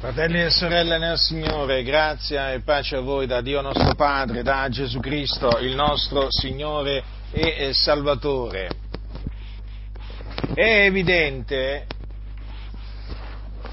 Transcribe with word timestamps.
Fratelli 0.00 0.40
e 0.40 0.48
sorelle 0.48 0.96
nel 0.96 1.18
Signore, 1.18 1.82
grazia 1.82 2.54
e 2.54 2.60
pace 2.60 2.96
a 2.96 3.00
voi 3.00 3.26
da 3.26 3.42
Dio 3.42 3.60
nostro 3.60 3.94
Padre, 3.94 4.42
da 4.42 4.66
Gesù 4.70 4.98
Cristo, 4.98 5.58
il 5.58 5.74
nostro 5.74 6.28
Signore 6.30 7.04
e 7.30 7.72
Salvatore. 7.74 8.70
È 10.54 10.84
evidente 10.86 11.86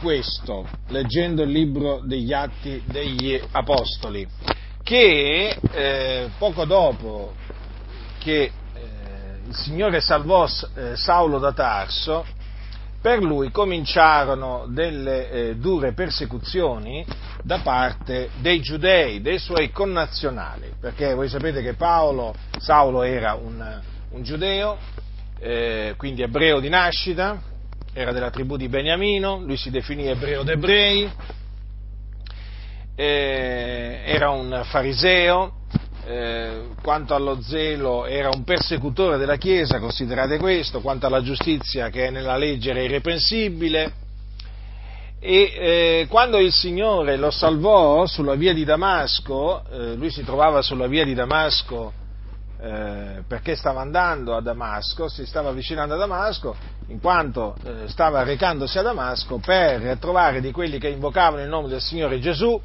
questo, 0.02 0.68
leggendo 0.90 1.44
il 1.44 1.50
libro 1.50 2.02
degli 2.04 2.34
Atti 2.34 2.84
degli 2.86 3.42
Apostoli, 3.52 4.28
che 4.84 5.58
eh, 5.72 6.30
poco 6.38 6.66
dopo 6.66 7.36
che 8.18 8.42
eh, 8.42 8.52
il 9.48 9.56
Signore 9.56 10.02
salvò 10.02 10.46
eh, 10.46 10.98
Saulo 10.98 11.40
da 11.40 11.54
Tarso, 11.54 12.26
per 13.02 13.22
lui 13.22 13.52
cominciarono 13.52 14.66
delle 14.68 15.30
eh, 15.30 15.56
dure 15.56 15.94
persecuzioni 15.94 17.06
da 17.44 17.60
parte 17.60 18.30
dei 18.40 18.60
giudei, 18.60 19.22
dei 19.22 19.40
suoi 19.40 19.72
connazionali, 19.72 20.74
perché 20.80 21.14
voi 21.14 21.30
sapete 21.30 21.62
che 21.62 21.74
Paolo, 21.74 22.34
Saulo 22.58 23.04
era 23.04 23.36
un, 23.36 23.82
un 24.10 24.24
giudeo, 24.24 24.78
eh, 25.40 25.94
quindi 25.98 26.24
ebreo 26.24 26.60
di 26.60 26.70
nascita, 26.70 27.40
era 27.94 28.12
della 28.12 28.30
tribù 28.30 28.58
di 28.58 28.68
Beniamino, 28.68 29.40
lui 29.40 29.58
si 29.58 29.70
definì 29.70 30.08
ebreo 30.08 30.44
d'ebrei, 30.44 31.10
eh, 32.96 34.02
era 34.06 34.32
un 34.32 34.62
fariseo, 34.66 35.54
eh, 36.08 36.62
quanto 36.82 37.14
allo 37.14 37.42
zelo 37.42 38.06
era 38.06 38.30
un 38.30 38.46
persecutore 38.46 39.18
della 39.18 39.36
Chiesa, 39.36 39.80
considerate 39.80 40.38
questo, 40.38 40.80
quanto 40.80 41.06
alla 41.06 41.22
giustizia 41.22 41.90
che 41.90 42.08
è 42.08 42.10
nella 42.10 42.38
legge 42.38 42.70
era 42.70 42.82
irreprensibile. 42.82 44.06
E 45.20 45.54
eh, 45.54 46.08
quando 46.10 46.38
il 46.40 46.54
Signore 46.54 47.18
lo 47.18 47.30
salvò 47.30 48.06
sulla 48.06 48.36
via 48.36 48.54
di 48.54 48.64
Damasco, 48.64 49.64
eh, 49.70 49.96
lui 49.96 50.10
si 50.10 50.24
trovava 50.24 50.62
sulla 50.62 50.88
via 50.88 51.04
di 51.04 51.14
Damasco 51.14 51.92
eh, 52.60 53.24
perché 53.28 53.56
stava 53.56 53.82
andando 53.82 54.36
a 54.36 54.42
Damasco, 54.42 55.10
si 55.10 55.26
stava 55.26 55.50
avvicinando 55.50 55.96
a 55.96 55.98
Damasco, 55.98 56.56
in 56.88 57.02
quanto 57.02 57.56
eh, 57.66 57.90
stava 57.90 58.24
recandosi 58.24 58.78
a 58.78 58.82
Damasco 58.82 59.40
per 59.40 59.98
trovare 60.00 60.40
di 60.40 60.52
quelli 60.52 60.80
che 60.80 60.88
invocavano 60.88 61.44
il 61.44 61.50
nome 61.50 61.68
del 61.68 61.82
Signore 61.82 62.20
Gesù, 62.20 62.60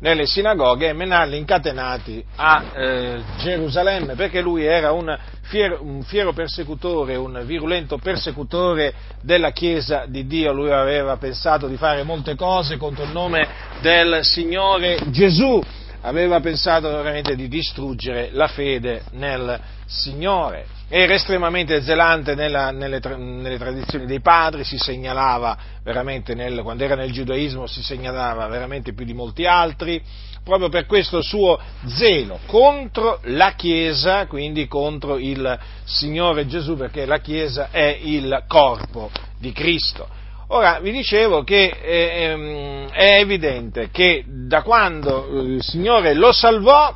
nelle 0.00 0.26
sinagoghe 0.26 0.88
e 0.88 0.92
menarli 0.92 1.36
incatenati 1.36 2.24
a 2.36 2.64
eh, 2.74 3.22
Gerusalemme, 3.38 4.14
perché 4.14 4.40
lui 4.40 4.64
era 4.64 4.92
un 4.92 5.16
fiero, 5.42 5.78
un 5.82 6.02
fiero, 6.02 6.32
persecutore, 6.32 7.16
un 7.16 7.42
virulento 7.44 7.98
persecutore 7.98 8.92
della 9.22 9.50
Chiesa 9.50 10.04
di 10.06 10.26
Dio, 10.26 10.52
lui 10.52 10.70
aveva 10.70 11.16
pensato 11.16 11.66
di 11.66 11.76
fare 11.76 12.02
molte 12.02 12.34
cose 12.34 12.76
contro 12.76 13.04
il 13.04 13.10
nome 13.10 13.46
del 13.80 14.20
Signore 14.22 14.98
Gesù, 15.10 15.62
aveva 16.02 16.40
pensato 16.40 16.88
veramente 16.88 17.34
di 17.34 17.48
distruggere 17.48 18.30
la 18.32 18.48
fede 18.48 19.02
nel 19.12 19.58
Signore 19.86 20.73
era 20.88 21.14
estremamente 21.14 21.82
zelante 21.82 22.34
nella, 22.34 22.70
nelle, 22.70 23.00
nelle, 23.16 23.58
tradizioni 23.58 24.06
dei 24.06 24.20
padri, 24.20 24.64
si 24.64 24.76
segnalava 24.76 25.56
veramente, 25.82 26.34
nel, 26.34 26.62
quando 26.62 26.84
era 26.84 26.94
nel 26.94 27.10
giudaismo, 27.10 27.66
si 27.66 27.82
segnalava 27.82 28.46
veramente 28.48 28.92
più 28.92 29.04
di 29.04 29.14
molti 29.14 29.46
altri, 29.46 30.02
proprio 30.44 30.68
per 30.68 30.84
questo 30.84 31.22
suo 31.22 31.58
zelo 31.86 32.38
contro 32.46 33.20
la 33.24 33.54
Chiesa, 33.54 34.26
quindi 34.26 34.68
contro 34.68 35.16
il 35.16 35.58
Signore 35.84 36.46
Gesù, 36.46 36.76
perché 36.76 37.06
la 37.06 37.18
Chiesa 37.18 37.68
è 37.70 37.98
il 38.02 38.44
corpo 38.46 39.10
di 39.38 39.52
Cristo. 39.52 40.06
Ora, 40.48 40.78
vi 40.80 40.92
dicevo 40.92 41.42
che 41.42 41.74
eh, 41.82 42.86
è 42.90 43.18
evidente 43.18 43.88
che 43.90 44.22
da 44.26 44.62
quando 44.62 45.40
il 45.40 45.62
Signore 45.62 46.12
lo 46.12 46.32
salvò, 46.32 46.94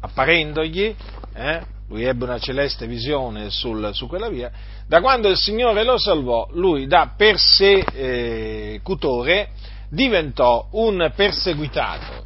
apparendogli, 0.00 0.94
eh? 1.34 1.60
lui 1.88 2.04
ebbe 2.04 2.24
una 2.24 2.38
celeste 2.38 2.86
visione 2.86 3.50
sul, 3.50 3.90
su 3.92 4.06
quella 4.06 4.28
via, 4.28 4.50
da 4.86 5.00
quando 5.00 5.28
il 5.28 5.36
Signore 5.36 5.82
lo 5.84 5.98
salvò, 5.98 6.48
lui 6.52 6.86
da 6.86 7.12
persecutore 7.16 9.48
diventò 9.90 10.68
un 10.72 11.12
perseguitato 11.14 12.24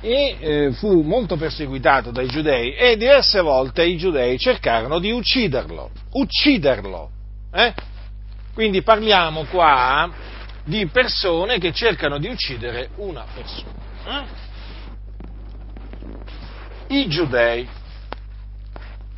e 0.00 0.36
eh, 0.38 0.70
fu 0.72 1.00
molto 1.00 1.36
perseguitato 1.36 2.10
dai 2.10 2.28
giudei 2.28 2.74
e 2.74 2.98
diverse 2.98 3.40
volte 3.40 3.84
i 3.84 3.96
giudei 3.96 4.38
cercarono 4.38 4.98
di 4.98 5.10
ucciderlo, 5.10 5.90
ucciderlo. 6.12 7.10
Eh? 7.50 7.72
Quindi 8.52 8.82
parliamo 8.82 9.44
qua 9.44 10.10
di 10.64 10.84
persone 10.86 11.58
che 11.58 11.72
cercano 11.72 12.18
di 12.18 12.28
uccidere 12.28 12.90
una 12.96 13.24
persona. 13.34 13.72
Eh? 14.06 14.24
I 16.96 17.08
giudei 17.08 17.66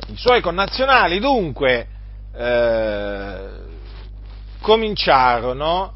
i 0.07 0.15
suoi 0.15 0.41
connazionali 0.41 1.19
dunque 1.19 1.87
eh, 2.33 3.49
cominciarono 4.61 5.93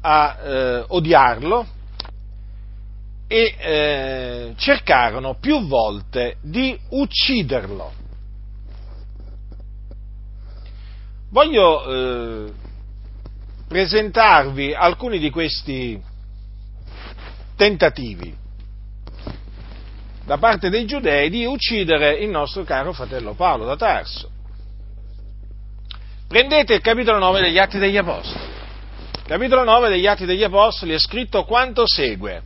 a 0.00 0.38
eh, 0.38 0.84
odiarlo 0.88 1.66
e 3.26 3.54
eh, 3.58 4.52
cercarono 4.56 5.36
più 5.40 5.66
volte 5.66 6.36
di 6.42 6.78
ucciderlo. 6.90 7.92
Voglio 11.30 11.84
eh, 12.46 12.52
presentarvi 13.66 14.74
alcuni 14.74 15.18
di 15.18 15.30
questi 15.30 16.00
tentativi 17.56 18.42
da 20.24 20.38
parte 20.38 20.70
dei 20.70 20.86
giudei 20.86 21.28
di 21.28 21.44
uccidere 21.44 22.14
il 22.14 22.30
nostro 22.30 22.64
caro 22.64 22.92
fratello 22.92 23.34
Paolo 23.34 23.66
da 23.66 23.76
Tarso. 23.76 24.30
Prendete 26.26 26.74
il 26.74 26.80
capitolo 26.80 27.18
9 27.18 27.42
degli 27.42 27.58
Atti 27.58 27.78
degli 27.78 27.96
Apostoli. 27.96 28.52
Capitolo 29.26 29.64
9 29.64 29.88
degli 29.90 30.06
Atti 30.06 30.24
degli 30.24 30.42
Apostoli 30.42 30.94
è 30.94 30.98
scritto 30.98 31.44
quanto 31.44 31.84
segue. 31.86 32.42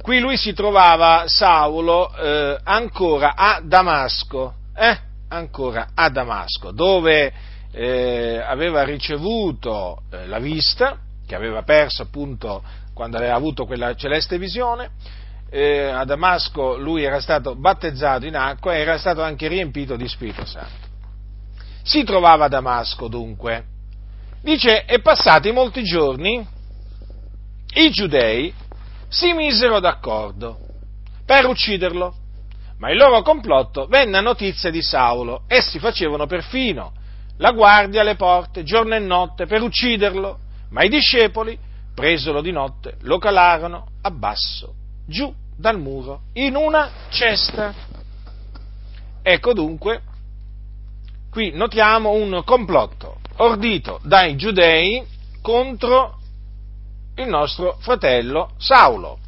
Qui 0.00 0.20
lui 0.20 0.36
si 0.36 0.52
trovava, 0.52 1.24
Saulo, 1.26 2.14
eh, 2.14 2.58
ancora 2.62 3.34
a 3.34 3.60
Damasco, 3.64 4.54
eh? 4.76 4.98
ancora 5.28 5.88
a 5.94 6.08
Damasco, 6.10 6.70
dove 6.72 7.32
eh, 7.72 8.42
aveva 8.44 8.84
ricevuto 8.84 10.02
eh, 10.10 10.26
la 10.26 10.38
vista, 10.38 10.98
che 11.26 11.34
aveva 11.34 11.62
perso 11.62 12.02
appunto 12.02 12.62
quando 12.92 13.16
aveva 13.16 13.34
avuto 13.34 13.64
quella 13.64 13.94
celeste 13.94 14.38
visione, 14.38 14.90
eh, 15.54 15.86
a 15.86 16.04
Damasco 16.04 16.76
lui 16.76 17.04
era 17.04 17.20
stato 17.20 17.54
battezzato 17.54 18.26
in 18.26 18.34
acqua 18.34 18.74
e 18.74 18.80
era 18.80 18.98
stato 18.98 19.22
anche 19.22 19.46
riempito 19.46 19.94
di 19.94 20.08
Spirito 20.08 20.44
Santo. 20.44 20.88
Si 21.84 22.02
trovava 22.02 22.46
a 22.46 22.48
Damasco 22.48 23.06
dunque. 23.06 23.64
Dice, 24.42 24.84
e 24.84 25.00
passati 25.00 25.52
molti 25.52 25.84
giorni, 25.84 26.44
i 27.74 27.90
giudei 27.90 28.52
si 29.06 29.32
misero 29.32 29.78
d'accordo 29.78 30.58
per 31.24 31.46
ucciderlo, 31.46 32.14
ma 32.78 32.90
il 32.90 32.96
loro 32.96 33.22
complotto 33.22 33.86
venne 33.86 34.18
a 34.18 34.22
notizia 34.22 34.70
di 34.70 34.82
Saulo. 34.82 35.44
Essi 35.46 35.78
facevano 35.78 36.26
perfino 36.26 36.94
la 37.36 37.52
guardia 37.52 38.00
alle 38.00 38.16
porte 38.16 38.64
giorno 38.64 38.96
e 38.96 38.98
notte 38.98 39.46
per 39.46 39.62
ucciderlo, 39.62 40.36
ma 40.70 40.82
i 40.82 40.88
discepoli, 40.88 41.56
presolo 41.94 42.40
di 42.40 42.50
notte, 42.50 42.96
lo 43.02 43.18
calarono 43.18 43.86
a 44.02 44.10
basso 44.10 44.82
giù 45.06 45.32
dal 45.56 45.78
muro 45.78 46.22
in 46.34 46.56
una 46.56 46.90
cesta. 47.08 47.72
Ecco 49.22 49.52
dunque, 49.52 50.02
qui 51.30 51.52
notiamo 51.52 52.10
un 52.10 52.42
complotto 52.44 53.20
ordito 53.36 54.00
dai 54.02 54.36
giudei 54.36 55.04
contro 55.40 56.18
il 57.16 57.28
nostro 57.28 57.76
fratello 57.80 58.52
Saulo. 58.58 59.18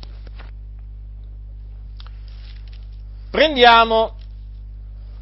Prendiamo 3.31 4.15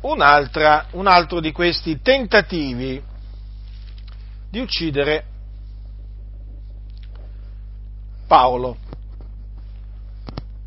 un 0.03 0.21
altro 0.21 1.41
di 1.41 1.51
questi 1.53 2.01
tentativi 2.01 3.03
di 4.51 4.61
uccidere 4.61 5.25
Paolo 8.27 8.77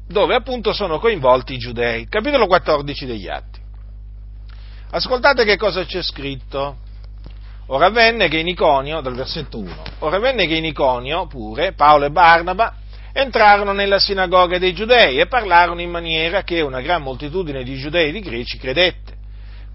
dove 0.08 0.36
appunto 0.36 0.74
sono 0.74 1.00
coinvolti 1.00 1.54
i 1.54 1.58
giudei. 1.58 2.08
Capitolo 2.08 2.48
14 2.48 3.06
degli 3.06 3.28
Atti. 3.28 3.60
Ascoltate 4.92 5.44
che 5.44 5.58
cosa 5.58 5.84
c'è 5.84 6.02
scritto. 6.02 6.78
Ora 7.68 7.88
avvenne 7.88 8.30
che 8.30 8.38
in 8.38 8.48
Iconio, 8.48 9.02
dal 9.02 9.16
versetto 9.16 9.60
1, 9.60 9.84
ora 10.00 10.16
avvenne 10.16 10.48
che 10.48 10.56
in 10.56 10.64
Iconio 10.64 11.28
pure 11.28 11.74
Paolo 11.74 12.06
e 12.06 12.12
Barnaba 12.12 12.76
entrarono 13.12 13.74
nella 13.74 14.00
sinagoga 14.00 14.58
dei 14.58 14.74
giudei 14.74 15.20
e 15.20 15.28
parlarono 15.28 15.82
in 15.82 15.90
maniera 15.90 16.44
che 16.44 16.62
una 16.62 16.80
gran 16.80 17.02
moltitudine 17.02 17.64
di 17.64 17.76
giudei 17.76 18.10
e 18.10 18.12
di 18.14 18.22
greci 18.22 18.58
credette. 18.58 19.07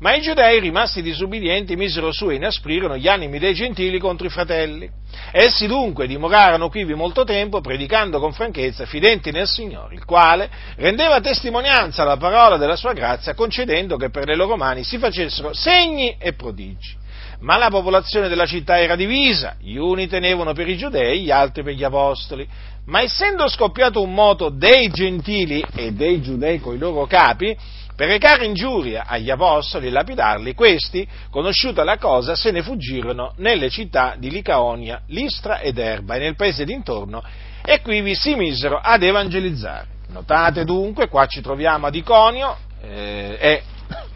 Ma 0.02 0.16
i 0.16 0.20
giudei, 0.20 0.58
rimasti 0.58 1.00
disubbidienti, 1.00 1.76
misero 1.76 2.10
su 2.10 2.28
e 2.28 2.34
inasprirono 2.34 2.96
gli 2.96 3.06
animi 3.06 3.38
dei 3.38 3.54
gentili 3.54 4.00
contro 4.00 4.26
i 4.26 4.30
fratelli. 4.30 4.90
Essi 5.30 5.68
dunque 5.68 6.08
dimorarono 6.08 6.68
quivi 6.68 6.92
molto 6.94 7.22
tempo, 7.22 7.60
predicando 7.60 8.18
con 8.18 8.32
franchezza, 8.32 8.84
fidenti 8.84 9.30
nel 9.30 9.46
Signore, 9.46 9.94
il 9.94 10.04
quale 10.04 10.50
rendeva 10.74 11.20
testimonianza 11.20 12.02
alla 12.02 12.16
parola 12.16 12.56
della 12.56 12.74
sua 12.74 12.94
grazia, 12.94 13.34
concedendo 13.34 13.96
che 13.96 14.10
per 14.10 14.26
le 14.26 14.34
loro 14.34 14.56
mani 14.56 14.82
si 14.82 14.98
facessero 14.98 15.54
segni 15.54 16.16
e 16.18 16.32
prodigi. 16.32 16.96
Ma 17.42 17.56
la 17.56 17.68
popolazione 17.68 18.26
della 18.26 18.46
città 18.46 18.80
era 18.80 18.96
divisa, 18.96 19.54
gli 19.60 19.76
uni 19.76 20.08
tenevano 20.08 20.52
per 20.52 20.68
i 20.68 20.76
giudei, 20.76 21.20
gli 21.20 21.30
altri 21.30 21.62
per 21.62 21.74
gli 21.74 21.84
apostoli. 21.84 22.44
Ma 22.86 23.02
essendo 23.02 23.48
scoppiato 23.48 24.02
un 24.02 24.12
moto 24.12 24.48
dei 24.48 24.88
gentili 24.90 25.64
e 25.76 25.92
dei 25.92 26.20
giudei 26.20 26.58
coi 26.58 26.78
loro 26.78 27.06
capi, 27.06 27.56
per 27.94 28.08
recare 28.08 28.46
ingiuria 28.46 29.04
agli 29.06 29.30
apostoli 29.30 29.88
e 29.88 29.90
lapidarli, 29.90 30.54
questi, 30.54 31.06
conosciuta 31.30 31.84
la 31.84 31.98
cosa, 31.98 32.34
se 32.34 32.50
ne 32.50 32.62
fuggirono 32.62 33.34
nelle 33.36 33.68
città 33.68 34.14
di 34.18 34.30
Licaonia, 34.30 35.02
Listra 35.08 35.60
ed 35.60 35.78
Erba 35.78 36.14
e 36.14 36.20
nel 36.20 36.36
paese 36.36 36.64
d'intorno 36.64 37.22
e 37.64 37.80
qui 37.80 38.14
si 38.14 38.34
misero 38.34 38.78
ad 38.78 39.02
evangelizzare. 39.02 39.86
Notate 40.08 40.64
dunque, 40.64 41.08
qua 41.08 41.26
ci 41.26 41.40
troviamo 41.40 41.86
ad 41.86 41.94
Iconio 41.94 42.56
eh, 42.82 43.36
e 43.38 43.62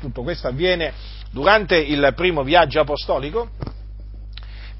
tutto 0.00 0.22
questo 0.22 0.48
avviene 0.48 0.92
durante 1.30 1.76
il 1.76 2.12
primo 2.14 2.42
viaggio 2.42 2.80
apostolico. 2.80 3.50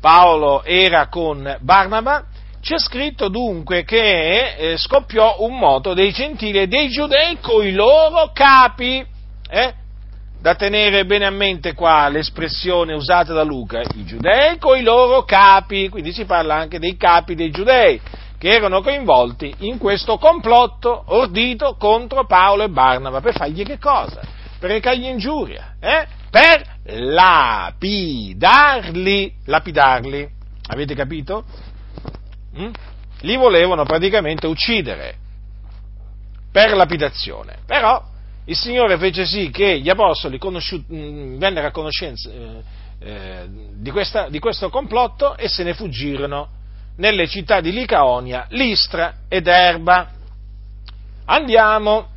Paolo 0.01 0.63
era 0.65 1.09
con 1.09 1.57
Barnaba 1.61 2.27
c'è 2.67 2.81
scritto 2.81 3.29
dunque 3.29 3.85
che 3.85 4.57
eh, 4.57 4.77
scoppiò 4.77 5.37
un 5.45 5.57
moto 5.57 5.95
dei 5.95 6.11
gentili 6.11 6.59
e 6.59 6.67
dei 6.67 6.89
giudei 6.89 7.39
coi 7.41 7.71
loro 7.71 8.33
capi. 8.33 9.07
Eh? 9.49 9.75
Da 10.41 10.57
tenere 10.57 11.07
bene 11.07 11.27
a 11.27 11.31
mente 11.31 11.75
qua 11.75 12.09
l'espressione 12.09 12.93
usata 12.93 13.33
da 13.33 13.45
Luca, 13.45 13.83
i 13.95 14.05
giudei 14.05 14.59
coi 14.59 14.83
loro 14.83 15.23
capi, 15.23 15.89
quindi 15.89 16.11
si 16.13 16.25
parla 16.25 16.57
anche 16.57 16.81
dei 16.81 16.97
capi 16.97 17.37
dei 17.37 17.53
giudei 17.53 18.01
che 18.37 18.49
erano 18.49 18.83
coinvolti 18.83 19.55
in 19.59 19.79
questo 19.79 20.19
complotto 20.19 21.05
ordito 21.07 21.77
contro 21.79 22.27
Paolo 22.27 22.65
e 22.65 22.69
Barnaba 22.69 23.21
per 23.21 23.35
fargli 23.35 23.63
che 23.63 23.79
cosa? 23.79 24.21
Per 24.59 24.71
recargli 24.71 25.07
ingiuria, 25.07 25.77
eh? 25.79 26.05
per 26.31 26.65
lapidarli, 26.83 28.35
lapidarli. 29.45 30.35
Avete 30.69 30.97
capito? 30.97 31.45
Mm? 32.59 32.71
Li 33.21 33.37
volevano 33.37 33.85
praticamente 33.85 34.47
uccidere 34.47 35.17
per 36.51 36.75
lapidazione. 36.75 37.59
Però 37.67 38.03
il 38.47 38.57
Signore 38.57 38.97
fece 38.99 39.27
sì 39.27 39.51
che 39.51 39.81
gli 39.81 39.89
apostoli 39.89 40.39
mm, 40.43 41.39
vennero 41.39 41.67
a 41.67 41.71
conoscenza 41.71 42.31
eh, 42.31 42.63
eh, 42.99 43.49
di, 43.75 43.91
questa, 43.91 44.29
di 44.29 44.39
questo 44.39 44.71
complotto 44.71 45.37
e 45.37 45.49
se 45.49 45.65
ne 45.65 45.75
fuggirono 45.75 46.49
nelle 46.97 47.27
città 47.27 47.61
di 47.61 47.73
Licaonia, 47.73 48.47
Listra 48.51 49.15
ed 49.29 49.47
Erba. 49.49 50.11
Andiamo, 51.27 52.09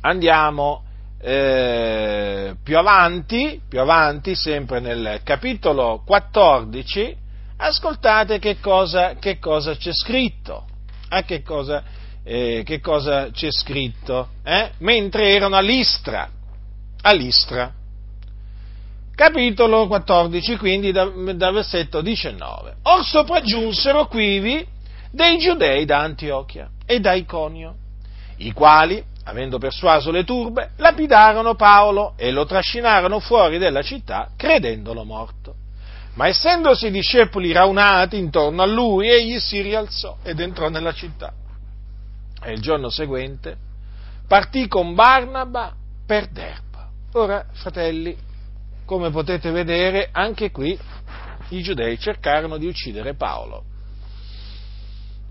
andiamo 0.00 0.84
eh, 1.20 2.54
più, 2.62 2.78
avanti, 2.78 3.60
più 3.68 3.80
avanti, 3.80 4.34
sempre 4.34 4.80
nel 4.80 5.20
capitolo 5.24 6.02
14, 6.06 7.16
ascoltate 7.58 8.38
che 8.38 8.58
cosa, 8.60 9.14
che 9.14 9.38
cosa 9.38 9.76
c'è 9.76 9.92
scritto. 9.92 10.66
A 11.10 11.22
che 11.22 11.42
cosa, 11.42 11.82
eh, 12.24 12.62
che 12.64 12.80
cosa 12.80 13.30
c'è 13.30 13.50
scritto? 13.50 14.28
Eh? 14.42 14.72
Mentre 14.78 15.30
erano 15.30 15.56
a 15.56 15.60
Listra. 15.60 16.30
Capitolo 19.14 19.88
14, 19.88 20.56
quindi 20.58 20.92
dal 20.92 21.36
da 21.36 21.50
versetto 21.50 22.00
19. 22.00 22.76
Or 22.82 23.04
sopraggiunsero 23.04 24.06
quivi 24.06 24.64
dei 25.10 25.38
giudei 25.38 25.84
da 25.84 25.98
Antiochia 26.00 26.70
e 26.86 27.00
da 27.00 27.14
Iconio, 27.14 27.74
i 28.36 28.52
quali, 28.52 29.02
avendo 29.24 29.58
persuaso 29.58 30.12
le 30.12 30.22
turbe, 30.22 30.70
lapidarono 30.76 31.54
Paolo 31.56 32.12
e 32.16 32.30
lo 32.30 32.44
trascinarono 32.44 33.18
fuori 33.18 33.58
della 33.58 33.82
città, 33.82 34.30
credendolo 34.36 35.04
morto. 35.04 35.54
Ma 36.18 36.26
essendosi 36.26 36.88
i 36.88 36.90
discepoli 36.90 37.52
raunati 37.52 38.18
intorno 38.18 38.62
a 38.62 38.66
lui, 38.66 39.08
egli 39.08 39.38
si 39.38 39.60
rialzò 39.60 40.16
ed 40.24 40.40
entrò 40.40 40.68
nella 40.68 40.92
città. 40.92 41.32
E 42.42 42.52
il 42.52 42.60
giorno 42.60 42.90
seguente 42.90 43.56
partì 44.26 44.66
con 44.66 44.96
Barnaba 44.96 45.72
per 46.04 46.26
Derba. 46.26 46.88
Ora, 47.12 47.46
fratelli, 47.52 48.16
come 48.84 49.10
potete 49.10 49.52
vedere, 49.52 50.08
anche 50.10 50.50
qui 50.50 50.76
i 51.50 51.62
giudei 51.62 51.96
cercarono 52.00 52.56
di 52.56 52.66
uccidere 52.66 53.14
Paolo. 53.14 53.62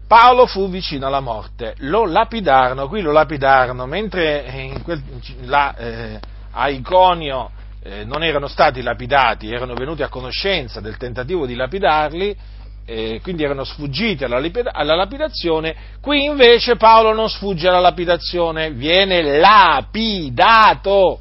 Paolo 0.07 0.45
fu 0.45 0.69
vicino 0.69 1.07
alla 1.07 1.19
morte, 1.19 1.75
lo 1.79 2.05
lapidarono, 2.05 2.87
qui 2.87 3.01
lo 3.01 3.11
lapidarono, 3.11 3.85
mentre 3.87 4.79
quel, 4.83 5.03
là, 5.41 5.75
eh, 5.75 6.19
a 6.51 6.69
Iconio 6.69 7.51
eh, 7.81 8.03
non 8.03 8.23
erano 8.23 8.47
stati 8.47 8.81
lapidati, 8.81 9.51
erano 9.51 9.73
venuti 9.73 10.03
a 10.03 10.09
conoscenza 10.09 10.81
del 10.81 10.97
tentativo 10.97 11.45
di 11.45 11.55
lapidarli, 11.55 12.35
eh, 12.85 13.19
quindi 13.21 13.43
erano 13.43 13.63
sfuggiti 13.63 14.23
alla, 14.23 14.41
alla, 14.71 14.95
lapidazione, 14.95 15.75
qui 16.01 16.23
invece 16.23 16.77
Paolo 16.77 17.13
non 17.13 17.29
sfugge 17.29 17.67
alla 17.67 17.79
lapidazione, 17.79 18.71
viene 18.71 19.21
lapidato. 19.39 21.19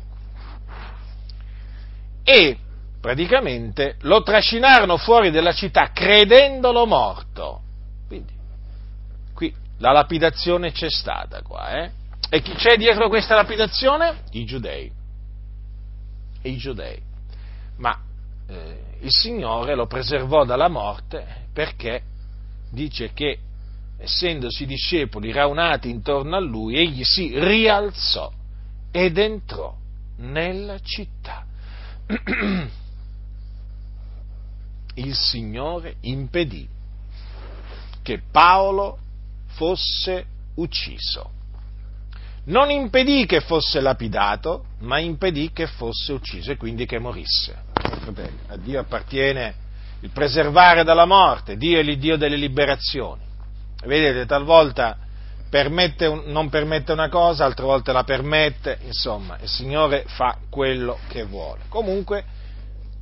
E 2.22 2.56
praticamente 3.00 3.96
lo 4.02 4.22
trascinarono 4.22 4.96
fuori 4.96 5.30
della 5.30 5.52
città 5.52 5.90
credendolo 5.92 6.86
morto. 6.86 7.60
Quindi, 8.06 8.32
qui 9.34 9.52
la 9.78 9.92
lapidazione 9.92 10.72
c'è 10.72 10.90
stata 10.90 11.42
qua, 11.42 11.82
eh? 11.82 11.90
E 12.28 12.42
chi 12.42 12.54
c'è 12.54 12.76
dietro 12.76 13.08
questa 13.08 13.36
lapidazione? 13.36 14.22
I 14.32 14.44
giudei 14.44 14.90
e 16.46 16.50
i 16.50 16.56
giudei. 16.56 17.00
Ma 17.78 18.00
eh, 18.46 18.98
il 19.00 19.10
Signore 19.10 19.74
lo 19.74 19.86
preservò 19.86 20.44
dalla 20.44 20.68
morte 20.68 21.48
perché 21.52 22.02
dice 22.70 23.12
che 23.12 23.40
essendosi 23.98 24.64
discepoli 24.66 25.32
raunati 25.32 25.90
intorno 25.90 26.36
a 26.36 26.40
lui, 26.40 26.76
egli 26.76 27.02
si 27.02 27.38
rialzò 27.38 28.32
ed 28.92 29.18
entrò 29.18 29.74
nella 30.18 30.78
città. 30.80 31.44
Il 34.94 35.14
Signore 35.14 35.96
impedì 36.02 36.66
che 38.02 38.22
Paolo 38.30 38.98
fosse 39.48 40.24
ucciso 40.54 41.30
non 42.46 42.70
impedì 42.70 43.26
che 43.26 43.40
fosse 43.40 43.80
lapidato, 43.80 44.66
ma 44.80 44.98
impedì 44.98 45.50
che 45.52 45.66
fosse 45.66 46.12
ucciso 46.12 46.52
e 46.52 46.56
quindi 46.56 46.86
che 46.86 46.98
morisse. 46.98 47.64
Fratelli, 47.72 48.38
a 48.48 48.56
Dio 48.56 48.80
appartiene 48.80 49.54
il 50.00 50.10
preservare 50.10 50.84
dalla 50.84 51.06
morte, 51.06 51.56
Dio 51.56 51.78
è 51.78 51.82
l'Iddio 51.82 52.16
delle 52.16 52.36
liberazioni. 52.36 53.22
Vedete, 53.84 54.26
talvolta 54.26 54.98
permette 55.48 56.06
un, 56.06 56.22
non 56.26 56.48
permette 56.48 56.92
una 56.92 57.08
cosa, 57.08 57.44
altre 57.44 57.64
volte 57.64 57.92
la 57.92 58.04
permette, 58.04 58.78
insomma, 58.84 59.38
il 59.40 59.48
Signore 59.48 60.04
fa 60.06 60.38
quello 60.50 60.98
che 61.08 61.24
vuole. 61.24 61.62
Comunque, 61.68 62.24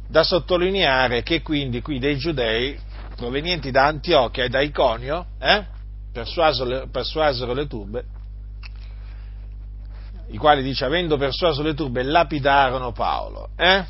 da 0.09 0.23
sottolineare 0.23 1.23
che 1.23 1.43
quindi 1.43 1.81
qui 1.83 1.99
dei 1.99 2.17
giudei 2.17 2.79
provenienti 3.17 3.71
da 3.71 3.87
Antiochia 3.87 4.45
e 4.45 4.49
da 4.49 4.61
Iconio, 4.61 5.27
eh, 5.39 5.65
persuasero, 6.13 6.89
persuasero 6.91 7.53
le 7.53 7.67
turbe, 7.67 8.05
i 10.29 10.37
quali 10.37 10.63
dice 10.63 10.85
avendo 10.85 11.17
persuaso 11.17 11.63
le 11.63 11.75
turbe 11.75 12.03
lapidarono 12.03 12.93
Paolo. 12.93 13.51
Eh? 13.57 13.85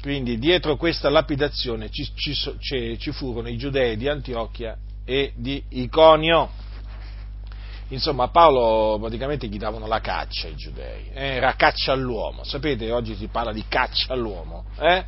Quindi 0.00 0.38
dietro 0.38 0.76
questa 0.76 1.10
lapidazione 1.10 1.90
ci, 1.90 2.08
ci, 2.14 2.96
ci, 2.98 3.12
furono 3.12 3.48
i 3.48 3.56
giudei 3.56 3.96
di 3.96 4.08
Antiochia 4.08 4.76
e 5.04 5.32
di 5.36 5.62
Iconio. 5.70 6.66
Insomma, 7.88 8.28
Paolo 8.28 8.98
praticamente 9.00 9.48
gli 9.48 9.56
davano 9.56 9.86
la 9.86 10.00
caccia 10.00 10.46
i 10.46 10.54
giudei, 10.54 11.10
eh? 11.12 11.36
era 11.36 11.54
caccia 11.54 11.92
all'uomo. 11.92 12.44
Sapete, 12.44 12.92
oggi 12.92 13.16
si 13.16 13.28
parla 13.28 13.52
di 13.52 13.64
caccia 13.66 14.12
all'uomo. 14.12 14.66
Eh? 14.78 15.04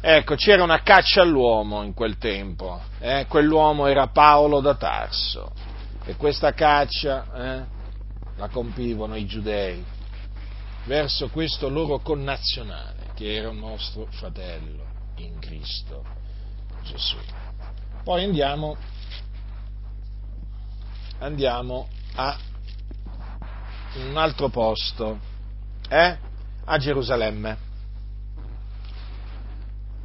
Ecco, 0.00 0.34
c'era 0.34 0.62
una 0.62 0.82
caccia 0.82 1.22
all'uomo 1.22 1.82
in 1.82 1.94
quel 1.94 2.18
tempo. 2.18 2.78
Eh? 3.00 3.24
Quell'uomo 3.26 3.86
era 3.86 4.08
Paolo 4.08 4.60
da 4.60 4.74
Tarso. 4.74 5.50
E 6.04 6.14
questa 6.16 6.52
caccia 6.52 7.24
eh, 7.34 7.73
la 8.36 8.48
compivano 8.48 9.16
i 9.16 9.26
giudei 9.26 9.82
verso 10.86 11.28
questo 11.28 11.68
loro 11.68 11.98
connazionale 12.00 13.12
che 13.14 13.34
era 13.34 13.48
un 13.48 13.58
nostro 13.58 14.06
fratello 14.10 14.84
in 15.16 15.38
Cristo 15.38 16.04
Gesù. 16.82 17.16
Poi 18.02 18.24
andiamo, 18.24 18.76
andiamo 21.18 21.88
a 22.16 22.36
un 23.96 24.16
altro 24.16 24.48
posto, 24.48 25.18
eh? 25.88 26.18
a 26.64 26.78
Gerusalemme. 26.78 27.72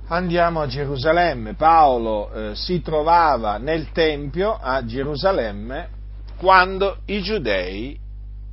andiamo 0.07 0.61
a 0.61 0.67
Gerusalemme. 0.67 1.55
Paolo 1.55 2.31
eh, 2.31 2.55
si 2.55 2.81
trovava 2.81 3.57
nel 3.57 3.91
Tempio 3.91 4.57
a 4.57 4.85
Gerusalemme 4.85 5.97
quando 6.37 6.99
i 7.05 7.21
giudei 7.21 7.99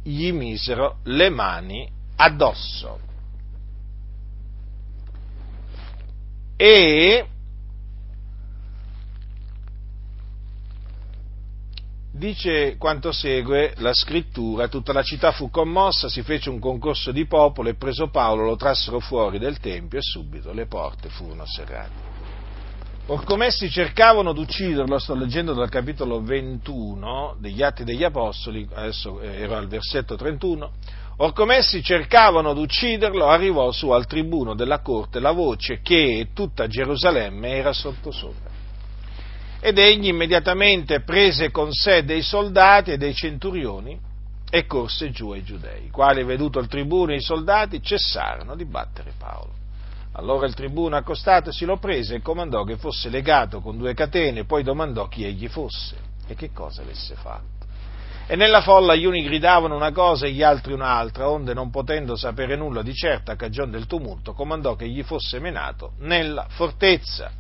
gli 0.07 0.31
misero 0.33 0.99
le 1.05 1.31
mani 1.31 1.91
addosso. 2.17 3.01
E 6.57 7.27
dice 12.13 12.77
quanto 12.79 13.11
segue 13.13 13.75
la 13.79 13.93
scrittura, 13.93 14.69
tutta 14.69 14.93
la 14.93 15.03
città 15.03 15.33
fu 15.33 15.51
commossa, 15.51 16.09
si 16.09 16.23
fece 16.23 16.51
un 16.51 16.61
concorso 16.61 17.11
di 17.11 17.27
popolo 17.27 17.69
e 17.69 17.75
preso 17.75 18.09
Paolo 18.09 18.45
lo 18.45 18.57
trassero 18.57 19.01
fuori 19.01 19.39
del 19.39 19.59
Tempio 19.59 19.99
e 19.99 20.03
subito 20.03 20.53
le 20.53 20.67
porte 20.67 21.09
furono 21.09 21.45
serrate. 21.47 22.16
Orcomessi 23.09 23.71
cercavano 23.71 24.33
di 24.33 24.41
ucciderlo, 24.41 24.99
sto 24.99 25.15
leggendo 25.15 25.53
dal 25.53 25.69
capitolo 25.69 26.21
21 26.21 27.37
degli 27.39 27.63
Atti 27.63 27.85
degli 27.85 28.03
Apostoli, 28.03 28.69
adesso 28.75 29.21
eh, 29.21 29.43
ero 29.43 29.57
al 29.57 29.69
versetto 29.69 30.17
31, 30.17 30.73
Orcomessi 31.19 31.83
cercavano 31.85 32.53
di 32.53 32.61
ucciderlo, 32.61 33.29
arrivò 33.29 33.71
su 33.71 33.91
al 33.91 34.07
tribuno 34.07 34.55
della 34.55 34.81
corte 34.81 35.21
la 35.21 35.31
voce 35.31 35.81
che 35.83 36.31
tutta 36.35 36.67
Gerusalemme 36.67 37.51
era 37.51 37.73
sottosopra 37.73 38.51
ed 39.61 39.79
egli 39.79 40.09
immediatamente 40.09 41.01
prese 41.01 41.51
con 41.51 41.73
sé 41.73 42.05
dei 42.05 42.23
soldati 42.23 42.91
e 42.91 42.99
dei 42.99 43.15
centurioni 43.15 43.99
e 44.51 44.67
corse 44.67 45.11
giù 45.11 45.31
ai 45.31 45.43
giudei, 45.43 45.87
i 45.87 45.91
quali, 45.91 46.23
veduto 46.25 46.59
il 46.59 46.67
tribuno 46.67 47.13
e 47.13 47.17
i 47.17 47.23
soldati, 47.23 47.81
cessarono 47.83 48.55
di 48.55 48.65
battere 48.65 49.13
Paolo. 49.17 49.56
Allora 50.19 50.47
il 50.47 50.55
tribuno 50.55 50.97
accostatosi 50.97 51.67
lo 51.67 51.77
prese 51.77 52.17
e 52.17 52.23
comandò 52.23 52.65
che 52.65 52.79
fosse 52.79 53.11
legato 53.11 53.61
con 53.61 53.77
due 53.77 53.93
catene, 53.93 54.45
poi 54.45 54.63
domandò 54.63 55.09
chi 55.09 55.25
egli 55.25 55.47
fosse 55.47 55.97
e 56.27 56.35
che 56.35 56.53
cosa 56.53 56.81
avesse 56.81 57.15
fatto. 57.17 57.67
E 58.27 58.35
nella 58.35 58.63
folla 58.63 58.95
gli 58.95 59.05
uni 59.05 59.23
gridavano 59.23 59.77
una 59.77 59.93
cosa 59.93 60.27
e 60.27 60.33
gli 60.33 60.43
altri 60.43 60.73
un'altra, 60.73 61.29
onde 61.29 61.53
non 61.53 61.71
potendo 61.71 62.17
sapere 62.17 62.57
nulla 62.57 62.83
di 62.83 62.95
certo 62.95 63.31
a 63.31 63.37
cagione 63.37 63.73
del 63.73 63.87
tumulto, 63.87 64.33
comandò 64.33 64.75
che 64.75 64.89
gli 64.89 65.03
fosse 65.03 65.39
menato 65.39 65.93
nella 65.99 66.47
fortezza. 66.49 67.31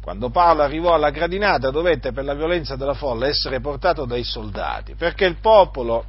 Quando 0.00 0.30
Paolo 0.30 0.62
arrivò 0.62 0.94
alla 0.94 1.10
gradinata 1.10 1.70
dovette 1.70 2.12
per 2.12 2.24
la 2.24 2.34
violenza 2.34 2.74
della 2.74 2.94
folla 2.94 3.26
essere 3.26 3.60
portato 3.60 4.06
dai 4.06 4.24
soldati, 4.24 4.94
perché 4.94 5.26
il 5.26 5.36
popolo 5.36 6.06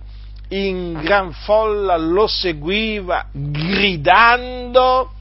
in 0.49 0.93
gran 0.93 1.33
folla 1.33 1.97
lo 1.97 2.25
seguiva 2.25 3.27
gridando 3.31 5.11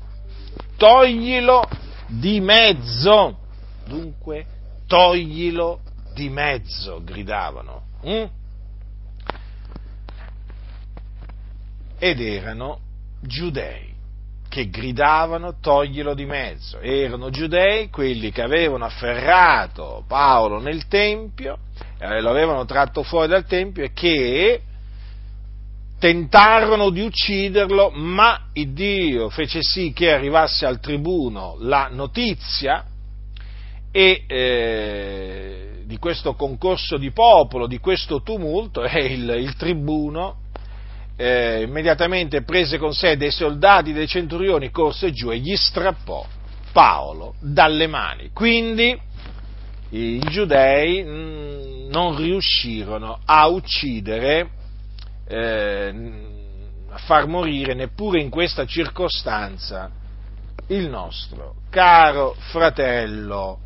toglilo 0.77 1.69
di 2.07 2.41
mezzo. 2.41 3.39
Dunque 3.87 4.47
toglilo 4.87 5.81
di 6.15 6.29
mezzo, 6.29 7.03
gridavano. 7.03 7.83
Mm? 8.07 8.25
Ed 11.99 12.21
erano 12.21 12.81
giudei 13.21 13.93
che 14.55 14.69
gridavano 14.69 15.59
toglilo 15.61 16.15
di 16.15 16.27
mezzo. 16.27 16.79
Erano 16.79 17.31
giudei 17.31 17.91
quelli 17.91 18.31
che 18.31 18.41
avevano 18.41 18.85
afferrato 18.85 20.05
Paolo 20.07 20.61
nel 20.61 20.87
Tempio, 20.87 21.59
eh, 21.99 22.21
lo 22.21 22.31
avevano 22.31 22.65
tratto 22.65 23.03
fuori 23.03 23.27
dal 23.27 23.47
Tempio 23.47 23.83
e 23.83 23.93
che 23.93 24.61
tentarono 26.05 26.91
di 26.91 27.01
ucciderlo, 27.01 27.89
ma 27.95 28.49
Dio 28.53 29.31
fece 29.31 29.61
sì 29.63 29.95
che 29.95 30.13
arrivasse 30.13 30.67
al 30.67 30.79
tribuno 30.79 31.57
la 31.61 31.89
notizia 31.91 32.85
e, 33.91 34.25
eh, 34.27 35.83
di 35.87 35.97
questo 35.97 36.35
concorso 36.35 36.99
di 36.99 37.11
popolo, 37.11 37.67
di 37.67 37.79
questo 37.79 38.21
tumulto, 38.21 38.85
e 38.85 39.15
il, 39.15 39.31
il 39.31 39.57
tribuno 39.57 40.41
eh, 41.17 41.63
immediatamente 41.63 42.43
prese 42.43 42.77
con 42.77 42.93
sé 42.93 43.17
dei 43.17 43.31
soldati, 43.31 43.95
dei 43.95 44.07
centurioni, 44.07 44.71
corse 44.71 45.11
giù 45.11 45.31
e 45.31 45.39
gli 45.39 45.57
strappò 45.57 46.23
Paolo 46.71 47.37
dalle 47.41 47.87
mani. 47.87 48.29
Quindi 48.35 48.95
i 49.89 50.19
giudei 50.29 51.03
mh, 51.03 51.09
mm, 51.09 51.89
non 51.89 52.15
riuscirono 52.15 53.21
a 53.25 53.49
uccidere, 53.49 54.64
eh, 55.27 55.95
far 57.07 57.27
morire 57.27 57.75
neppure 57.75 58.21
in 58.21 58.31
questa 58.31 58.67
circostanza 58.67 59.91
il 60.69 60.89
nostro 60.89 61.57
caro 61.71 62.35
fratello 62.51 63.59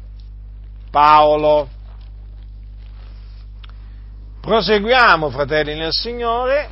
Paolo. 0.90 1.68
Proseguiamo, 4.40 5.28
fratelli 5.30 5.74
nel 5.74 5.92
Signore, 5.92 6.70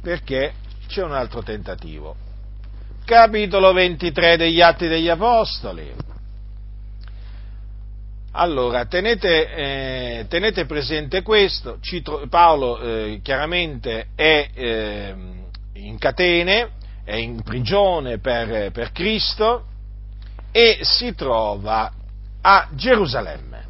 perché 0.00 0.52
c'è 0.86 1.02
un 1.02 1.12
altro 1.12 1.42
tentativo. 1.42 2.14
Capitolo 3.04 3.72
23 3.72 4.36
degli 4.36 4.60
Atti 4.60 4.86
degli 4.86 5.08
Apostoli. 5.08 5.92
Allora, 8.34 8.86
tenete, 8.86 9.52
eh, 9.52 10.26
tenete 10.26 10.64
presente 10.64 11.20
questo, 11.20 11.76
Citro, 11.82 12.26
Paolo 12.28 12.80
eh, 12.80 13.20
chiaramente 13.22 14.08
è 14.14 14.48
eh, 14.54 15.14
in 15.74 15.98
catene, 15.98 16.70
è 17.04 17.14
in 17.14 17.42
prigione 17.42 18.18
per, 18.20 18.72
per 18.72 18.90
Cristo 18.90 19.66
e 20.50 20.78
si 20.80 21.14
trova 21.14 21.92
a 22.40 22.68
Gerusalemme. 22.72 23.66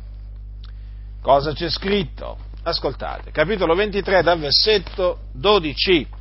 Cosa 1.20 1.52
c'è 1.52 1.68
scritto? 1.68 2.38
Ascoltate, 2.62 3.32
capitolo 3.32 3.74
23 3.74 4.22
dal 4.22 4.38
versetto 4.38 5.22
12 5.32 6.20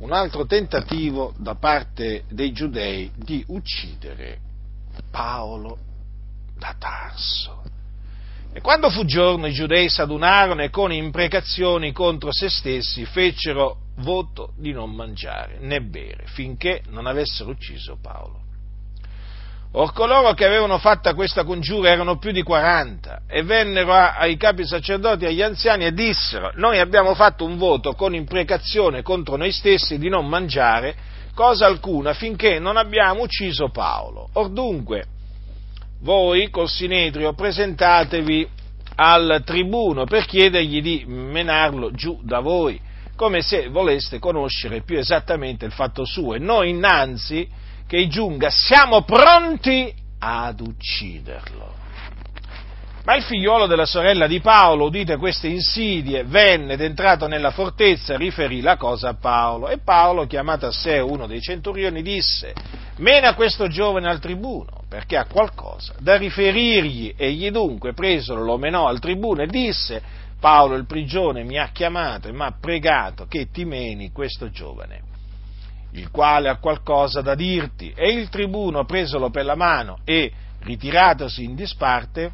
un 0.00 0.12
altro 0.12 0.44
tentativo 0.44 1.32
da 1.38 1.54
parte 1.54 2.24
dei 2.28 2.52
giudei 2.52 3.10
di 3.16 3.42
uccidere 3.46 4.38
Paolo 5.10 5.92
da 6.64 6.74
Tarso. 6.78 7.62
E 8.54 8.60
quando 8.62 8.88
fu 8.88 9.04
giorno 9.04 9.46
i 9.46 9.52
giudei 9.52 9.90
s'adunarono 9.90 10.62
e 10.62 10.70
con 10.70 10.92
imprecazioni 10.92 11.92
contro 11.92 12.32
se 12.32 12.48
stessi 12.48 13.04
fecero 13.04 13.78
voto 13.96 14.52
di 14.56 14.72
non 14.72 14.94
mangiare 14.94 15.58
né 15.60 15.82
bere 15.82 16.24
finché 16.26 16.82
non 16.88 17.06
avessero 17.06 17.50
ucciso 17.50 17.98
Paolo. 18.00 18.42
Or 19.72 19.92
coloro 19.92 20.32
che 20.34 20.46
avevano 20.46 20.78
fatta 20.78 21.14
questa 21.14 21.42
congiura 21.42 21.90
erano 21.90 22.16
più 22.16 22.30
di 22.30 22.44
40 22.44 23.22
e 23.26 23.42
vennero 23.42 23.92
ai 23.92 24.36
capi 24.36 24.64
sacerdoti 24.64 25.24
e 25.24 25.28
agli 25.28 25.42
anziani 25.42 25.84
e 25.84 25.92
dissero, 25.92 26.52
noi 26.54 26.78
abbiamo 26.78 27.14
fatto 27.14 27.44
un 27.44 27.58
voto 27.58 27.94
con 27.94 28.14
imprecazione 28.14 29.02
contro 29.02 29.36
noi 29.36 29.50
stessi 29.50 29.98
di 29.98 30.08
non 30.08 30.28
mangiare 30.28 30.94
cosa 31.34 31.66
alcuna 31.66 32.14
finché 32.14 32.60
non 32.60 32.76
abbiamo 32.76 33.22
ucciso 33.22 33.70
Paolo. 33.70 34.28
Or 34.34 34.48
dunque, 34.50 35.06
voi 36.04 36.50
col 36.50 36.68
Sinedrio 36.68 37.32
presentatevi 37.32 38.46
al 38.96 39.42
tribuno 39.44 40.04
per 40.04 40.26
chiedergli 40.26 40.80
di 40.82 41.04
menarlo 41.06 41.92
giù 41.92 42.20
da 42.22 42.40
voi, 42.40 42.78
come 43.16 43.40
se 43.40 43.68
voleste 43.68 44.18
conoscere 44.18 44.82
più 44.82 44.98
esattamente 44.98 45.64
il 45.64 45.72
fatto 45.72 46.04
suo 46.04 46.34
e 46.34 46.38
noi 46.38 46.70
innanzi 46.70 47.48
che 47.86 48.06
giunga, 48.06 48.50
siamo 48.50 49.02
pronti 49.02 49.92
ad 50.18 50.60
ucciderlo. 50.60 51.73
Ma 53.04 53.16
il 53.16 53.22
figliuolo 53.22 53.66
della 53.66 53.84
sorella 53.84 54.26
di 54.26 54.40
Paolo, 54.40 54.86
udite 54.86 55.18
queste 55.18 55.46
insidie, 55.46 56.24
venne 56.24 56.72
ed 56.72 56.80
entrato 56.80 57.26
nella 57.26 57.50
fortezza 57.50 58.16
riferì 58.16 58.62
la 58.62 58.78
cosa 58.78 59.10
a 59.10 59.14
Paolo. 59.14 59.68
E 59.68 59.76
Paolo, 59.76 60.26
chiamato 60.26 60.64
a 60.64 60.72
sé 60.72 61.00
uno 61.00 61.26
dei 61.26 61.42
centurioni, 61.42 62.00
disse, 62.00 62.54
mena 62.96 63.34
questo 63.34 63.68
giovane 63.68 64.08
al 64.08 64.20
tribuno, 64.20 64.84
perché 64.88 65.18
ha 65.18 65.26
qualcosa 65.26 65.92
da 65.98 66.16
riferirgli. 66.16 67.12
Egli 67.14 67.50
dunque, 67.50 67.92
presolo, 67.92 68.42
lo 68.42 68.56
menò 68.56 68.86
al 68.86 69.00
tribuno 69.00 69.42
e 69.42 69.48
disse, 69.48 70.00
Paolo 70.40 70.74
il 70.74 70.86
prigione 70.86 71.44
mi 71.44 71.58
ha 71.58 71.68
chiamato 71.72 72.28
e 72.28 72.32
mi 72.32 72.42
ha 72.42 72.56
pregato 72.58 73.26
che 73.26 73.50
ti 73.50 73.66
meni 73.66 74.12
questo 74.12 74.50
giovane 74.50 75.12
il 75.92 76.10
quale 76.10 76.48
ha 76.48 76.56
qualcosa 76.56 77.20
da 77.20 77.34
dirti. 77.34 77.92
E 77.94 78.12
il 78.12 78.30
tribuno, 78.30 78.86
presolo 78.86 79.28
per 79.28 79.44
la 79.44 79.54
mano 79.54 79.98
e 80.04 80.32
ritiratosi 80.60 81.44
in 81.44 81.54
disparte, 81.54 82.32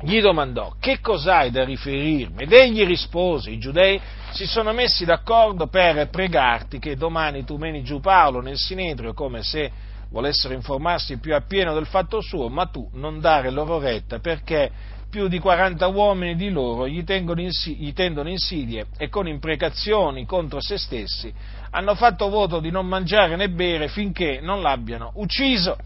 gli 0.00 0.20
domandò 0.20 0.74
che 0.78 1.00
cos'hai 1.00 1.50
da 1.50 1.64
riferirmi? 1.64 2.44
Ed 2.44 2.52
egli 2.52 2.84
rispose 2.84 3.50
i 3.50 3.58
giudei 3.58 4.00
si 4.30 4.46
sono 4.46 4.72
messi 4.72 5.04
d'accordo 5.04 5.66
per 5.66 6.08
pregarti 6.08 6.78
che 6.78 6.96
domani 6.96 7.44
tu 7.44 7.56
meni 7.56 7.82
giù 7.82 7.98
Paolo 7.98 8.40
nel 8.40 8.56
sinedrio 8.56 9.12
come 9.12 9.42
se 9.42 9.70
volessero 10.10 10.54
informarsi 10.54 11.18
più 11.18 11.34
appieno 11.34 11.74
del 11.74 11.86
fatto 11.86 12.20
suo 12.20 12.48
ma 12.48 12.66
tu 12.66 12.88
non 12.94 13.20
dare 13.20 13.50
loro 13.50 13.78
retta 13.78 14.20
perché 14.20 14.70
più 15.10 15.26
di 15.26 15.38
40 15.38 15.86
uomini 15.86 16.36
di 16.36 16.50
loro 16.50 16.86
gli, 16.86 17.02
gli 17.02 17.92
tendono 17.92 18.28
insidie 18.28 18.86
e 18.96 19.08
con 19.08 19.26
imprecazioni 19.26 20.26
contro 20.26 20.60
se 20.60 20.78
stessi 20.78 21.32
hanno 21.70 21.94
fatto 21.94 22.28
voto 22.28 22.60
di 22.60 22.70
non 22.70 22.86
mangiare 22.86 23.36
né 23.36 23.48
bere 23.48 23.88
finché 23.88 24.40
non 24.40 24.62
l'abbiano 24.62 25.12
ucciso. 25.14 25.76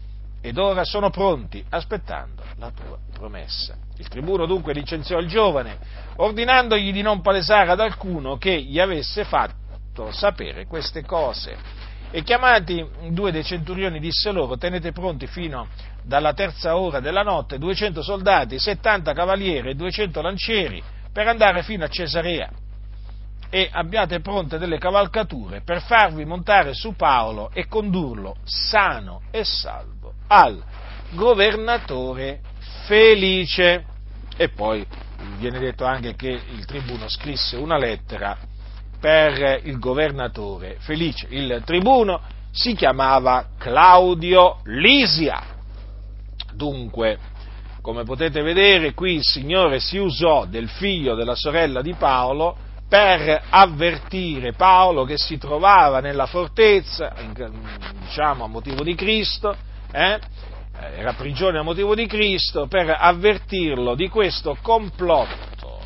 Ed 0.41 0.57
ora 0.57 0.83
sono 0.83 1.09
pronti 1.09 1.63
aspettando 1.69 2.43
la 2.57 2.69
tua 2.71 2.97
promessa. 3.23 3.75
Il 3.99 4.09
tribuno 4.09 4.45
dunque 4.45 4.73
licenziò 4.73 5.17
il 5.17 5.29
giovane, 5.29 5.77
ordinandogli 6.17 6.91
di 6.91 7.01
non 7.01 7.21
palesare 7.21 7.71
ad 7.71 7.79
alcuno 7.79 8.35
che 8.35 8.61
gli 8.61 8.81
avesse 8.81 9.23
fatto 9.23 10.11
sapere 10.11 10.65
queste 10.65 11.05
cose. 11.05 11.55
E 12.11 12.21
chiamati 12.21 12.85
due 13.11 13.31
dei 13.31 13.45
centurioni 13.45 13.99
disse 14.01 14.29
loro, 14.31 14.57
tenete 14.57 14.91
pronti 14.91 15.25
fino 15.25 15.67
dalla 16.03 16.33
terza 16.33 16.75
ora 16.75 16.99
della 16.99 17.23
notte 17.23 17.57
200 17.57 18.01
soldati, 18.03 18.59
70 18.59 19.13
cavalieri 19.13 19.69
e 19.69 19.75
200 19.75 20.21
lancieri 20.21 20.83
per 21.11 21.25
andare 21.27 21.63
fino 21.63 21.85
a 21.85 21.87
Cesarea 21.87 22.51
e 23.49 23.69
abbiate 23.71 24.19
pronte 24.19 24.57
delle 24.57 24.79
cavalcature 24.79 25.61
per 25.61 25.81
farvi 25.81 26.25
montare 26.25 26.73
su 26.73 26.93
Paolo 26.95 27.51
e 27.53 27.67
condurlo 27.67 28.35
sano 28.43 29.21
e 29.31 29.43
salvo 29.45 30.13
al 30.27 30.61
governatore 31.11 32.51
felice. 32.85 33.85
E 34.35 34.49
poi 34.49 34.85
viene 35.37 35.59
detto 35.59 35.85
anche 35.85 36.15
che 36.15 36.29
il 36.29 36.65
tribuno 36.65 37.07
scrisse 37.07 37.57
una 37.57 37.77
lettera 37.77 38.37
per 38.99 39.61
il 39.63 39.79
governatore 39.79 40.77
felice. 40.79 41.27
Il 41.29 41.61
tribuno 41.65 42.21
si 42.51 42.75
chiamava 42.75 43.47
Claudio 43.57 44.59
Lisia. 44.65 45.41
Dunque, 46.53 47.17
come 47.81 48.03
potete 48.03 48.41
vedere, 48.41 48.93
qui 48.93 49.15
il 49.15 49.23
Signore 49.23 49.79
si 49.79 49.97
usò 49.97 50.45
del 50.45 50.69
figlio 50.69 51.15
della 51.15 51.35
sorella 51.35 51.81
di 51.81 51.93
Paolo 51.95 52.55
per 52.87 53.43
avvertire 53.49 54.53
Paolo 54.53 55.03
che 55.03 55.17
si 55.17 55.37
trovava 55.37 55.99
nella 55.99 56.27
fortezza, 56.27 57.13
diciamo 57.99 58.43
a 58.43 58.47
motivo 58.47 58.83
di 58.83 58.93
Cristo, 58.93 59.55
eh? 59.91 60.19
Era 60.91 61.13
prigione 61.13 61.59
a 61.59 61.63
motivo 61.63 61.95
di 61.95 62.05
Cristo, 62.05 62.67
per 62.67 62.95
avvertirlo 62.97 63.95
di 63.95 64.09
questo 64.09 64.57
complotto, 64.61 65.79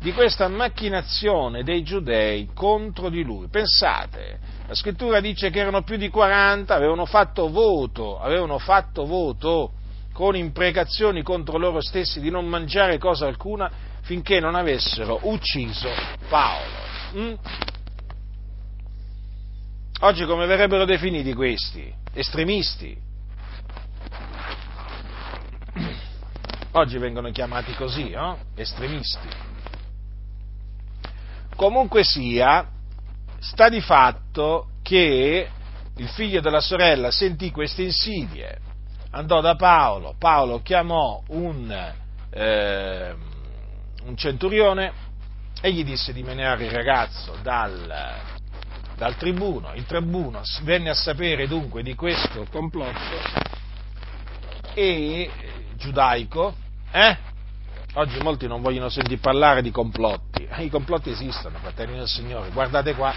di 0.00 0.12
questa 0.12 0.48
macchinazione 0.48 1.62
dei 1.64 1.82
giudei 1.82 2.48
contro 2.54 3.08
di 3.08 3.22
lui. 3.22 3.48
Pensate, 3.48 4.38
la 4.66 4.74
scrittura 4.74 5.20
dice 5.20 5.50
che 5.50 5.60
erano 5.60 5.82
più 5.82 5.96
di 5.96 6.08
40, 6.08 6.74
avevano 6.74 7.04
fatto 7.04 7.48
voto, 7.48 8.20
avevano 8.20 8.58
fatto 8.58 9.06
voto 9.06 9.72
con 10.12 10.34
imprecazioni 10.36 11.22
contro 11.22 11.58
loro 11.58 11.80
stessi 11.80 12.20
di 12.20 12.30
non 12.30 12.46
mangiare 12.46 12.98
cosa 12.98 13.26
alcuna 13.26 13.70
finché 14.02 14.40
non 14.40 14.54
avessero 14.54 15.20
ucciso 15.22 15.88
Paolo. 16.28 16.86
Mm? 17.16 17.34
Oggi 20.00 20.24
come 20.24 20.46
verrebbero 20.46 20.84
definiti 20.84 21.34
questi? 21.34 21.92
Estremisti. 22.12 23.07
Oggi 26.72 26.98
vengono 26.98 27.30
chiamati 27.30 27.74
così, 27.74 28.10
no? 28.10 28.38
Estremisti. 28.54 29.28
Comunque 31.56 32.04
sia, 32.04 32.68
sta 33.40 33.68
di 33.68 33.80
fatto 33.80 34.68
che 34.82 35.48
il 35.96 36.08
figlio 36.08 36.40
della 36.40 36.60
sorella 36.60 37.10
sentì 37.10 37.50
queste 37.50 37.82
insidie, 37.82 38.58
andò 39.10 39.40
da 39.40 39.56
Paolo, 39.56 40.14
Paolo 40.18 40.62
chiamò 40.62 41.20
un, 41.28 41.94
eh, 42.30 43.14
un 44.04 44.16
centurione 44.16 44.92
e 45.60 45.72
gli 45.72 45.84
disse 45.84 46.12
di 46.12 46.22
meneare 46.22 46.66
il 46.66 46.70
ragazzo 46.70 47.36
dal, 47.42 48.14
dal 48.96 49.16
tribuno. 49.16 49.72
Il 49.74 49.86
tribuno 49.86 50.42
venne 50.62 50.90
a 50.90 50.94
sapere 50.94 51.48
dunque 51.48 51.82
di 51.82 51.94
questo 51.94 52.46
complotto 52.50 53.56
e 54.74 55.30
giudaico, 55.78 56.54
eh? 56.90 57.16
Oggi 57.94 58.18
molti 58.20 58.46
non 58.46 58.60
vogliono 58.60 58.90
sentire 58.90 59.18
parlare 59.18 59.62
di 59.62 59.70
complotti. 59.70 60.46
I 60.58 60.68
complotti 60.68 61.10
esistono, 61.10 61.58
fratelli 61.58 61.96
del 61.96 62.06
Signore. 62.06 62.50
Guardate 62.50 62.94
qua, 62.94 63.14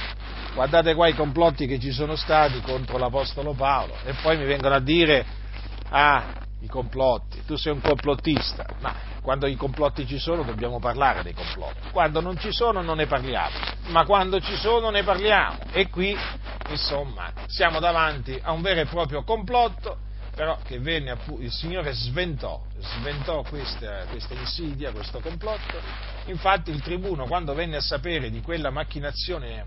guardate 0.54 0.96
qua 0.96 1.08
i 1.08 1.14
complotti 1.14 1.68
che 1.68 1.78
ci 1.78 1.92
sono 1.92 2.16
stati 2.16 2.62
contro 2.62 2.98
l'Apostolo 2.98 3.54
Paolo. 3.54 3.94
E 4.06 4.14
poi 4.22 4.38
mi 4.38 4.46
vengono 4.46 4.76
a 4.76 4.80
dire, 4.80 5.26
ah, 5.90 6.24
i 6.62 6.68
complotti, 6.68 7.44
tu 7.46 7.58
sei 7.58 7.74
un 7.74 7.82
complottista. 7.82 8.66
Ma 8.80 8.94
quando 9.22 9.46
i 9.46 9.56
complotti 9.56 10.08
ci 10.08 10.18
sono 10.18 10.44
dobbiamo 10.44 10.80
parlare 10.80 11.22
dei 11.22 11.34
complotti, 11.34 11.90
quando 11.92 12.22
non 12.22 12.38
ci 12.40 12.52
sono 12.52 12.82
non 12.82 12.98
ne 12.98 13.08
parliamo, 13.08 13.56
ma 13.90 14.06
quando 14.06 14.40
ci 14.40 14.56
sono 14.56 14.90
ne 14.90 15.04
parliamo. 15.04 15.58
E 15.72 15.90
qui, 15.90 16.18
insomma, 16.70 17.32
siamo 17.48 17.80
davanti 17.80 18.40
a 18.42 18.52
un 18.52 18.62
vero 18.62 18.80
e 18.80 18.86
proprio 18.86 19.24
complotto, 19.24 20.10
però 20.36 20.58
che 20.64 20.80
venne, 20.80 21.18
il 21.40 21.52
Signore 21.52 21.94
sventò, 21.94 22.64
sventò 22.80 23.44
questa, 23.44 24.06
questa 24.10 24.34
insidia, 24.34 24.92
questo 24.92 25.20
complotto. 25.20 25.80
Infatti 26.26 26.72
il 26.72 26.82
tribuno, 26.82 27.26
quando 27.26 27.54
venne 27.54 27.78
a 27.78 27.82
sapere 27.82 28.30
di 28.30 28.42
quella 28.42 28.70
macchinazione 28.70 29.66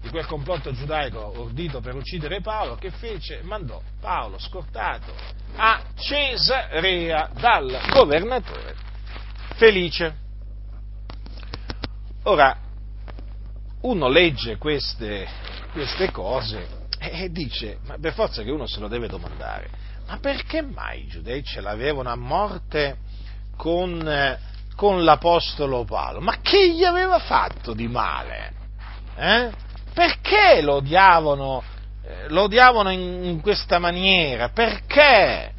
di 0.00 0.08
quel 0.08 0.26
complotto 0.26 0.72
giudaico 0.72 1.40
ordito 1.40 1.80
per 1.80 1.94
uccidere 1.94 2.40
Paolo, 2.40 2.76
che 2.76 2.90
fece? 2.90 3.40
Mandò 3.42 3.80
Paolo 4.00 4.38
scortato 4.38 5.12
a 5.56 5.82
Cesarea 5.96 7.30
dal 7.34 7.80
governatore 7.90 8.74
felice. 9.56 10.24
Ora, 12.24 12.56
uno 13.82 14.08
legge 14.08 14.58
queste, 14.58 15.26
queste 15.72 16.10
cose 16.10 16.84
e 16.98 17.30
dice, 17.30 17.78
ma 17.84 17.96
per 17.98 18.12
forza 18.12 18.42
che 18.42 18.50
uno 18.50 18.66
se 18.66 18.80
lo 18.80 18.88
deve 18.88 19.08
domandare, 19.08 19.70
ma 20.06 20.18
perché 20.18 20.62
mai 20.62 21.00
i 21.02 21.06
giudei 21.08 21.42
ce 21.42 21.60
l'avevano 21.60 22.10
a 22.10 22.16
morte 22.16 22.98
con, 23.56 24.38
con 24.76 25.04
l'Apostolo 25.04 25.84
Paolo? 25.84 26.20
Ma 26.20 26.38
che 26.40 26.72
gli 26.72 26.84
aveva 26.84 27.18
fatto 27.18 27.74
di 27.74 27.88
male? 27.88 28.52
Eh? 29.16 29.50
Perché 29.92 30.60
lo 30.62 30.74
odiavano, 30.74 31.62
eh, 32.04 32.28
lo 32.28 32.42
odiavano 32.42 32.90
in, 32.90 33.24
in 33.24 33.40
questa 33.40 33.78
maniera? 33.78 34.50
Perché? 34.50 35.52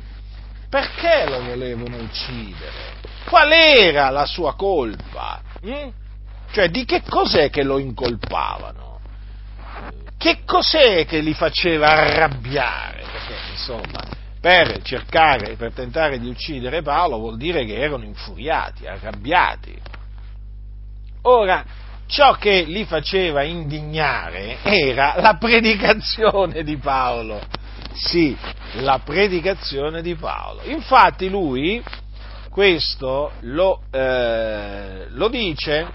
Perché 0.70 1.26
lo 1.28 1.44
volevano 1.44 1.98
uccidere? 1.98 2.96
Qual 3.26 3.52
era 3.52 4.10
la 4.10 4.26
sua 4.26 4.56
colpa? 4.56 5.42
Hm? 5.62 5.90
Cioè, 6.52 6.70
di 6.70 6.86
che 6.86 7.02
cos'è 7.08 7.50
che 7.50 7.64
lo 7.64 7.78
incolpavano? 7.78 9.00
Che 10.18 10.44
cos'è 10.46 11.06
che 11.06 11.20
li 11.20 11.34
faceva 11.34 11.90
arrabbiare? 11.90 13.04
Perché, 13.12 13.52
insomma, 13.52 14.26
per 14.48 14.82
cercare, 14.82 15.58
per 15.58 15.74
tentare 15.74 16.20
di 16.20 16.30
uccidere 16.30 16.82
Paolo 16.82 17.18
vuol 17.18 17.36
dire 17.36 17.66
che 17.66 17.76
erano 17.76 18.06
infuriati, 18.06 18.88
arrabbiati. 18.88 19.78
Ora, 21.24 21.66
ciò 22.06 22.32
che 22.36 22.62
li 22.62 22.86
faceva 22.86 23.44
indignare 23.44 24.60
era 24.62 25.16
la 25.18 25.34
predicazione 25.34 26.64
di 26.64 26.78
Paolo. 26.78 27.42
Sì, 27.92 28.38
la 28.76 29.02
predicazione 29.04 30.02
di 30.02 30.16
Paolo. 30.16 30.62
Infatti 30.64 31.28
lui 31.28 31.84
questo 32.50 33.34
lo, 33.42 33.82
eh, 33.92 35.08
lo 35.10 35.28
dice 35.28 35.92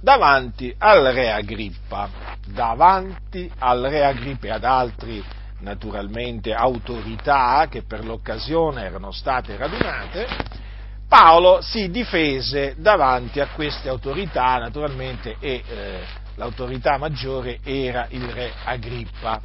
davanti 0.00 0.72
al 0.78 1.02
re 1.06 1.32
Agrippa, 1.32 2.08
davanti 2.46 3.50
al 3.58 3.82
re 3.82 4.04
Agrippa 4.04 4.46
e 4.46 4.50
ad 4.50 4.62
altri 4.62 5.24
naturalmente 5.60 6.52
autorità 6.52 7.66
che 7.70 7.82
per 7.82 8.04
l'occasione 8.04 8.84
erano 8.84 9.10
state 9.10 9.56
radunate, 9.56 10.26
Paolo 11.08 11.60
si 11.62 11.90
difese 11.90 12.74
davanti 12.76 13.40
a 13.40 13.48
queste 13.48 13.88
autorità 13.88 14.58
naturalmente 14.58 15.36
e 15.40 15.62
eh, 15.66 16.00
l'autorità 16.34 16.98
maggiore 16.98 17.60
era 17.64 18.06
il 18.10 18.28
re 18.28 18.52
Agrippa 18.64 19.40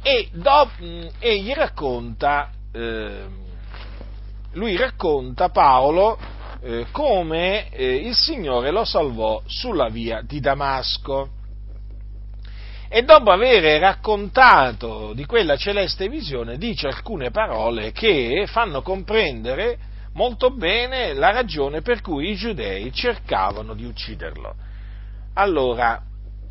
e, 0.00 0.28
do, 0.32 0.70
e 1.18 1.40
gli 1.40 1.52
racconta 1.52 2.50
eh, 2.72 3.42
lui 4.54 4.76
racconta 4.76 5.48
Paolo 5.48 6.16
eh, 6.62 6.86
come 6.92 7.70
eh, 7.70 7.94
il 7.96 8.14
Signore 8.14 8.70
lo 8.70 8.84
salvò 8.84 9.42
sulla 9.46 9.88
via 9.88 10.22
di 10.22 10.40
Damasco. 10.40 11.30
E 12.96 13.02
dopo 13.02 13.32
aver 13.32 13.80
raccontato 13.80 15.14
di 15.14 15.24
quella 15.24 15.56
celeste 15.56 16.08
visione, 16.08 16.58
dice 16.58 16.86
alcune 16.86 17.32
parole 17.32 17.90
che 17.90 18.44
fanno 18.46 18.82
comprendere 18.82 19.76
molto 20.12 20.52
bene 20.52 21.12
la 21.12 21.32
ragione 21.32 21.82
per 21.82 22.00
cui 22.00 22.30
i 22.30 22.36
giudei 22.36 22.92
cercavano 22.92 23.74
di 23.74 23.84
ucciderlo. 23.84 24.54
Allora, 25.34 26.00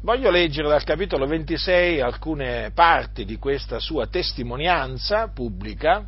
voglio 0.02 0.30
leggere 0.32 0.68
dal 0.68 0.84
capitolo 0.84 1.28
26 1.28 2.02
alcune 2.02 2.72
parti 2.76 3.24
di 3.24 3.38
questa 3.38 3.80
sua 3.80 4.08
testimonianza 4.08 5.32
pubblica 5.34 6.06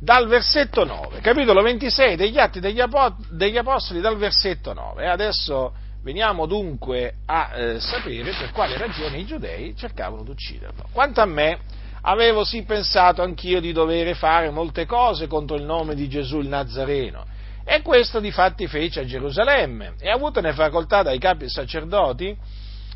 dal 0.00 0.26
versetto 0.26 0.84
9, 0.84 1.20
capitolo 1.20 1.62
26 1.62 2.16
degli 2.16 2.38
Atti 2.40 2.58
degli, 2.58 2.80
Apostoli 2.80 4.00
dal 4.00 4.16
versetto 4.16 4.72
9. 4.72 5.04
E 5.04 5.06
adesso 5.06 5.81
veniamo 6.02 6.46
dunque 6.46 7.14
a 7.26 7.50
eh, 7.54 7.80
sapere 7.80 8.32
per 8.32 8.52
quale 8.52 8.76
ragione 8.76 9.18
i 9.18 9.26
giudei 9.26 9.74
cercavano 9.76 10.22
di 10.22 10.30
ucciderlo. 10.30 10.86
Quanto 10.92 11.20
a 11.20 11.26
me, 11.26 11.60
avevo 12.02 12.44
sì 12.44 12.62
pensato 12.64 13.22
anch'io 13.22 13.60
di 13.60 13.72
dover 13.72 14.14
fare 14.16 14.50
molte 14.50 14.86
cose 14.86 15.26
contro 15.26 15.56
il 15.56 15.64
nome 15.64 15.94
di 15.94 16.08
Gesù 16.08 16.38
il 16.40 16.48
Nazareno. 16.48 17.24
E 17.64 17.80
questo 17.82 18.18
di 18.18 18.32
fatti 18.32 18.66
fece 18.66 19.00
a 19.00 19.04
Gerusalemme 19.04 19.94
e 20.00 20.10
avutene 20.10 20.52
facoltà 20.52 21.02
dai 21.02 21.18
capi 21.18 21.48
sacerdoti 21.48 22.36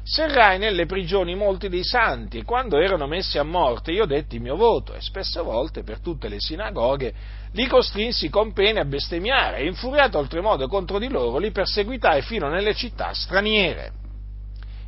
serrai 0.07 0.57
nelle 0.57 0.87
prigioni 0.87 1.35
molti 1.35 1.69
dei 1.69 1.83
santi 1.83 2.39
e 2.39 2.45
quando 2.45 2.79
erano 2.79 3.09
messi 3.09 3.39
a 3.39 3.43
morte 3.43 3.91
io 3.91 4.07
detti 4.07 4.37
il 4.37 4.41
mio 4.41 4.55
voto 4.55 4.95
e 4.95 5.01
spesse 5.01 5.41
volte 5.43 5.83
per 5.83 5.99
tutte 5.99 6.29
le 6.29 6.39
sinagoghe 6.39 7.13
li 7.55 7.67
costrinsi 7.67 8.29
con 8.29 8.53
pene 8.53 8.79
a 8.79 8.85
bestemmiare 8.85 9.57
e 9.57 9.67
infuriato 9.67 10.19
oltremodo 10.19 10.69
contro 10.69 11.01
di 11.01 11.09
loro 11.09 11.39
li 11.39 11.51
perseguitai 11.51 12.23
fino 12.23 12.49
nelle 12.49 12.75
città 12.75 13.13
straniere. 13.13 13.93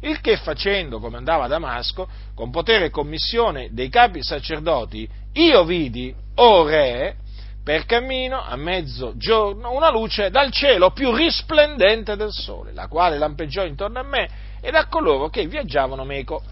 Il 0.02 0.20
che 0.20 0.36
facendo, 0.36 1.00
come 1.00 1.16
andava 1.16 1.46
a 1.46 1.48
Damasco, 1.48 2.08
con 2.36 2.52
potere 2.52 2.84
e 2.84 2.90
commissione 2.90 3.70
dei 3.72 3.88
capi 3.88 4.22
sacerdoti, 4.22 5.08
io 5.32 5.64
vidi, 5.64 6.14
o 6.36 6.64
re, 6.64 7.16
per 7.64 7.84
cammino 7.84 8.40
a 8.40 8.54
mezzogiorno 8.54 9.72
una 9.72 9.90
luce 9.90 10.30
dal 10.30 10.52
cielo 10.52 10.92
più 10.92 11.12
risplendente 11.12 12.14
del 12.14 12.30
sole, 12.30 12.72
la 12.72 12.86
quale 12.86 13.18
lampeggiò 13.18 13.64
intorno 13.64 13.98
a 13.98 14.04
me 14.04 14.46
ed 14.60 14.74
a 14.74 14.86
coloro 14.86 15.28
che 15.28 15.46
viaggiavano 15.46 16.04
meco. 16.04 16.42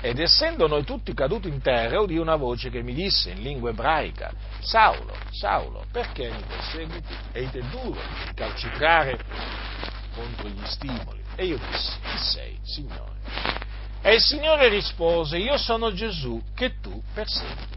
Ed 0.00 0.18
essendo 0.18 0.66
noi 0.66 0.84
tutti 0.84 1.14
caduti 1.14 1.48
in 1.48 1.62
terra, 1.62 2.00
udì 2.00 2.18
una 2.18 2.36
voce 2.36 2.68
che 2.68 2.82
mi 2.82 2.92
disse 2.92 3.30
in 3.30 3.40
lingua 3.40 3.70
ebraica, 3.70 4.30
Saulo, 4.60 5.14
Saulo, 5.30 5.86
perché 5.90 6.30
mi 6.30 6.42
perseguiti? 6.46 7.16
Eite 7.32 7.62
duro 7.70 7.98
di 8.26 8.34
calcitrare 8.34 9.18
contro 10.14 10.48
gli 10.48 10.64
stimoli. 10.66 11.22
E 11.36 11.46
io 11.46 11.58
dissi, 11.70 11.98
chi 12.02 12.18
sei, 12.18 12.58
Signore? 12.62 13.12
E 14.02 14.14
il 14.14 14.20
Signore 14.20 14.68
rispose, 14.68 15.38
io 15.38 15.56
sono 15.56 15.90
Gesù 15.94 16.42
che 16.54 16.80
tu 16.82 17.02
persegui. 17.14 17.72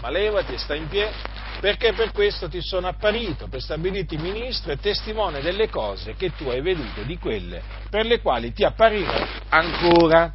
Ma 0.00 0.10
levati 0.10 0.54
e 0.54 0.58
sta 0.58 0.76
in 0.76 0.86
piedi 0.86 1.16
perché 1.60 1.92
per 1.92 2.12
questo 2.12 2.48
ti 2.48 2.60
sono 2.60 2.86
apparito, 2.86 3.48
per 3.48 3.60
stabilirti 3.60 4.16
ministro 4.16 4.72
e 4.72 4.78
testimone 4.78 5.40
delle 5.40 5.68
cose 5.68 6.14
che 6.14 6.30
tu 6.30 6.48
hai 6.48 6.60
vedute, 6.60 7.04
di 7.04 7.18
quelle 7.18 7.62
per 7.90 8.06
le 8.06 8.20
quali 8.20 8.52
ti 8.52 8.64
apparirò 8.64 9.26
ancora, 9.48 10.32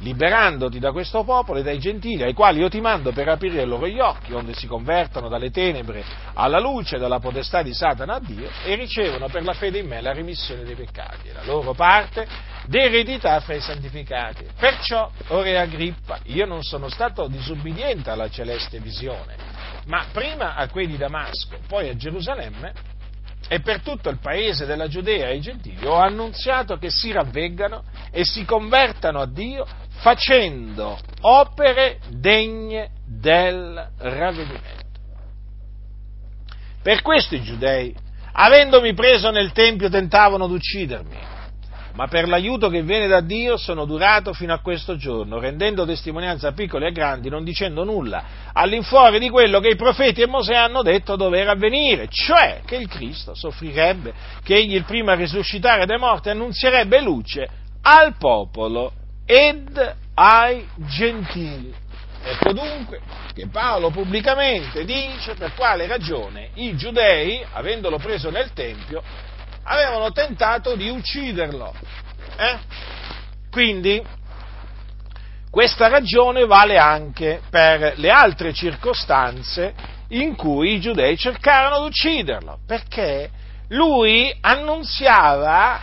liberandoti 0.00 0.78
da 0.78 0.92
questo 0.92 1.24
popolo 1.24 1.60
e 1.60 1.62
dai 1.62 1.78
gentili, 1.78 2.22
ai 2.22 2.34
quali 2.34 2.60
io 2.60 2.68
ti 2.68 2.80
mando 2.80 3.12
per 3.12 3.28
aprire 3.28 3.64
loro 3.64 3.86
gli 3.86 3.98
occhi, 3.98 4.32
onde 4.32 4.54
si 4.54 4.66
convertano 4.66 5.28
dalle 5.28 5.50
tenebre 5.50 6.04
alla 6.34 6.58
luce, 6.58 6.98
dalla 6.98 7.18
potestà 7.18 7.62
di 7.62 7.72
Satana 7.72 8.16
a 8.16 8.20
Dio, 8.20 8.50
e 8.64 8.74
ricevono 8.74 9.28
per 9.28 9.42
la 9.44 9.54
fede 9.54 9.78
in 9.78 9.86
me 9.86 10.00
la 10.02 10.12
remissione 10.12 10.64
dei 10.64 10.74
peccati, 10.74 11.28
e 11.28 11.32
la 11.32 11.44
loro 11.44 11.72
parte 11.72 12.26
d'eredità 12.66 13.40
fra 13.40 13.54
i 13.54 13.60
santificati. 13.60 14.44
Perciò, 14.58 15.10
ore 15.28 15.58
Agrippa, 15.58 16.18
io 16.24 16.44
non 16.44 16.62
sono 16.62 16.88
stato 16.88 17.26
disubbidiente 17.28 18.10
alla 18.10 18.28
celeste 18.28 18.78
visione, 18.80 19.55
ma 19.86 20.06
prima 20.12 20.54
a 20.54 20.68
quelli 20.68 20.92
di 20.92 20.96
Damasco, 20.96 21.58
poi 21.66 21.88
a 21.88 21.96
Gerusalemme 21.96 22.72
e 23.48 23.60
per 23.60 23.80
tutto 23.80 24.08
il 24.08 24.18
paese 24.18 24.66
della 24.66 24.88
Giudea 24.88 25.28
e 25.28 25.36
i 25.36 25.40
gentili 25.40 25.86
ho 25.86 25.94
annunziato 25.94 26.76
che 26.76 26.90
si 26.90 27.12
ravveggano 27.12 27.84
e 28.10 28.24
si 28.24 28.44
convertano 28.44 29.20
a 29.20 29.26
Dio 29.26 29.66
facendo 29.98 30.98
opere 31.20 32.00
degne 32.08 32.90
del 33.06 33.90
ravvedimento. 33.98 34.84
Per 36.82 37.02
questo 37.02 37.34
i 37.34 37.42
giudei, 37.42 37.94
avendomi 38.32 38.94
preso 38.94 39.30
nel 39.30 39.52
Tempio, 39.52 39.88
tentavano 39.88 40.46
di 40.46 40.54
uccidermi 40.54 41.34
ma 41.96 42.08
per 42.08 42.28
l'aiuto 42.28 42.68
che 42.68 42.82
viene 42.82 43.06
da 43.08 43.22
Dio 43.22 43.56
sono 43.56 43.86
durato 43.86 44.34
fino 44.34 44.52
a 44.52 44.60
questo 44.60 44.96
giorno, 44.96 45.40
rendendo 45.40 45.86
testimonianza 45.86 46.48
a 46.48 46.52
piccoli 46.52 46.84
e 46.84 46.92
grandi, 46.92 47.30
non 47.30 47.42
dicendo 47.42 47.84
nulla, 47.84 48.22
all'infuori 48.52 49.18
di 49.18 49.30
quello 49.30 49.60
che 49.60 49.68
i 49.68 49.76
profeti 49.76 50.20
e 50.20 50.26
Mosè 50.26 50.54
hanno 50.54 50.82
detto 50.82 51.16
dover 51.16 51.48
avvenire, 51.48 52.06
cioè 52.10 52.60
che 52.66 52.76
il 52.76 52.86
Cristo 52.86 53.34
soffrirebbe, 53.34 54.12
che 54.44 54.56
egli 54.56 54.74
il 54.74 54.84
primo 54.84 55.10
a 55.10 55.14
risuscitare 55.14 55.86
dai 55.86 55.98
morti 55.98 56.28
annunzierebbe 56.28 57.00
luce 57.00 57.48
al 57.80 58.14
popolo 58.18 58.92
ed 59.24 59.96
ai 60.14 60.68
gentili. 60.76 61.72
Ecco 62.22 62.52
dunque 62.52 63.00
che 63.32 63.46
Paolo 63.48 63.90
pubblicamente 63.90 64.84
dice 64.84 65.34
per 65.34 65.54
quale 65.54 65.86
ragione 65.86 66.50
i 66.54 66.76
giudei, 66.76 67.42
avendolo 67.52 67.98
preso 67.98 68.30
nel 68.30 68.52
Tempio, 68.52 69.02
avevano 69.66 70.12
tentato 70.12 70.76
di 70.76 70.88
ucciderlo. 70.88 71.74
Eh? 72.36 72.58
Quindi 73.50 74.02
questa 75.50 75.88
ragione 75.88 76.46
vale 76.46 76.78
anche 76.78 77.40
per 77.50 77.94
le 77.96 78.10
altre 78.10 78.52
circostanze 78.52 79.74
in 80.08 80.36
cui 80.36 80.74
i 80.74 80.80
giudei 80.80 81.16
cercarono 81.16 81.80
di 81.80 81.86
ucciderlo, 81.88 82.58
perché 82.66 83.30
lui 83.68 84.34
annunziava 84.40 85.80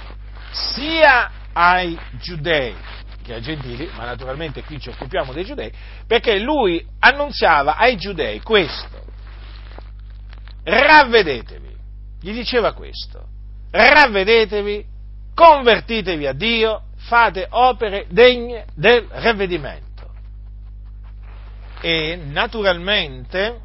sia 0.51 1.31
ai 1.53 1.97
giudei 2.21 2.75
che 3.23 3.35
ai 3.35 3.41
gentili, 3.41 3.89
ma 3.95 4.05
naturalmente 4.05 4.63
qui 4.63 4.79
ci 4.79 4.89
occupiamo 4.89 5.31
dei 5.31 5.45
giudei, 5.45 5.71
perché 6.05 6.39
lui 6.39 6.85
annunziava 6.99 7.77
ai 7.77 7.95
giudei 7.95 8.41
questo, 8.41 9.01
ravvedetevi, 10.63 11.75
gli 12.19 12.33
diceva 12.33 12.73
questo, 12.73 13.32
ravvedetevi, 13.73 14.85
convertitevi 15.33 16.27
a 16.27 16.33
Dio, 16.33 16.83
fate 16.97 17.47
opere 17.49 18.05
degne 18.09 18.65
del 18.75 19.07
ravvedimento. 19.09 20.11
E 21.81 22.15
naturalmente 22.15 23.59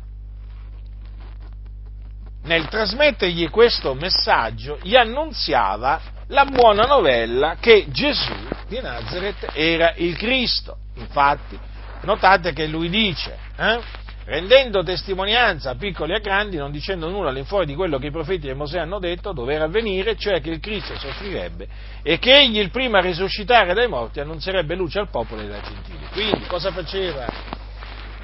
nel 2.45 2.69
trasmettergli 2.69 3.51
questo 3.51 3.95
messaggio 3.95 4.79
gli 4.83 4.97
annunziava 4.97 6.01
la 6.29 6.47
buona 6.47 6.85
novella 6.85 7.57
che 7.61 7.87
Gesù 7.91 8.35
di 8.67 8.81
Nazareth 8.81 9.51
era 9.53 9.93
il 9.97 10.17
Cristo. 10.17 10.79
Infatti, 10.95 11.59
notate 12.03 12.53
che 12.53 12.67
lui 12.67 12.89
dice, 12.89 13.37
eh, 13.57 13.81
rendendo 14.29 14.83
testimonianza 14.83 15.71
a 15.71 15.75
piccoli 15.75 16.13
e 16.13 16.17
a 16.17 16.19
grandi, 16.19 16.59
non 16.59 16.71
dicendo 16.71 17.09
nulla 17.09 17.31
all'infuori 17.31 17.65
di 17.65 17.75
quello 17.75 17.99
che 17.99 18.09
i 18.09 18.11
profeti 18.11 18.47
e 18.47 18.55
Mosè 18.55 18.79
hanno 18.79 18.99
detto, 18.99 19.33
dover 19.33 19.63
avvenire, 19.63 20.17
cioè 20.17 20.43
che 20.43 20.51
il 20.51 20.61
Cristo 20.61 20.95
soffrirebbe 20.99 21.67
e 22.03 22.19
che 22.19 22.39
egli 22.39 22.59
il 22.59 22.71
primo 22.71 22.99
a 22.99 23.01
risuscitare 23.01 23.73
dai 23.73 23.89
morti 23.89 24.21
annunzierebbe 24.21 24.75
luce 24.75 24.99
al 24.99 25.09
popolo 25.09 25.41
e 25.41 25.45
ai 25.47 25.63
gentili. 25.63 26.07
Quindi 26.13 26.47
cosa 26.47 26.71
faceva 26.71 27.27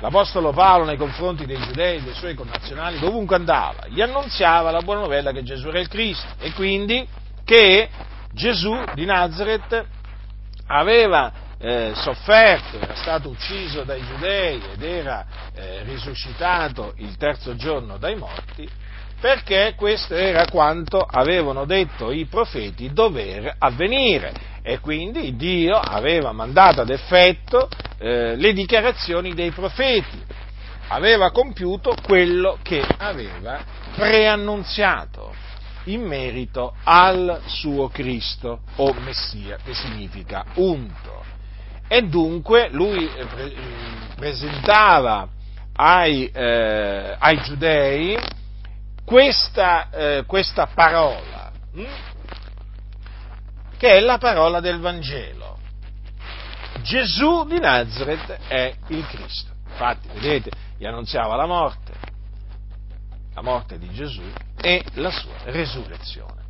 l'Apostolo 0.00 0.52
Paolo 0.52 0.84
nei 0.84 0.98
confronti 0.98 1.46
dei 1.46 1.58
giudei, 1.58 2.02
dei 2.02 2.12
suoi 2.12 2.34
connazionali, 2.34 2.98
dovunque 2.98 3.36
andava? 3.36 3.86
Gli 3.88 4.02
annunziava 4.02 4.70
la 4.70 4.82
buona 4.82 5.00
novella 5.00 5.32
che 5.32 5.42
Gesù 5.42 5.68
era 5.68 5.80
il 5.80 5.88
Cristo 5.88 6.26
e 6.38 6.52
quindi 6.52 7.08
che 7.44 7.88
Gesù 8.30 8.78
di 8.92 9.06
Nazareth 9.06 9.86
aveva 10.66 11.32
eh, 11.64 11.92
sofferto, 11.94 12.78
era 12.78 12.94
stato 12.94 13.30
ucciso 13.30 13.84
dai 13.84 14.04
giudei 14.04 14.60
ed 14.74 14.82
era 14.82 15.24
eh, 15.54 15.82
risuscitato 15.84 16.92
il 16.98 17.16
terzo 17.16 17.56
giorno 17.56 17.96
dai 17.96 18.16
morti, 18.16 18.68
perché 19.18 19.72
questo 19.74 20.14
era 20.14 20.44
quanto 20.44 20.98
avevano 20.98 21.64
detto 21.64 22.10
i 22.10 22.26
profeti 22.26 22.92
dover 22.92 23.54
avvenire. 23.58 24.52
E 24.62 24.80
quindi 24.80 25.36
Dio 25.36 25.76
aveva 25.76 26.32
mandato 26.32 26.82
ad 26.82 26.90
effetto 26.90 27.70
eh, 27.98 28.36
le 28.36 28.52
dichiarazioni 28.52 29.32
dei 29.32 29.50
profeti, 29.50 30.22
aveva 30.88 31.30
compiuto 31.30 31.96
quello 32.04 32.58
che 32.62 32.84
aveva 32.98 33.64
preannunziato 33.94 35.34
in 35.84 36.02
merito 36.02 36.74
al 36.84 37.40
suo 37.46 37.88
Cristo 37.88 38.60
o 38.76 38.92
Messia, 39.02 39.56
che 39.64 39.72
significa 39.72 40.44
unto 40.56 41.24
e 41.88 42.02
dunque 42.02 42.68
lui 42.70 43.08
eh, 43.14 43.26
presentava 44.16 45.28
ai, 45.76 46.26
eh, 46.26 47.16
ai 47.18 47.42
giudei 47.42 48.18
questa, 49.04 49.90
eh, 49.90 50.24
questa 50.26 50.66
parola, 50.66 51.52
hm? 51.72 51.84
che 53.76 53.90
è 53.90 54.00
la 54.00 54.18
parola 54.18 54.60
del 54.60 54.80
Vangelo. 54.80 55.58
Gesù 56.82 57.44
di 57.46 57.58
Nazareth 57.58 58.38
è 58.48 58.74
il 58.88 59.06
Cristo. 59.06 59.52
Infatti, 59.68 60.08
vedete, 60.14 60.50
gli 60.76 60.86
annunziava 60.86 61.36
la 61.36 61.46
morte, 61.46 61.92
la 63.34 63.42
morte 63.42 63.78
di 63.78 63.90
Gesù 63.92 64.22
e 64.60 64.84
la 64.94 65.10
sua 65.10 65.32
resurrezione. 65.44 66.42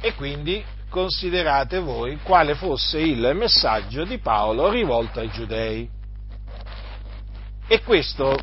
E 0.00 0.14
quindi 0.14 0.64
considerate 0.88 1.78
voi 1.78 2.18
quale 2.22 2.54
fosse 2.54 3.00
il 3.00 3.32
messaggio 3.34 4.04
di 4.04 4.18
Paolo 4.18 4.68
rivolto 4.68 5.20
ai 5.20 5.30
giudei. 5.30 5.88
E 7.68 7.82
questo 7.82 8.36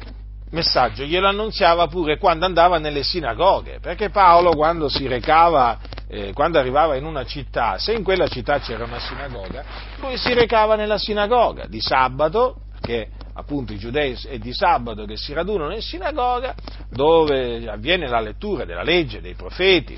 messaggio 0.54 1.04
glielo 1.04 1.28
annunziava 1.28 1.88
pure 1.88 2.18
quando 2.18 2.46
andava 2.46 2.78
nelle 2.78 3.04
sinagoghe, 3.04 3.80
perché 3.80 4.10
Paolo 4.10 4.52
quando 4.52 4.88
si 4.88 5.08
recava, 5.08 5.80
eh, 6.08 6.32
quando 6.34 6.60
arrivava 6.60 6.96
in 6.96 7.06
una 7.06 7.26
città, 7.26 7.78
se 7.78 7.94
in 7.94 8.04
quella 8.04 8.28
città 8.28 8.60
c'era 8.60 8.84
una 8.84 9.00
sinagoga, 9.00 9.64
lui 10.00 10.18
si 10.18 10.34
recava 10.34 10.76
nella 10.76 10.98
sinagoga 10.98 11.66
di 11.68 11.82
sabato, 11.82 12.58
che 12.80 13.10
appunto 13.34 13.74
i 13.74 13.78
giudei 13.78 14.18
è 14.28 14.38
di 14.38 14.54
sabato 14.54 15.06
che 15.06 15.18
si 15.18 15.34
radunano 15.34 15.74
in 15.74 15.82
sinagoga, 15.82 16.54
dove 16.90 17.68
avviene 17.68 18.08
la 18.08 18.20
lettura 18.20 18.66
della 18.66 18.84
legge, 18.84 19.22
dei 19.22 19.34
profeti, 19.34 19.98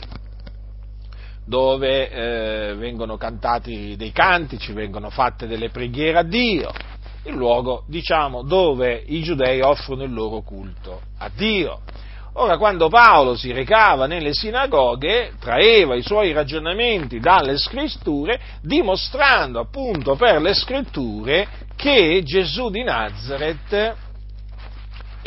dove 1.45 2.09
eh, 2.09 2.75
vengono 2.75 3.17
cantati 3.17 3.95
dei 3.95 4.11
cantici, 4.11 4.73
vengono 4.73 5.09
fatte 5.09 5.47
delle 5.47 5.69
preghiere 5.69 6.19
a 6.19 6.23
Dio, 6.23 6.71
il 7.23 7.33
luogo, 7.33 7.83
diciamo, 7.87 8.43
dove 8.43 9.01
i 9.07 9.21
giudei 9.21 9.61
offrono 9.61 10.03
il 10.03 10.13
loro 10.13 10.41
culto 10.41 11.01
a 11.19 11.29
Dio. 11.33 11.81
Ora, 12.37 12.57
quando 12.57 12.89
Paolo 12.89 13.35
si 13.35 13.53
recava 13.53 14.07
nelle 14.07 14.33
sinagoghe, 14.33 15.31
traeva 15.39 15.95
i 15.95 16.01
suoi 16.01 16.33
ragionamenti 16.33 17.19
dalle 17.19 17.57
scritture, 17.57 18.39
dimostrando 18.61 19.59
appunto 19.59 20.15
per 20.15 20.41
le 20.41 20.53
scritture 20.53 21.47
che 21.77 22.21
Gesù 22.25 22.69
di 22.69 22.83
Nazareth 22.83 23.95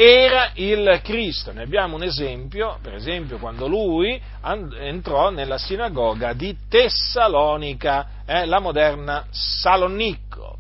era 0.00 0.50
il 0.54 1.00
Cristo. 1.02 1.52
Ne 1.52 1.62
abbiamo 1.62 1.96
un 1.96 2.04
esempio, 2.04 2.78
per 2.80 2.94
esempio, 2.94 3.38
quando 3.38 3.66
lui 3.66 4.20
entrò 4.42 5.30
nella 5.30 5.58
sinagoga 5.58 6.32
di 6.34 6.56
Tessalonica, 6.68 8.22
eh, 8.24 8.46
la 8.46 8.60
moderna 8.60 9.26
Salonicco 9.30 10.58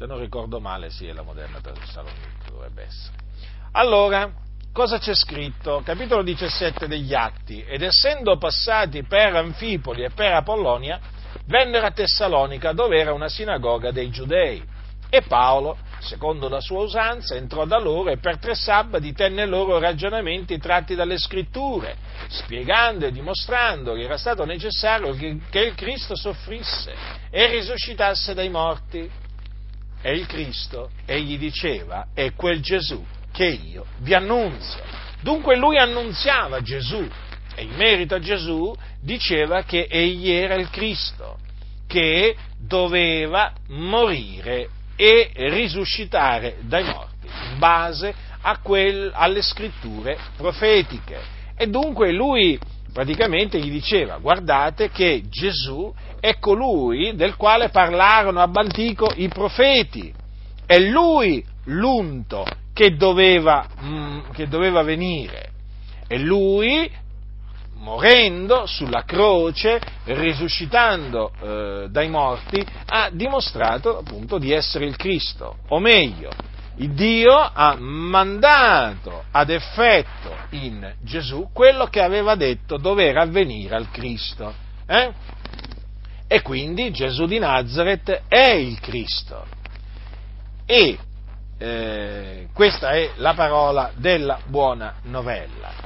se 0.00 0.06
non 0.06 0.18
ricordo 0.18 0.60
male, 0.60 0.88
sì, 0.88 1.06
è 1.08 1.12
la 1.12 1.20
moderna 1.20 1.60
Tessalonica, 1.60 2.48
dovrebbe 2.48 2.84
essere. 2.84 3.14
Allora, 3.72 4.32
cosa 4.72 4.98
c'è 4.98 5.14
scritto? 5.14 5.82
Capitolo 5.84 6.22
17 6.22 6.88
degli 6.88 7.12
Atti. 7.12 7.62
Ed 7.62 7.82
essendo 7.82 8.38
passati 8.38 9.02
per 9.02 9.36
Anfipoli 9.36 10.02
e 10.04 10.08
per 10.08 10.32
Apollonia, 10.32 10.98
vennero 11.44 11.84
a 11.84 11.90
Tessalonica, 11.90 12.72
dove 12.72 12.98
era 12.98 13.12
una 13.12 13.28
sinagoga 13.28 13.90
dei 13.90 14.08
Giudei. 14.08 14.64
E 15.12 15.22
Paolo, 15.22 15.76
secondo 15.98 16.48
la 16.48 16.60
sua 16.60 16.82
usanza, 16.82 17.34
entrò 17.34 17.64
da 17.64 17.80
loro 17.80 18.10
e 18.10 18.18
per 18.18 18.38
tre 18.38 18.54
sabati 18.54 19.12
tenne 19.12 19.44
loro 19.44 19.80
ragionamenti 19.80 20.56
tratti 20.58 20.94
dalle 20.94 21.18
scritture, 21.18 21.96
spiegando 22.28 23.06
e 23.06 23.10
dimostrando 23.10 23.94
che 23.94 24.02
era 24.02 24.16
stato 24.16 24.44
necessario 24.44 25.12
che 25.14 25.58
il 25.58 25.74
Cristo 25.74 26.14
soffrisse 26.14 26.94
e 27.28 27.46
risuscitasse 27.48 28.34
dai 28.34 28.48
morti 28.50 29.10
è 30.00 30.08
il 30.10 30.26
Cristo, 30.26 30.90
egli 31.04 31.36
diceva, 31.38 32.06
è 32.14 32.32
quel 32.34 32.60
Gesù 32.60 33.04
che 33.32 33.46
io 33.46 33.86
vi 33.98 34.14
annunzio. 34.14 34.82
Dunque 35.20 35.56
lui 35.56 35.76
annunziava 35.76 36.62
Gesù 36.62 37.06
e 37.54 37.62
in 37.62 37.74
merito 37.74 38.14
a 38.14 38.20
Gesù 38.20 38.74
diceva 39.02 39.64
che 39.64 39.86
egli 39.90 40.30
era 40.30 40.54
il 40.54 40.70
Cristo, 40.70 41.36
che 41.86 42.36
doveva 42.56 43.52
morire 43.68 44.68
e 45.00 45.30
risuscitare 45.34 46.58
dai 46.60 46.84
morti, 46.84 47.26
in 47.52 47.58
base 47.58 48.14
quel, 48.62 49.10
alle 49.14 49.40
scritture 49.40 50.18
profetiche. 50.36 51.18
E 51.56 51.66
dunque 51.68 52.12
lui 52.12 52.58
praticamente 52.92 53.58
gli 53.58 53.70
diceva, 53.70 54.18
guardate 54.18 54.90
che 54.90 55.22
Gesù 55.28 55.92
è 56.20 56.38
colui 56.38 57.14
del 57.14 57.36
quale 57.36 57.70
parlarono 57.70 58.40
a 58.40 58.48
Bantico 58.48 59.10
i 59.14 59.28
profeti, 59.28 60.12
è 60.66 60.78
lui 60.78 61.42
l'unto 61.64 62.44
che 62.74 62.96
doveva, 62.96 63.66
mm, 63.82 64.20
che 64.32 64.48
doveva 64.48 64.82
venire, 64.82 65.50
e 66.06 66.18
lui 66.18 66.90
morendo 67.80 68.66
sulla 68.66 69.04
croce, 69.04 69.80
risuscitando 70.04 71.32
eh, 71.40 71.86
dai 71.90 72.08
morti, 72.08 72.64
ha 72.86 73.10
dimostrato 73.12 73.98
appunto 73.98 74.38
di 74.38 74.52
essere 74.52 74.86
il 74.86 74.96
Cristo, 74.96 75.58
o 75.68 75.78
meglio, 75.78 76.30
il 76.76 76.92
Dio 76.92 77.34
ha 77.34 77.76
mandato 77.78 79.24
ad 79.30 79.50
effetto 79.50 80.34
in 80.50 80.94
Gesù 81.02 81.50
quello 81.52 81.86
che 81.86 82.00
aveva 82.00 82.34
detto 82.36 82.78
dover 82.78 83.18
avvenire 83.18 83.74
al 83.74 83.90
Cristo. 83.90 84.54
Eh? 84.86 85.12
E 86.26 86.42
quindi 86.42 86.90
Gesù 86.90 87.26
di 87.26 87.38
Nazareth 87.38 88.22
è 88.28 88.52
il 88.52 88.80
Cristo. 88.80 89.44
E 90.64 90.98
eh, 91.58 92.48
questa 92.54 92.90
è 92.90 93.10
la 93.16 93.34
parola 93.34 93.90
della 93.94 94.38
buona 94.46 94.94
novella. 95.02 95.79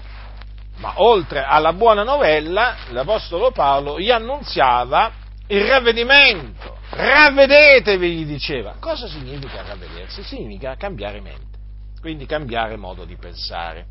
Ma 0.76 0.94
oltre 0.96 1.44
alla 1.44 1.72
buona 1.72 2.02
novella, 2.02 2.76
l'Apostolo 2.90 3.50
Paolo 3.52 3.98
gli 4.00 4.10
annunziava 4.10 5.12
il 5.48 5.64
ravvedimento. 5.64 6.78
Ravvedetevi, 6.90 8.10
gli 8.10 8.24
diceva. 8.24 8.76
Cosa 8.80 9.06
significa 9.06 9.62
ravvedersi? 9.66 10.22
Significa 10.22 10.76
cambiare 10.76 11.20
mente, 11.20 11.58
quindi 12.00 12.26
cambiare 12.26 12.76
modo 12.76 13.04
di 13.04 13.16
pensare. 13.16 13.87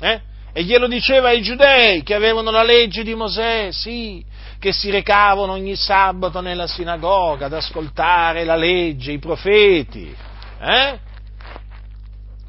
Eh? 0.00 0.20
E 0.52 0.62
glielo 0.62 0.86
diceva 0.86 1.28
ai 1.28 1.42
giudei 1.42 2.02
che 2.04 2.14
avevano 2.14 2.50
la 2.50 2.62
legge 2.62 3.02
di 3.02 3.14
Mosè, 3.14 3.70
sì, 3.72 4.24
che 4.60 4.72
si 4.72 4.88
recavano 4.90 5.52
ogni 5.52 5.74
sabato 5.74 6.40
nella 6.40 6.68
sinagoga 6.68 7.46
ad 7.46 7.54
ascoltare 7.54 8.44
la 8.44 8.54
legge, 8.54 9.12
i 9.12 9.18
profeti, 9.18 10.14
eh? 10.60 10.98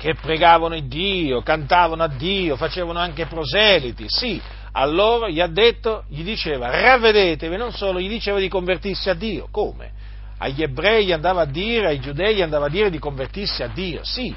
Che 0.05 0.13
pregavano 0.13 0.79
Dio, 0.81 1.41
cantavano 1.41 2.03
a 2.03 2.07
Dio, 2.07 2.55
facevano 2.57 2.99
anche 2.99 3.25
proseliti, 3.25 4.05
sì, 4.07 4.39
a 4.71 4.85
loro 4.85 5.27
gli 5.27 5.39
ha 5.39 5.47
detto, 5.47 6.03
gli 6.09 6.21
diceva 6.21 6.69
ravvedetevi, 6.69 7.57
non 7.57 7.71
solo, 7.71 7.99
gli 7.99 8.07
diceva 8.07 8.37
di 8.37 8.47
convertirsi 8.47 9.09
a 9.09 9.15
Dio, 9.15 9.47
come? 9.49 9.93
Agli 10.37 10.61
ebrei 10.61 11.11
andava 11.11 11.41
a 11.41 11.45
dire, 11.45 11.87
ai 11.87 11.99
giudei 11.99 12.39
andava 12.43 12.67
a 12.67 12.69
dire 12.69 12.91
di 12.91 12.99
convertirsi 12.99 13.63
a 13.63 13.67
Dio, 13.67 14.03
sì, 14.03 14.31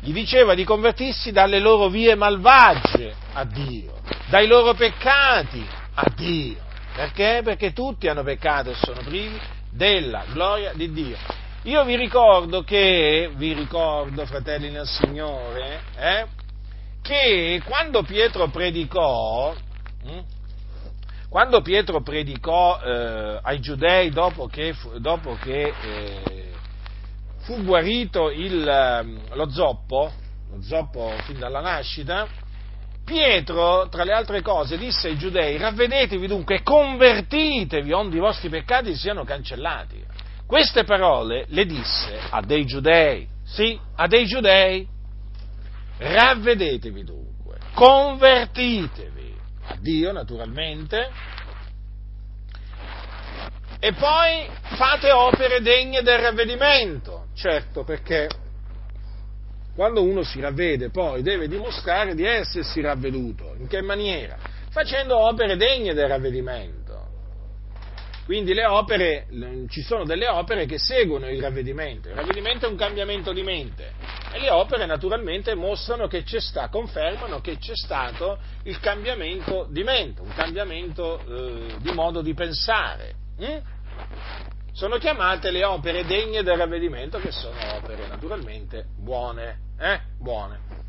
gli 0.00 0.12
diceva 0.12 0.54
di 0.54 0.64
convertirsi 0.64 1.30
dalle 1.30 1.60
loro 1.60 1.88
vie 1.88 2.16
malvagie 2.16 3.14
a 3.34 3.44
Dio, 3.44 4.00
dai 4.28 4.48
loro 4.48 4.74
peccati 4.74 5.64
a 5.94 6.12
Dio. 6.16 6.56
Perché? 6.96 7.42
Perché 7.44 7.72
tutti 7.72 8.08
hanno 8.08 8.24
peccato 8.24 8.70
e 8.70 8.74
sono 8.74 9.00
privi 9.04 9.38
della 9.70 10.24
gloria 10.32 10.72
di 10.74 10.90
Dio. 10.90 11.41
Io 11.64 11.84
vi 11.84 11.94
ricordo 11.94 12.64
che, 12.64 13.30
vi 13.36 13.52
ricordo, 13.52 14.26
fratelli 14.26 14.68
nel 14.68 14.84
Signore, 14.84 15.80
eh, 15.96 16.26
che 17.00 17.62
quando 17.64 18.02
Pietro 18.02 18.48
predicò, 18.48 19.54
hm, 20.02 20.24
quando 21.28 21.60
Pietro 21.60 22.02
predicò 22.02 22.80
eh, 22.82 23.38
ai 23.42 23.60
giudei 23.60 24.10
dopo 24.10 24.48
che, 24.48 24.74
dopo 24.98 25.36
che 25.40 25.72
eh, 25.80 26.50
fu 27.42 27.62
guarito 27.62 28.28
il, 28.30 28.66
ehm, 28.66 29.34
lo 29.34 29.48
zoppo, 29.48 30.12
lo 30.50 30.62
zoppo 30.62 31.12
fin 31.26 31.38
dalla 31.38 31.60
nascita, 31.60 32.26
Pietro, 33.04 33.88
tra 33.88 34.02
le 34.02 34.12
altre 34.12 34.42
cose, 34.42 34.76
disse 34.76 35.06
ai 35.06 35.16
giudei, 35.16 35.58
ravvedetevi 35.58 36.26
dunque, 36.26 36.64
convertitevi, 36.64 37.92
onde 37.92 38.16
i 38.16 38.20
vostri 38.20 38.48
peccati 38.48 38.96
siano 38.96 39.22
cancellati. 39.22 40.10
Queste 40.52 40.84
parole 40.84 41.46
le 41.48 41.64
disse 41.64 42.14
a 42.28 42.42
dei 42.42 42.66
giudei, 42.66 43.26
sì, 43.42 43.80
a 43.94 44.06
dei 44.06 44.26
giudei. 44.26 44.86
Ravvedetevi 45.96 47.04
dunque, 47.04 47.56
convertitevi 47.72 49.34
a 49.68 49.76
Dio 49.80 50.12
naturalmente, 50.12 51.08
e 53.80 53.94
poi 53.94 54.46
fate 54.76 55.10
opere 55.10 55.62
degne 55.62 56.02
del 56.02 56.18
ravvedimento, 56.18 57.28
certo 57.34 57.82
perché 57.82 58.28
quando 59.74 60.02
uno 60.02 60.22
si 60.22 60.38
ravvede 60.38 60.90
poi 60.90 61.22
deve 61.22 61.48
dimostrare 61.48 62.14
di 62.14 62.26
essersi 62.26 62.82
ravveduto. 62.82 63.54
In 63.56 63.68
che 63.68 63.80
maniera? 63.80 64.36
Facendo 64.68 65.16
opere 65.16 65.56
degne 65.56 65.94
del 65.94 66.08
ravvedimento. 66.08 66.81
Quindi 68.24 68.54
le 68.54 68.64
opere, 68.64 69.26
ci 69.68 69.82
sono 69.82 70.04
delle 70.04 70.28
opere 70.28 70.66
che 70.66 70.78
seguono 70.78 71.28
il 71.28 71.40
ravvedimento. 71.40 72.08
Il 72.08 72.14
ravvedimento 72.14 72.66
è 72.66 72.68
un 72.68 72.76
cambiamento 72.76 73.32
di 73.32 73.42
mente 73.42 73.92
e 74.32 74.38
le 74.38 74.50
opere 74.50 74.86
naturalmente 74.86 75.54
mostrano 75.54 76.06
che 76.06 76.22
c'è 76.22 76.40
sta, 76.40 76.68
confermano 76.68 77.40
che 77.40 77.58
c'è 77.58 77.74
stato 77.74 78.38
il 78.64 78.78
cambiamento 78.80 79.66
di 79.70 79.82
mente, 79.82 80.20
un 80.22 80.32
cambiamento 80.34 81.20
eh, 81.26 81.74
di 81.78 81.90
modo 81.92 82.22
di 82.22 82.32
pensare. 82.32 83.14
Hm? 83.38 83.60
sono 84.72 84.96
chiamate 84.96 85.50
le 85.50 85.64
opere 85.64 86.04
degne 86.04 86.42
del 86.42 86.56
ravvedimento, 86.56 87.18
che 87.18 87.30
sono 87.30 87.56
opere 87.74 88.06
naturalmente 88.08 88.86
buone. 88.96 89.58
Eh? 89.78 90.00
Buone. 90.18 90.81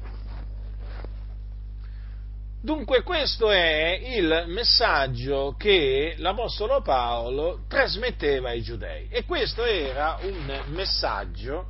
Dunque 2.63 3.04
questo 3.04 3.52
è 3.52 3.99
il 4.02 4.45
messaggio 4.47 5.54
che 5.58 6.15
l'Apostolo 6.19 6.82
Paolo 6.82 7.65
trasmetteva 7.67 8.52
ai 8.52 8.62
giudei 8.62 9.10
e 9.10 9.26
questo 9.26 9.65
era 9.65 10.17
un 10.21 10.62
messaggio 10.67 11.65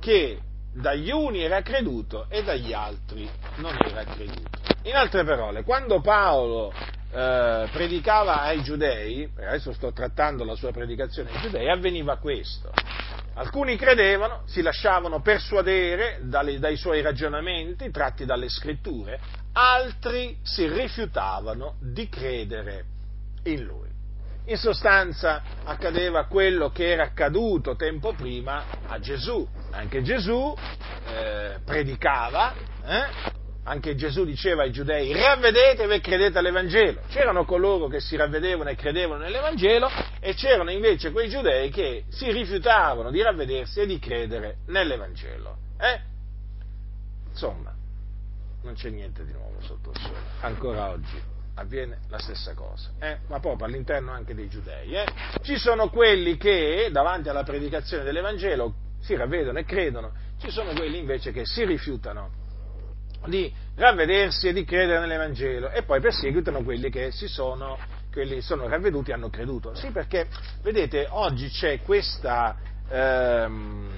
che 0.00 0.38
dagli 0.72 1.10
uni 1.10 1.42
era 1.42 1.60
creduto 1.60 2.28
e 2.30 2.42
dagli 2.42 2.72
altri 2.72 3.28
non 3.56 3.76
era 3.78 4.04
creduto. 4.04 4.58
In 4.84 4.94
altre 4.94 5.22
parole, 5.22 5.64
quando 5.64 6.00
Paolo 6.00 6.72
eh, 7.12 7.68
predicava 7.70 8.40
ai 8.40 8.62
giudei, 8.62 9.30
adesso 9.36 9.74
sto 9.74 9.92
trattando 9.92 10.44
la 10.44 10.54
sua 10.54 10.72
predicazione 10.72 11.28
ai 11.30 11.40
giudei, 11.42 11.68
avveniva 11.68 12.16
questo. 12.16 12.70
Alcuni 13.34 13.76
credevano, 13.76 14.42
si 14.44 14.60
lasciavano 14.60 15.22
persuadere 15.22 16.18
dai, 16.22 16.58
dai 16.58 16.76
suoi 16.76 17.00
ragionamenti 17.00 17.90
tratti 17.90 18.26
dalle 18.26 18.50
scritture, 18.50 19.18
altri 19.52 20.38
si 20.42 20.68
rifiutavano 20.68 21.76
di 21.80 22.08
credere 22.08 22.84
in 23.44 23.64
lui. 23.64 23.88
In 24.46 24.56
sostanza 24.56 25.42
accadeva 25.64 26.26
quello 26.26 26.70
che 26.70 26.90
era 26.90 27.04
accaduto 27.04 27.74
tempo 27.76 28.12
prima 28.12 28.64
a 28.86 28.98
Gesù. 28.98 29.48
Anche 29.70 30.02
Gesù 30.02 30.54
eh, 31.06 31.58
predicava, 31.64 32.52
eh? 32.84 33.40
Anche 33.64 33.94
Gesù 33.94 34.24
diceva 34.24 34.62
ai 34.62 34.72
giudei 34.72 35.12
ravvedetevi 35.12 35.94
e 35.94 36.00
credete 36.00 36.38
all'Evangelo. 36.38 37.02
C'erano 37.08 37.44
coloro 37.44 37.86
che 37.86 38.00
si 38.00 38.16
ravvedevano 38.16 38.70
e 38.70 38.74
credevano 38.74 39.22
nell'Evangelo 39.22 39.88
e 40.20 40.34
c'erano 40.34 40.70
invece 40.70 41.12
quei 41.12 41.28
giudei 41.28 41.70
che 41.70 42.04
si 42.08 42.30
rifiutavano 42.32 43.10
di 43.10 43.22
ravvedersi 43.22 43.80
e 43.80 43.86
di 43.86 43.98
credere 43.98 44.58
nell'Evangelo. 44.66 45.56
Eh? 45.78 46.00
Insomma, 47.30 47.72
non 48.62 48.74
c'è 48.74 48.90
niente 48.90 49.24
di 49.24 49.32
nuovo 49.32 49.60
sotto 49.60 49.90
il 49.90 49.98
sole, 49.98 50.18
ancora 50.40 50.90
oggi 50.90 51.30
avviene 51.54 52.00
la 52.08 52.18
stessa 52.18 52.54
cosa, 52.54 52.90
eh? 52.98 53.18
ma 53.28 53.38
proprio 53.38 53.66
all'interno 53.66 54.10
anche 54.10 54.34
dei 54.34 54.48
giudei. 54.48 54.94
Eh? 54.94 55.04
Ci 55.42 55.56
sono 55.56 55.88
quelli 55.88 56.36
che 56.36 56.88
davanti 56.90 57.28
alla 57.28 57.44
predicazione 57.44 58.02
dell'Evangelo 58.02 58.74
si 59.00 59.14
ravvedono 59.14 59.58
e 59.58 59.64
credono, 59.64 60.12
ci 60.40 60.50
sono 60.50 60.72
quelli 60.72 60.98
invece 60.98 61.30
che 61.30 61.44
si 61.44 61.64
rifiutano 61.64 62.41
di 63.26 63.52
ravvedersi 63.74 64.48
e 64.48 64.52
di 64.52 64.64
credere 64.64 65.00
nell'Evangelo 65.00 65.70
e 65.70 65.82
poi 65.82 66.00
perseguitano 66.00 66.62
quelli 66.62 66.90
che 66.90 67.10
si 67.10 67.28
sono, 67.28 67.78
quelli 68.12 68.40
sono 68.40 68.68
ravveduti 68.68 69.10
e 69.10 69.14
hanno 69.14 69.30
creduto. 69.30 69.74
Sì, 69.74 69.90
perché 69.90 70.26
vedete, 70.62 71.06
oggi 71.10 71.48
c'è 71.48 71.80
questa, 71.82 72.56
ehm, 72.88 73.90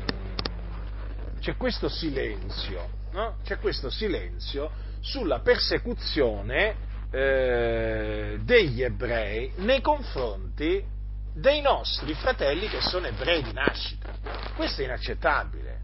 c'è 1.40 1.56
questo 1.56 1.88
silenzio, 1.88 2.88
no? 3.12 3.36
C'è 3.44 3.58
questo 3.58 3.90
silenzio 3.90 4.70
sulla 5.00 5.40
persecuzione 5.40 6.92
eh, 7.10 8.38
degli 8.42 8.82
ebrei 8.82 9.52
nei 9.56 9.80
confronti 9.80 10.92
dei 11.34 11.60
nostri 11.60 12.14
fratelli 12.14 12.68
che 12.68 12.80
sono 12.80 13.06
ebrei 13.06 13.42
di 13.42 13.52
nascita. 13.52 14.12
Questo 14.54 14.82
è 14.82 14.84
inaccettabile. 14.84 15.80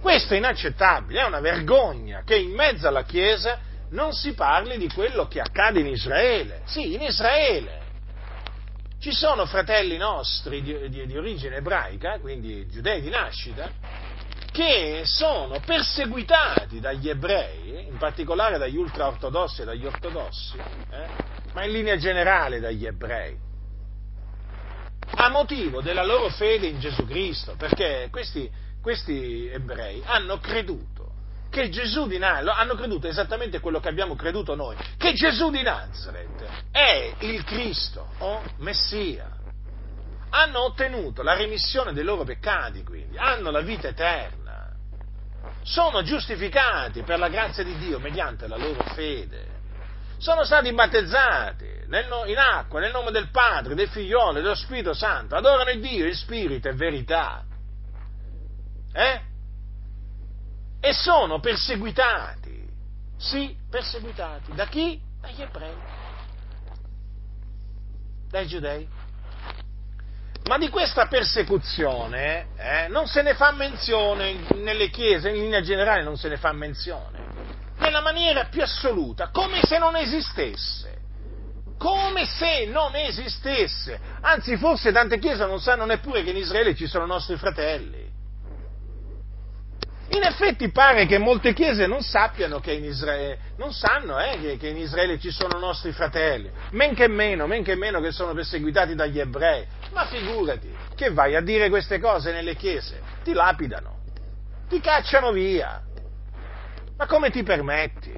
Questo 0.00 0.34
è 0.34 0.36
inaccettabile, 0.36 1.20
è 1.20 1.26
una 1.26 1.40
vergogna 1.40 2.22
che 2.24 2.36
in 2.36 2.52
mezzo 2.52 2.86
alla 2.86 3.04
Chiesa 3.04 3.58
non 3.90 4.12
si 4.12 4.32
parli 4.34 4.78
di 4.78 4.88
quello 4.88 5.26
che 5.26 5.40
accade 5.40 5.80
in 5.80 5.86
Israele. 5.86 6.62
Sì, 6.64 6.94
in 6.94 7.02
Israele. 7.02 7.86
Ci 9.00 9.12
sono 9.12 9.46
fratelli 9.46 9.96
nostri 9.96 10.62
di, 10.62 10.88
di, 10.88 11.06
di 11.06 11.16
origine 11.16 11.56
ebraica, 11.56 12.18
quindi 12.18 12.66
giudei 12.68 13.00
di 13.00 13.10
nascita, 13.10 13.70
che 14.50 15.02
sono 15.04 15.60
perseguitati 15.64 16.80
dagli 16.80 17.08
ebrei, 17.08 17.86
in 17.86 17.96
particolare 17.96 18.58
dagli 18.58 18.76
ultraortodossi 18.76 19.62
e 19.62 19.64
dagli 19.64 19.86
ortodossi, 19.86 20.56
eh, 20.56 21.06
ma 21.52 21.64
in 21.64 21.70
linea 21.70 21.96
generale 21.96 22.58
dagli 22.58 22.86
ebrei, 22.86 23.36
a 25.14 25.28
motivo 25.28 25.80
della 25.80 26.04
loro 26.04 26.28
fede 26.30 26.66
in 26.66 26.80
Gesù 26.80 27.06
Cristo, 27.06 27.54
perché 27.56 28.08
questi, 28.10 28.50
questi 28.80 29.48
ebrei 29.48 30.02
hanno 30.04 30.38
creduto 30.38 31.12
che 31.50 31.70
Gesù 31.70 32.06
di 32.06 32.18
Nazareth, 32.18 32.58
hanno 32.58 32.74
creduto 32.74 33.08
esattamente 33.08 33.60
quello 33.60 33.80
che 33.80 33.88
abbiamo 33.88 34.14
creduto 34.14 34.54
noi, 34.54 34.76
che 34.96 35.14
Gesù 35.14 35.50
di 35.50 35.62
Nazareth 35.62 36.44
è 36.70 37.14
il 37.20 37.42
Cristo 37.44 38.08
o 38.18 38.42
Messia. 38.58 39.36
Hanno 40.30 40.64
ottenuto 40.64 41.22
la 41.22 41.34
remissione 41.34 41.94
dei 41.94 42.04
loro 42.04 42.24
peccati, 42.24 42.84
quindi, 42.84 43.16
hanno 43.16 43.50
la 43.50 43.62
vita 43.62 43.88
eterna 43.88 44.38
sono 45.68 46.02
giustificati 46.02 47.02
per 47.02 47.18
la 47.18 47.28
grazia 47.28 47.62
di 47.62 47.76
Dio 47.76 47.98
mediante 47.98 48.48
la 48.48 48.56
loro 48.56 48.82
fede. 48.94 49.56
Sono 50.16 50.42
stati 50.44 50.72
battezzati 50.72 51.66
in 51.86 52.38
acqua 52.38 52.80
nel 52.80 52.90
nome 52.90 53.10
del 53.10 53.30
Padre, 53.30 53.74
del 53.74 53.88
Figliolo 53.88 54.38
e 54.38 54.42
dello 54.42 54.54
Spirito 54.54 54.94
Santo. 54.94 55.36
Adorano 55.36 55.70
il 55.70 55.80
Dio 55.80 56.06
in 56.06 56.14
spirito 56.14 56.68
e 56.68 56.72
verità. 56.72 57.44
Eh? 58.98 59.20
E 60.80 60.92
sono 60.92 61.38
perseguitati. 61.38 62.68
Sì, 63.16 63.56
perseguitati. 63.70 64.52
Da 64.54 64.66
chi? 64.66 65.00
Dagli 65.20 65.40
ebrei. 65.40 65.76
Dai 68.28 68.46
giudei. 68.48 68.88
Ma 70.46 70.58
di 70.58 70.68
questa 70.68 71.06
persecuzione 71.06 72.48
eh, 72.56 72.88
non 72.88 73.06
se 73.06 73.22
ne 73.22 73.34
fa 73.34 73.52
menzione 73.52 74.46
nelle 74.54 74.90
chiese, 74.90 75.28
in 75.28 75.42
linea 75.42 75.60
generale 75.60 76.02
non 76.02 76.16
se 76.16 76.28
ne 76.28 76.36
fa 76.36 76.52
menzione, 76.52 77.26
nella 77.78 78.00
maniera 78.00 78.46
più 78.46 78.62
assoluta, 78.62 79.28
come 79.28 79.60
se 79.62 79.78
non 79.78 79.94
esistesse. 79.94 80.96
Come 81.76 82.26
se 82.26 82.64
non 82.66 82.96
esistesse. 82.96 84.00
Anzi, 84.22 84.56
forse 84.56 84.90
tante 84.90 85.20
chiese 85.20 85.46
non 85.46 85.60
sanno 85.60 85.84
neppure 85.84 86.24
che 86.24 86.30
in 86.30 86.36
Israele 86.36 86.74
ci 86.74 86.88
sono 86.88 87.06
nostri 87.06 87.36
fratelli. 87.36 88.07
In 90.10 90.22
effetti 90.22 90.70
pare 90.70 91.04
che 91.04 91.18
molte 91.18 91.52
chiese 91.52 91.86
non 91.86 92.00
sappiano 92.00 92.60
che 92.60 92.72
in 92.72 92.84
Israele, 92.84 93.38
non 93.56 93.72
sanno 93.72 94.18
eh, 94.18 94.38
che, 94.40 94.56
che, 94.56 94.68
in 94.68 94.78
Israele 94.78 95.18
ci 95.18 95.30
sono 95.30 95.58
nostri 95.58 95.92
fratelli, 95.92 96.50
men 96.70 96.94
che 96.94 97.08
meno, 97.08 97.46
men 97.46 97.62
che 97.62 97.74
meno 97.74 98.00
che 98.00 98.10
sono 98.10 98.32
perseguitati 98.32 98.94
dagli 98.94 99.20
ebrei. 99.20 99.66
Ma 99.92 100.06
figurati, 100.06 100.74
che 100.94 101.10
vai 101.10 101.34
a 101.36 101.42
dire 101.42 101.68
queste 101.68 101.98
cose 101.98 102.32
nelle 102.32 102.56
chiese? 102.56 103.02
Ti 103.22 103.34
lapidano, 103.34 103.98
ti 104.68 104.80
cacciano 104.80 105.30
via. 105.30 105.82
Ma 106.96 107.06
come 107.06 107.30
ti 107.30 107.42
permetti 107.42 108.12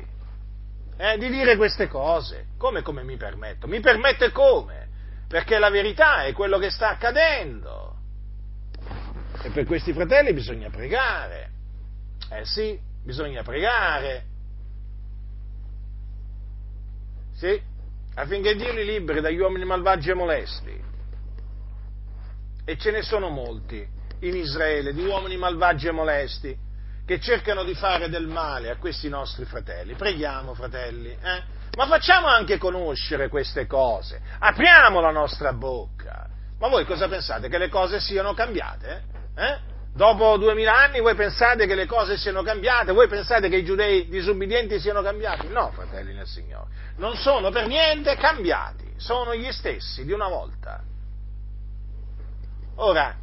eh, 0.97 1.19
di 1.19 1.29
dire 1.29 1.57
queste 1.57 1.89
cose? 1.89 2.51
Come, 2.57 2.83
come 2.83 3.03
mi 3.03 3.17
permetto? 3.17 3.67
Mi 3.67 3.81
permette 3.81 4.31
come? 4.31 4.89
Perché 5.27 5.59
la 5.59 5.71
verità 5.71 6.23
è 6.23 6.33
quello 6.33 6.59
che 6.59 6.71
sta 6.71 6.91
accadendo. 6.91 7.97
E 9.43 9.51
per 9.51 9.65
questi 9.65 9.93
fratelli 9.93 10.33
bisogna 10.33 10.71
pregare. 10.71 11.50
Eh 12.31 12.45
sì, 12.45 12.79
bisogna 13.03 13.43
pregare. 13.43 14.25
Sì, 17.35 17.61
affinché 18.15 18.55
Dio 18.55 18.73
li 18.73 18.85
liberi 18.85 19.21
dagli 19.21 19.39
uomini 19.39 19.65
malvagi 19.65 20.11
e 20.11 20.15
molesti. 20.15 20.83
E 22.65 22.79
ce 22.79 22.91
ne 22.91 23.03
sono 23.03 23.29
molti 23.31 23.85
in 24.21 24.37
Israele 24.37 24.93
di 24.93 25.05
uomini 25.05 25.37
malvagi 25.37 25.89
e 25.89 25.93
molesti 25.93 26.57
che 27.05 27.19
cercano 27.19 27.65
di 27.65 27.75
fare 27.75 28.09
del 28.09 28.29
male 28.29 28.71
a 28.71 28.77
questi 28.77 29.09
nostri 29.09 29.45
fratelli. 29.45 29.95
Preghiamo, 29.95 30.55
fratelli, 30.55 31.11
eh? 31.11 31.43
ma 31.77 31.87
facciamo 31.87 32.29
anche 32.29 32.59
conoscere 32.59 33.29
queste 33.29 33.67
cose, 33.67 34.21
apriamo 34.39 35.01
la 35.01 35.11
nostra 35.11 35.53
bocca. 35.53 36.29
Ma 36.59 36.69
voi 36.69 36.85
cosa 36.85 37.09
pensate? 37.09 37.49
Che 37.49 37.59
le 37.59 37.69
cose 37.69 37.99
siano 37.99 38.35
cambiate? 38.35 39.03
Eh? 39.35 39.70
Dopo 39.93 40.37
duemila 40.37 40.85
anni 40.85 41.01
voi 41.01 41.15
pensate 41.15 41.67
che 41.67 41.75
le 41.75 41.87
cose 41.87 42.17
siano 42.17 42.43
cambiate? 42.43 42.93
Voi 42.93 43.09
pensate 43.09 43.49
che 43.49 43.57
i 43.57 43.65
giudei 43.65 44.09
disubbidienti 44.09 44.79
siano 44.79 45.03
cambiati? 45.03 45.49
No, 45.49 45.73
fratelli 45.75 46.15
nel 46.15 46.27
Signore, 46.27 46.69
non 46.97 47.17
sono 47.17 47.51
per 47.51 47.67
niente 47.67 48.15
cambiati, 48.17 48.95
sono 48.97 49.35
gli 49.35 49.51
stessi 49.51 50.05
di 50.05 50.13
una 50.13 50.29
volta. 50.29 50.83
Ora, 52.77 53.17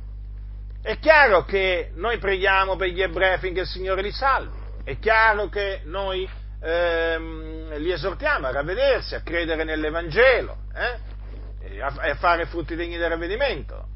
è 0.81 0.99
chiaro 0.99 1.45
che 1.45 1.91
noi 1.95 2.17
preghiamo 2.17 2.75
per 2.75 2.89
gli 2.89 3.01
ebrei 3.01 3.33
affinché 3.33 3.61
il 3.61 3.67
Signore 3.67 4.01
li 4.01 4.11
salvi, 4.11 4.57
è 4.83 4.99
chiaro 4.99 5.47
che 5.47 5.81
noi 5.85 6.29
ehm, 6.61 7.77
li 7.77 7.91
esortiamo 7.91 8.45
a 8.45 8.51
ravvedersi, 8.51 9.15
a 9.15 9.21
credere 9.21 9.63
nell'Evangelo, 9.63 10.57
eh? 10.75 11.79
a 11.79 12.15
fare 12.15 12.45
frutti 12.45 12.75
degni 12.75 12.97
del 12.97 13.09
ravvedimento 13.09 13.95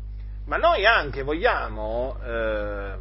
ma 0.52 0.58
noi 0.58 0.86
anche 0.86 1.24
vogliamo, 1.24 2.18
eh, 2.22 2.96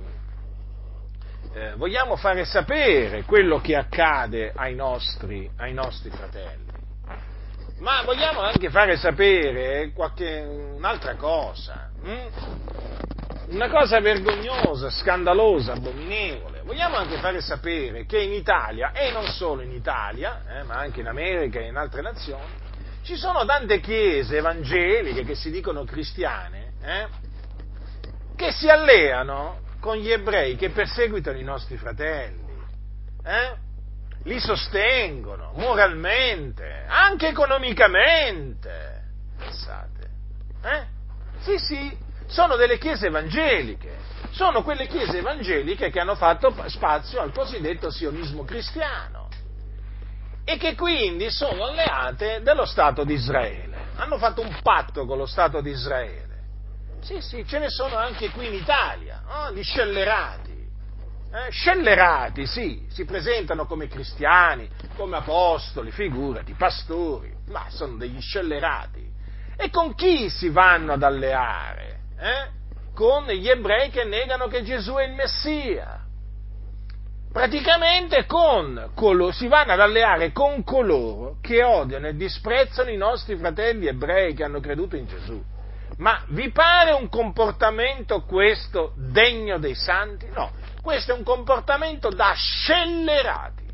eh, 1.53 1.75
vogliamo 1.75 2.15
fare 2.15 2.45
sapere 2.45 3.25
quello 3.25 3.61
che 3.61 3.75
accade 3.75 4.53
ai 4.55 4.77
nostri, 4.77 5.51
ai 5.57 5.73
nostri 5.73 6.11
fratelli. 6.11 6.71
Ma 7.81 8.05
vogliamo 8.05 8.39
anche 8.39 8.71
fare 8.71 8.97
sapere 8.97 9.91
qualche, 9.93 10.39
un'altra 10.77 11.17
cosa, 11.17 11.91
hm? 12.01 12.29
una 13.49 13.69
cosa 13.69 13.99
vergognosa, 13.99 14.89
scandalosa, 14.89 15.73
abominevole. 15.73 16.63
Vogliamo 16.63 16.95
anche 16.95 17.17
fare 17.17 17.41
sapere 17.41 18.07
che 18.07 18.21
in 18.21 18.33
Italia, 18.33 18.93
e 18.93 19.11
non 19.11 19.27
solo 19.27 19.63
in 19.63 19.73
Italia, 19.73 20.43
eh, 20.47 20.63
ma 20.63 20.77
anche 20.77 21.01
in 21.01 21.09
America 21.09 21.59
e 21.59 21.67
in 21.67 21.75
altre 21.75 22.01
nazioni, 22.01 22.47
ci 23.03 23.17
sono 23.17 23.45
tante 23.45 23.81
chiese 23.81 24.37
evangeliche 24.37 25.25
che 25.25 25.35
si 25.35 25.51
dicono 25.51 25.83
cristiane, 25.83 26.75
eh, 26.81 27.30
che 28.41 28.53
si 28.53 28.71
alleano 28.71 29.59
con 29.81 29.99
gli 29.99 30.11
ebrei 30.11 30.57
che 30.57 30.71
perseguitano 30.71 31.37
i 31.37 31.43
nostri 31.43 31.77
fratelli. 31.77 32.41
Eh? 33.23 33.55
Li 34.23 34.41
sostengono 34.41 35.53
moralmente, 35.57 36.87
anche 36.89 37.29
economicamente. 37.29 39.03
Pensate. 39.37 40.09
Eh? 40.63 40.85
Sì, 41.41 41.59
sì, 41.59 41.99
sono 42.29 42.57
delle 42.57 42.79
chiese 42.79 43.09
evangeliche. 43.09 43.99
Sono 44.31 44.63
quelle 44.63 44.87
chiese 44.87 45.19
evangeliche 45.19 45.91
che 45.91 46.01
hanno 46.01 46.15
fatto 46.15 46.55
spazio 46.69 47.21
al 47.21 47.33
cosiddetto 47.33 47.91
sionismo 47.91 48.45
cristiano 48.45 49.29
e 50.45 50.57
che 50.57 50.75
quindi 50.75 51.31
sono 51.31 51.67
alleate 51.67 52.41
dello 52.43 52.65
Stato 52.65 53.05
di 53.05 53.13
Israele. 53.13 53.89
Hanno 53.97 54.17
fatto 54.17 54.41
un 54.41 54.61
patto 54.63 55.05
con 55.05 55.19
lo 55.19 55.27
Stato 55.27 55.61
di 55.61 55.71
Israele. 55.71 56.30
Sì, 57.03 57.21
sì, 57.21 57.45
ce 57.47 57.59
ne 57.59 57.71
sono 57.71 57.97
anche 57.97 58.31
qui 58.31 58.47
in 58.47 58.55
Italia, 58.55 59.23
oh, 59.27 59.53
di 59.53 59.63
scellerati. 59.63 60.59
Eh, 61.33 61.51
scellerati, 61.51 62.47
sì, 62.47 62.87
si 62.91 63.05
presentano 63.05 63.65
come 63.65 63.87
cristiani, 63.89 64.69
come 64.97 65.17
apostoli, 65.17 65.93
figurati, 65.93 66.55
pastori, 66.55 67.33
ma 67.47 67.67
sono 67.69 67.97
degli 67.97 68.21
scellerati. 68.21 69.09
E 69.57 69.71
con 69.71 69.95
chi 69.95 70.29
si 70.29 70.49
vanno 70.49 70.93
ad 70.93 71.03
alleare? 71.03 72.01
Eh? 72.19 72.59
Con 72.95 73.27
gli 73.27 73.49
ebrei 73.49 73.91
che 73.91 74.05
negano 74.05 74.49
che 74.49 74.63
Gesù 74.63 74.95
è 74.95 75.05
il 75.05 75.13
Messia. 75.13 76.05
Praticamente 77.33 78.27
con 78.27 78.91
coloro, 78.95 79.31
si 79.31 79.47
vanno 79.47 79.73
ad 79.73 79.81
alleare 79.81 80.33
con 80.33 80.65
coloro 80.65 81.37
che 81.41 81.63
odiano 81.63 82.09
e 82.09 82.17
disprezzano 82.17 82.91
i 82.91 82.97
nostri 82.97 83.37
fratelli 83.37 83.87
ebrei 83.87 84.35
che 84.35 84.43
hanno 84.43 84.59
creduto 84.59 84.97
in 84.97 85.07
Gesù. 85.07 85.41
Ma 86.01 86.25
vi 86.29 86.51
pare 86.51 86.93
un 86.93 87.11
comportamento 87.11 88.23
questo 88.23 88.95
degno 88.97 89.59
dei 89.59 89.75
santi? 89.75 90.27
No, 90.33 90.51
questo 90.83 91.13
è 91.13 91.15
un 91.15 91.23
comportamento 91.23 92.09
da 92.09 92.33
scellerati. 92.35 93.69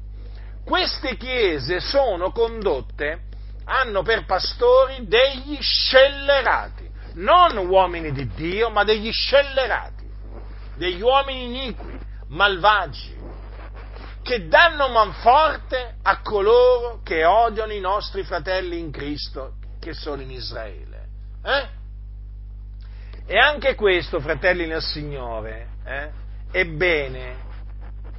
Queste 0.65 1.17
chiese 1.17 1.79
sono 1.79 2.33
condotte, 2.33 3.27
hanno 3.65 4.03
per 4.03 4.25
pastori 4.25 5.07
degli 5.07 5.57
scellerati, 5.61 6.91
non 7.15 7.57
uomini 7.59 8.11
di 8.11 8.27
Dio, 8.35 8.71
ma 8.71 8.83
degli 8.83 9.13
scellerati, 9.13 10.11
degli 10.75 11.01
uomini 11.01 11.45
iniqui, 11.45 11.97
malvagi, 12.31 13.15
che 14.25 14.49
danno 14.49 14.89
manforte 14.89 15.99
a 16.03 16.21
coloro 16.23 17.03
che 17.05 17.25
odiano 17.25 17.73
i 17.73 17.79
nostri 17.79 18.25
fratelli 18.25 18.81
in 18.81 18.91
Cristo 18.91 19.59
che 19.79 19.95
sono 19.95 20.23
in 20.23 20.33
Israele. 20.33 21.07
Eh? 21.45 21.85
E 23.29 23.39
anche 23.39 23.75
questo, 23.75 24.21
fratelli 24.21 24.69
nel 24.69 24.83
Signore, 24.83 25.71
eh, 25.85 26.11
è 26.53 26.65
bene 26.65 27.37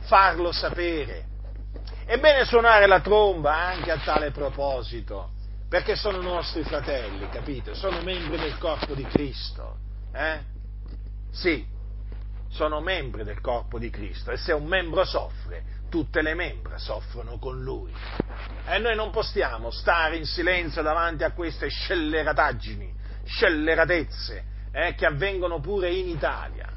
farlo 0.02 0.52
sapere. 0.52 1.26
È 2.06 2.18
bene 2.18 2.44
suonare 2.44 2.88
la 2.88 3.00
tromba 3.00 3.56
anche 3.56 3.90
a 3.90 4.00
tale 4.00 4.32
proposito, 4.32 5.32
perché 5.70 5.96
sono 5.96 6.22
nostri 6.22 6.64
fratelli, 6.64 7.30
capite? 7.30 7.74
Sono 7.74 8.02
membri 8.02 8.38
del 8.38 8.58
corpo 8.58 8.94
di 8.94 9.06
Cristo. 9.06 9.78
Eh? 10.14 10.40
Sì, 11.32 11.66
sono 12.50 12.82
membri 12.82 13.24
del 13.24 13.40
corpo 13.40 13.80
di 13.80 13.90
Cristo 13.90 14.32
e 14.32 14.38
se 14.38 14.52
un 14.52 14.66
membro 14.66 15.06
soffre, 15.06 15.64
tutte 15.90 16.22
le 16.22 16.34
membra 16.34 16.78
soffrono 16.78 17.38
con 17.38 17.62
lui. 17.62 17.94
E 18.66 18.78
noi 18.80 18.96
non 18.96 19.12
possiamo 19.12 19.72
stare 19.72 20.18
in 20.18 20.26
silenzio 20.26 20.82
davanti 20.82 21.24
a 21.24 21.32
queste 21.32 21.70
scellerataggini, 21.70 22.94
scelleratezze 23.24 24.56
eh, 24.78 24.94
che 24.94 25.08
avvengono 25.08 25.60
pure 25.60 25.90
in 25.90 26.08
Italia, 26.08 26.68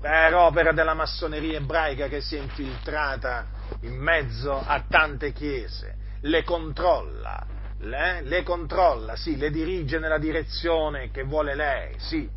per 0.00 0.32
opera 0.32 0.70
della 0.70 0.94
massoneria 0.94 1.58
ebraica 1.58 2.06
che 2.06 2.20
si 2.20 2.36
è 2.36 2.38
infiltrata 2.38 3.46
in 3.80 3.96
mezzo 3.96 4.62
a 4.64 4.84
tante 4.88 5.32
chiese, 5.32 5.96
le 6.20 6.44
controlla, 6.44 7.44
le, 7.80 8.20
le 8.22 8.44
controlla, 8.44 9.16
sì, 9.16 9.36
le 9.36 9.50
dirige 9.50 9.98
nella 9.98 10.18
direzione 10.18 11.10
che 11.10 11.24
vuole 11.24 11.56
lei, 11.56 11.94
sì. 11.98 12.30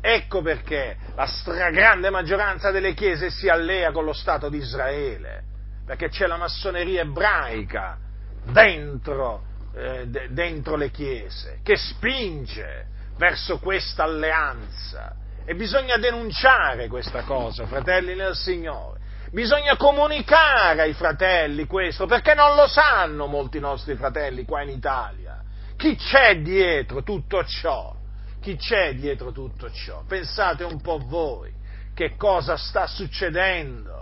Ecco 0.00 0.40
perché 0.40 0.96
la 1.16 1.26
stragrande 1.26 2.08
maggioranza 2.08 2.70
delle 2.70 2.94
chiese 2.94 3.30
si 3.30 3.48
allea 3.48 3.90
con 3.90 4.04
lo 4.04 4.12
Stato 4.12 4.48
di 4.48 4.58
Israele, 4.58 5.42
perché 5.84 6.08
c'è 6.08 6.28
la 6.28 6.36
massoneria 6.36 7.00
ebraica 7.00 7.98
dentro 8.44 9.48
eh, 9.74 10.08
dentro 10.30 10.76
le 10.76 10.90
chiese, 10.90 11.60
che 11.62 11.76
spinge 11.76 12.86
verso 13.16 13.58
questa 13.58 14.04
alleanza. 14.04 15.14
E 15.44 15.54
bisogna 15.54 15.96
denunciare 15.96 16.88
questa 16.88 17.22
cosa, 17.22 17.66
fratelli 17.66 18.14
nel 18.14 18.34
Signore. 18.34 18.98
Bisogna 19.32 19.76
comunicare 19.76 20.82
ai 20.82 20.92
fratelli 20.92 21.66
questo, 21.66 22.06
perché 22.06 22.34
non 22.34 22.56
lo 22.56 22.66
sanno 22.66 23.26
molti 23.26 23.60
nostri 23.60 23.94
fratelli 23.94 24.44
qua 24.44 24.62
in 24.62 24.70
Italia. 24.70 25.42
Chi 25.76 25.96
c'è 25.96 26.40
dietro 26.40 27.02
tutto 27.02 27.44
ciò? 27.44 27.94
Chi 28.40 28.56
c'è 28.56 28.94
dietro 28.94 29.32
tutto 29.32 29.70
ciò? 29.70 30.02
Pensate 30.06 30.64
un 30.64 30.80
po' 30.80 30.98
voi 30.98 31.52
che 31.94 32.16
cosa 32.16 32.56
sta 32.56 32.86
succedendo 32.86 33.99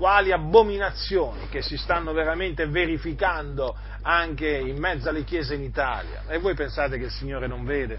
quali 0.00 0.32
abominazioni 0.32 1.50
che 1.50 1.60
si 1.60 1.76
stanno 1.76 2.14
veramente 2.14 2.66
verificando 2.66 3.76
anche 4.00 4.48
in 4.48 4.78
mezzo 4.78 5.10
alle 5.10 5.24
chiese 5.24 5.56
in 5.56 5.62
Italia. 5.62 6.22
E 6.26 6.38
voi 6.38 6.54
pensate 6.54 6.96
che 6.96 7.04
il 7.04 7.10
Signore 7.10 7.46
non 7.46 7.66
vede? 7.66 7.98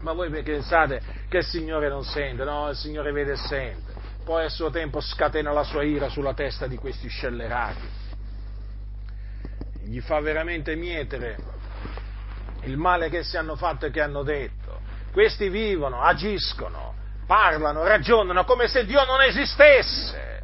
Ma 0.00 0.12
voi 0.12 0.28
pensate 0.28 1.00
che 1.30 1.38
il 1.38 1.44
Signore 1.44 1.88
non 1.88 2.04
sente? 2.04 2.44
No, 2.44 2.68
il 2.68 2.76
Signore 2.76 3.12
vede 3.12 3.32
e 3.32 3.36
sente. 3.36 3.94
Poi 4.26 4.44
a 4.44 4.50
suo 4.50 4.68
tempo 4.68 5.00
scatena 5.00 5.52
la 5.52 5.62
sua 5.62 5.84
ira 5.84 6.10
sulla 6.10 6.34
testa 6.34 6.66
di 6.66 6.76
questi 6.76 7.08
scellerati. 7.08 7.88
Gli 9.84 10.00
fa 10.00 10.20
veramente 10.20 10.74
mietere 10.74 11.38
il 12.64 12.76
male 12.76 13.08
che 13.08 13.22
si 13.22 13.38
hanno 13.38 13.56
fatto 13.56 13.86
e 13.86 13.90
che 13.90 14.02
hanno 14.02 14.22
detto. 14.22 14.80
Questi 15.12 15.48
vivono, 15.48 16.02
agiscono, 16.02 16.94
parlano, 17.26 17.84
ragionano 17.84 18.44
come 18.44 18.68
se 18.68 18.84
Dio 18.84 19.02
non 19.06 19.22
esistesse 19.22 20.35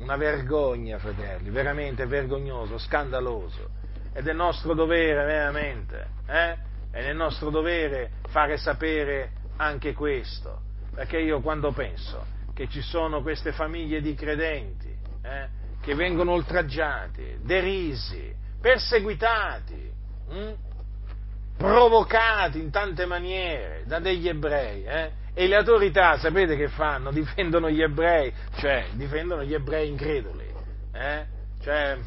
una 0.00 0.16
vergogna, 0.16 0.98
fratelli, 0.98 1.50
veramente 1.50 2.06
vergognoso, 2.06 2.78
scandaloso. 2.78 3.78
Ed 4.12 4.26
è 4.26 4.32
nostro 4.32 4.74
dovere, 4.74 5.24
veramente, 5.24 6.06
eh? 6.26 6.68
È 6.90 7.02
nel 7.02 7.14
nostro 7.14 7.50
dovere 7.50 8.10
fare 8.28 8.56
sapere 8.56 9.32
anche 9.56 9.92
questo. 9.92 10.62
Perché 10.92 11.18
io 11.18 11.40
quando 11.40 11.70
penso 11.70 12.26
che 12.52 12.68
ci 12.68 12.80
sono 12.80 13.22
queste 13.22 13.52
famiglie 13.52 14.00
di 14.00 14.14
credenti 14.14 14.88
eh, 15.22 15.48
che 15.80 15.94
vengono 15.94 16.32
oltraggiati, 16.32 17.38
derisi, 17.42 18.34
perseguitati, 18.60 19.92
hm? 20.30 20.52
provocati 21.56 22.58
in 22.58 22.70
tante 22.70 23.06
maniere 23.06 23.84
da 23.86 24.00
degli 24.00 24.28
ebrei, 24.28 24.82
eh? 24.84 25.12
E 25.32 25.46
le 25.46 25.56
autorità, 25.56 26.18
sapete 26.18 26.56
che 26.56 26.68
fanno? 26.68 27.10
Difendono 27.12 27.70
gli 27.70 27.82
ebrei, 27.82 28.32
cioè 28.56 28.86
difendono 28.92 29.44
gli 29.44 29.54
ebrei 29.54 29.88
increduli. 29.88 30.46
Eh? 30.92 31.26
Cioè, 31.62 31.98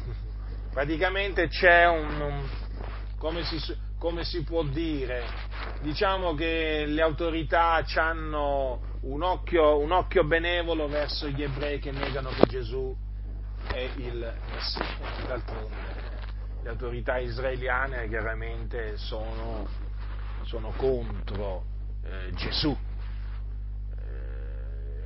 praticamente 0.72 1.48
c'è 1.48 1.86
un, 1.86 2.20
un 2.20 2.48
come, 3.18 3.42
si, 3.44 3.58
come 3.98 4.24
si 4.24 4.42
può 4.44 4.62
dire, 4.64 5.24
diciamo 5.80 6.34
che 6.34 6.84
le 6.86 7.02
autorità 7.02 7.82
hanno 7.96 8.98
un 9.02 9.22
occhio, 9.22 9.78
un 9.78 9.92
occhio 9.92 10.24
benevolo 10.24 10.86
verso 10.88 11.28
gli 11.28 11.42
ebrei 11.42 11.78
che 11.78 11.92
negano 11.92 12.30
che 12.30 12.46
Gesù 12.46 12.94
è 13.72 13.88
il 13.96 14.32
Messia. 14.52 14.84
D'altronde 15.26 16.02
le 16.64 16.70
autorità 16.70 17.18
israeliane 17.18 18.08
chiaramente 18.08 18.96
sono, 18.96 19.66
sono 20.44 20.72
contro 20.76 21.64
eh, 22.02 22.32
Gesù, 22.32 22.74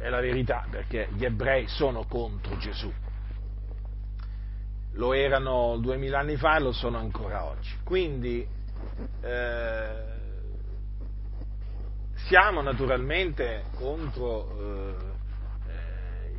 è 0.08 0.10
la 0.10 0.20
verità, 0.20 0.66
perché 0.68 1.08
gli 1.12 1.24
ebrei 1.24 1.68
sono 1.68 2.04
contro 2.04 2.56
Gesù. 2.56 2.92
Lo 4.92 5.12
erano 5.12 5.76
duemila 5.78 6.18
anni 6.18 6.36
fa 6.36 6.56
e 6.56 6.60
lo 6.60 6.72
sono 6.72 6.98
ancora 6.98 7.44
oggi. 7.44 7.76
Quindi 7.84 8.46
eh, 9.20 10.02
siamo 12.14 12.62
naturalmente 12.62 13.64
contro 13.76 14.58
eh, 14.58 15.16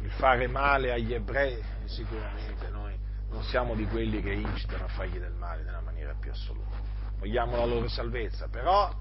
il 0.03 0.11
fare 0.11 0.47
male 0.47 0.91
agli 0.91 1.13
ebrei, 1.13 1.61
sicuramente 1.85 2.69
noi 2.69 2.97
non 3.29 3.43
siamo 3.43 3.75
di 3.75 3.85
quelli 3.85 4.21
che 4.21 4.31
incitano 4.31 4.85
a 4.85 4.87
fargli 4.87 5.19
del 5.19 5.33
male 5.33 5.63
nella 5.63 5.81
maniera 5.81 6.15
più 6.19 6.31
assoluta. 6.31 6.77
Vogliamo 7.19 7.57
la 7.57 7.65
loro 7.65 7.87
salvezza, 7.87 8.47
però 8.49 8.91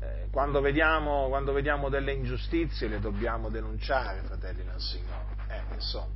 eh, 0.00 0.28
quando, 0.30 0.60
vediamo, 0.60 1.28
quando, 1.28 1.52
vediamo, 1.52 1.88
delle 1.88 2.12
ingiustizie 2.12 2.88
le 2.88 3.00
dobbiamo 3.00 3.48
denunciare, 3.48 4.22
fratelli 4.22 4.64
nel 4.64 4.80
Signore. 4.80 5.26
Eh, 5.48 5.74
insomma, 5.74 6.14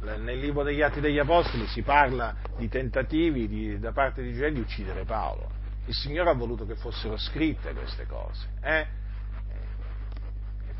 nel 0.00 0.38
libro 0.38 0.62
degli 0.62 0.82
Atti 0.82 1.00
degli 1.00 1.18
Apostoli 1.18 1.66
si 1.66 1.82
parla 1.82 2.34
di 2.56 2.68
tentativi 2.68 3.46
di, 3.48 3.78
da 3.78 3.92
parte 3.92 4.22
di 4.22 4.32
Gesù 4.32 4.52
di 4.52 4.60
uccidere 4.60 5.04
Paolo. 5.04 5.50
Il 5.86 5.94
Signore 5.94 6.30
ha 6.30 6.34
voluto 6.34 6.66
che 6.66 6.74
fossero 6.74 7.16
scritte 7.16 7.72
queste 7.72 8.06
cose. 8.06 8.46
Eh? 8.60 9.00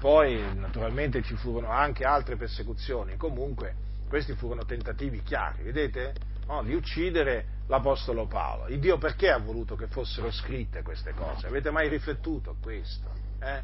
poi 0.03 0.43
naturalmente 0.57 1.23
ci 1.23 1.37
furono 1.37 1.71
anche 1.71 2.05
altre 2.05 2.35
persecuzioni, 2.35 3.17
comunque 3.17 3.77
questi 4.09 4.35
furono 4.35 4.65
tentativi 4.65 5.23
chiari, 5.23 5.63
vedete? 5.63 6.13
No, 6.49 6.65
di 6.65 6.75
uccidere 6.75 7.62
l'Apostolo 7.73 8.27
Paolo. 8.27 8.69
Il 8.69 8.81
Dio 8.81 8.99
perché 8.99 9.31
ha 9.31 9.39
voluto 9.39 9.77
che 9.77 9.87
fossero 9.87 10.31
scritte 10.31 10.83
queste 10.83 11.15
cose? 11.15 11.47
Avete 11.47 11.71
mai 11.71 11.89
riflettuto 11.89 12.51
a 12.51 12.55
questo? 12.61 13.09
Eh? 13.41 13.63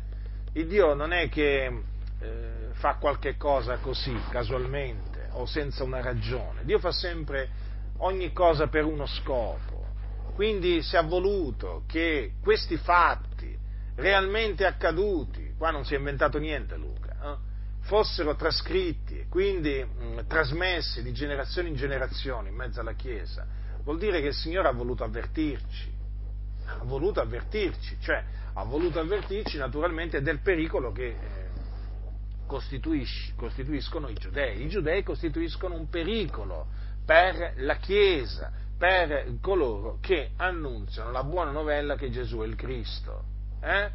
Il 0.52 0.66
Dio 0.66 0.94
non 0.94 1.12
è 1.12 1.28
che 1.28 1.82
eh, 2.18 2.68
fa 2.72 2.94
qualche 2.94 3.36
cosa 3.36 3.76
così, 3.76 4.18
casualmente 4.30 5.28
o 5.32 5.44
senza 5.44 5.84
una 5.84 6.00
ragione. 6.00 6.64
Dio 6.64 6.78
fa 6.78 6.90
sempre 6.90 7.50
ogni 7.98 8.32
cosa 8.32 8.68
per 8.68 8.86
uno 8.86 9.04
scopo. 9.04 9.84
Quindi 10.34 10.80
si 10.80 10.96
è 10.96 11.04
voluto 11.04 11.82
che 11.86 12.32
questi 12.40 12.78
fatti 12.78 13.58
realmente 13.96 14.64
accaduti, 14.64 15.52
qua 15.58 15.70
non 15.70 15.84
si 15.84 15.92
è 15.92 15.98
inventato 15.98 16.38
niente 16.38 16.76
Luca, 16.76 17.14
eh, 17.22 17.36
fossero 17.80 18.36
trascritti, 18.36 19.26
quindi 19.28 19.84
mh, 19.84 20.26
trasmessi 20.26 21.02
di 21.02 21.12
generazione 21.12 21.68
in 21.68 21.74
generazione 21.74 22.48
in 22.48 22.54
mezzo 22.54 22.80
alla 22.80 22.94
Chiesa, 22.94 23.66
vuol 23.82 23.98
dire 23.98 24.20
che 24.20 24.28
il 24.28 24.34
Signore 24.34 24.68
ha 24.68 24.72
voluto 24.72 25.04
avvertirci, 25.04 25.92
ha 26.66 26.84
voluto 26.84 27.20
avvertirci, 27.20 27.96
cioè 28.00 28.22
ha 28.54 28.64
voluto 28.64 28.98
avvertirci 28.98 29.56
naturalmente 29.56 30.20
del 30.20 30.40
pericolo 30.40 30.92
che 30.92 31.06
eh, 31.06 31.48
costituiscono 32.46 34.08
i 34.08 34.14
giudei. 34.14 34.62
I 34.62 34.68
giudei 34.68 35.02
costituiscono 35.02 35.74
un 35.74 35.88
pericolo 35.88 36.66
per 37.04 37.54
la 37.56 37.76
Chiesa, 37.76 38.50
per 38.76 39.38
coloro 39.40 39.98
che 40.00 40.30
annunziano 40.36 41.10
la 41.10 41.24
buona 41.24 41.50
novella 41.50 41.96
che 41.96 42.10
Gesù 42.10 42.38
è 42.38 42.46
il 42.46 42.54
Cristo. 42.54 43.24
Eh? 43.60 43.90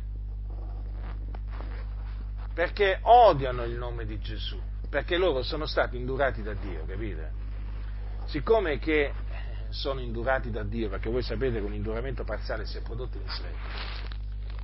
Perché 2.54 3.00
odiano 3.02 3.64
il 3.64 3.76
nome 3.78 4.06
di 4.06 4.20
Gesù, 4.20 4.60
perché 4.90 5.18
loro 5.18 5.42
sono 5.42 5.66
stati 5.66 5.98
indurati 5.98 6.44
da 6.44 6.54
Dio, 6.54 6.86
capite? 6.86 7.32
Siccome 8.26 8.78
che 8.78 9.12
sono 9.74 10.00
indurati 10.00 10.52
da 10.52 10.64
Dio, 10.64 10.90
perché 10.90 11.10
voi 11.10 11.24
sapete 11.24 11.60
che 11.60 11.66
un 11.66 11.74
induramento 11.74 12.24
parziale 12.24 12.66
si 12.66 12.78
è 12.78 12.82
prodotto 12.82 13.18
in 13.18 13.24
Israele, 13.24 13.58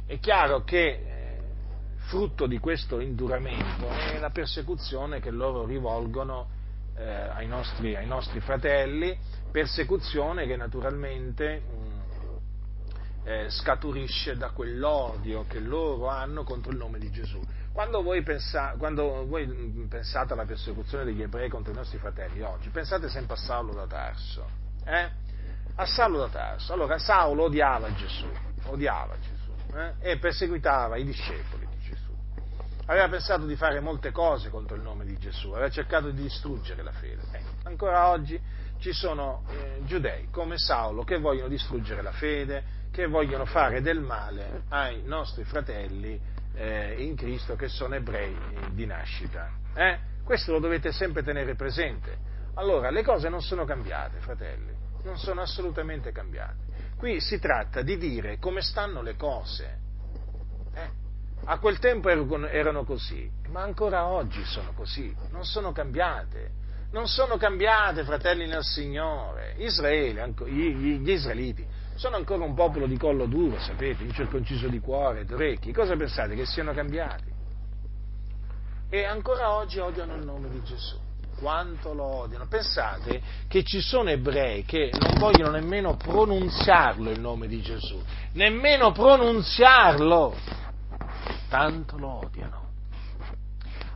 è 0.06 0.20
chiaro 0.20 0.64
che 0.64 1.18
frutto 2.10 2.48
di 2.48 2.58
questo 2.58 3.00
induramento 3.00 3.88
è 3.88 4.18
la 4.18 4.32
persecuzione 4.32 5.20
che 5.20 5.30
loro 5.30 5.64
rivolgono 5.64 6.50
eh, 6.96 7.04
ai, 7.06 7.46
nostri, 7.46 7.96
ai, 7.96 8.08
nostri, 8.08 8.40
fratelli, 8.40 9.16
persecuzione 9.52 10.48
che 10.48 10.56
naturalmente 10.56 11.60
mh, 11.60 11.78
mm, 11.78 13.28
eh, 13.28 13.50
scaturisce 13.50 14.36
da 14.38 14.50
quell'odio 14.50 15.46
che 15.48 15.60
loro 15.60 16.08
hanno 16.08 16.44
contro 16.44 16.72
il 16.72 16.78
nome 16.78 16.98
di 16.98 17.12
Gesù. 17.12 17.40
Quando 17.72 18.02
voi, 18.02 18.24
pensa, 18.24 18.74
quando 18.76 19.28
voi 19.28 19.46
mm, 19.46 19.86
pensate 19.86 20.34
alla 20.34 20.46
persecuzione 20.46 21.04
degli 21.04 21.22
ebrei 21.22 21.48
contro 21.48 21.72
i 21.72 21.76
nostri 21.76 22.00
fratelli 22.00 22.42
oggi, 22.42 22.70
pensate 22.70 23.08
sempre 23.08 23.36
a 23.36 23.38
Saulo 23.38 23.74
da 23.74 23.86
Tarso. 23.86 24.59
Eh? 24.90 25.10
A 25.76 25.86
Saulo 25.86 26.20
da 26.20 26.28
Tarso. 26.28 26.74
Allora, 26.74 26.98
Saulo 26.98 27.44
odiava 27.44 27.94
Gesù, 27.94 28.28
odiava 28.66 29.16
Gesù 29.20 29.78
eh? 29.78 30.12
e 30.12 30.18
perseguitava 30.18 30.98
i 30.98 31.06
discepoli 31.06 31.68
aveva 32.90 33.08
pensato 33.08 33.46
di 33.46 33.56
fare 33.56 33.80
molte 33.80 34.12
cose 34.12 34.50
contro 34.50 34.76
il 34.76 34.82
nome 34.82 35.06
di 35.06 35.18
Gesù, 35.18 35.52
aveva 35.52 35.70
cercato 35.70 36.10
di 36.10 36.24
distruggere 36.24 36.82
la 36.82 36.92
fede. 36.92 37.22
Eh, 37.32 37.42
ancora 37.64 38.10
oggi 38.10 38.40
ci 38.80 38.92
sono 38.94 39.44
eh, 39.50 39.82
giudei 39.86 40.30
come 40.32 40.58
Saulo 40.58 41.04
che 41.04 41.20
vogliono 41.20 41.50
distruggere 41.50 42.02
la 42.02 42.12
fede, 42.12 42.78
che 42.92 43.06
vogliono 43.06 43.46
fare 43.46 43.82
del 43.82 44.00
male 44.00 44.64
ai 44.70 45.04
nostri 45.04 45.44
fratelli 45.44 46.20
eh, 46.56 46.96
in 47.04 47.16
Cristo 47.16 47.56
che 47.56 47.68
sono 47.68 47.94
ebrei 47.94 48.36
di 48.72 48.88
nascita. 48.88 49.52
Eh? 49.76 50.00
Questo 50.24 50.54
lo 50.54 50.60
dovete 50.60 50.92
sempre 50.92 51.22
tenere 51.22 51.54
presente. 51.54 52.18
Allora, 52.56 52.90
le 52.90 53.04
cose 53.04 53.30
non 53.30 53.42
sono 53.42 53.66
cambiate, 53.66 54.18
fratelli, 54.20 54.76
non 55.04 55.18
sono 55.18 55.42
assolutamente 55.42 56.12
cambiate. 56.12 56.68
Qui 56.98 57.20
si 57.22 57.40
tratta 57.40 57.82
di 57.82 57.98
dire 57.98 58.38
come 58.40 58.62
stanno 58.62 59.02
le 59.02 59.16
cose. 59.16 59.78
Eh? 60.74 60.90
A 61.46 61.58
quel 61.60 61.80
tempo 61.80 62.10
erano 62.10 62.84
così, 62.84 63.30
ma 63.48 63.62
ancora 63.62 64.06
oggi 64.06 64.44
sono 64.44 64.74
così, 64.74 65.16
non 65.32 65.46
sono 65.46 65.72
cambiate. 65.72 66.58
Non 66.92 67.08
sono 67.08 67.38
cambiate, 67.38 68.04
fratelli 68.04 68.48
nel 68.48 68.64
Signore. 68.64 69.54
Israele, 69.58 70.34
gli 70.48 71.10
israeliti, 71.10 71.64
sono 71.94 72.16
ancora 72.16 72.44
un 72.44 72.56
popolo 72.56 72.88
di 72.88 72.98
collo 72.98 73.28
duro, 73.28 73.60
sapete, 73.60 74.04
incirconciso 74.04 74.68
di 74.68 74.80
cuore, 74.80 75.24
d'orecchi. 75.24 75.72
Cosa 75.72 75.96
pensate 75.96 76.34
che 76.34 76.48
siano 76.48 76.74
cambiati? 76.74 77.32
E 78.90 79.04
ancora 79.04 79.54
oggi 79.54 79.78
odiano 79.78 80.16
il 80.16 80.26
nome 80.26 80.50
di 80.50 80.64
Gesù. 80.64 80.98
Quanto 81.40 81.94
lo 81.94 82.04
odiano. 82.04 82.48
Pensate 82.48 83.22
che 83.48 83.64
ci 83.64 83.80
sono 83.82 84.10
ebrei 84.10 84.64
che 84.64 84.92
non 85.00 85.18
vogliono 85.18 85.52
nemmeno 85.52 85.96
pronunziarlo 85.96 87.10
il 87.10 87.20
nome 87.20 87.48
di 87.48 87.62
Gesù, 87.62 88.02
nemmeno 88.34 88.92
pronunziarlo 88.92 90.36
tanto 91.50 91.98
lo 91.98 92.26
odiano. 92.26 92.68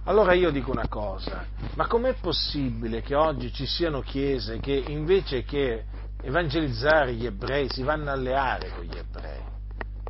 Allora 0.05 0.33
io 0.33 0.51
dico 0.51 0.71
una 0.71 0.87
cosa, 0.89 1.45
ma 1.75 1.87
com'è 1.87 2.15
possibile 2.15 3.01
che 3.01 3.15
oggi 3.15 3.53
ci 3.53 3.65
siano 3.65 4.01
chiese 4.01 4.59
che 4.59 4.83
invece 4.87 5.43
che 5.43 5.85
evangelizzare 6.21 7.13
gli 7.13 7.25
ebrei 7.25 7.69
si 7.69 7.83
vanno 7.83 8.09
a 8.09 8.13
alleare 8.13 8.71
con 8.75 8.83
gli 8.83 8.97
ebrei? 8.97 9.41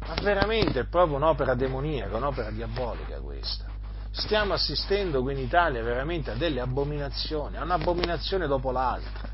Ma 0.08 0.16
veramente 0.22 0.80
è 0.80 0.86
proprio 0.86 1.18
un'opera 1.18 1.54
demoniaca, 1.54 2.18
un'opera 2.18 2.50
diabolica 2.50 3.20
questa. 3.20 3.73
Stiamo 4.16 4.54
assistendo 4.54 5.24
qui 5.24 5.34
in 5.34 5.40
Italia 5.40 5.82
veramente 5.82 6.30
a 6.30 6.36
delle 6.36 6.60
abominazioni, 6.60 7.58
a 7.58 7.64
un'abominazione 7.64 8.46
dopo 8.46 8.70
l'altra. 8.70 9.28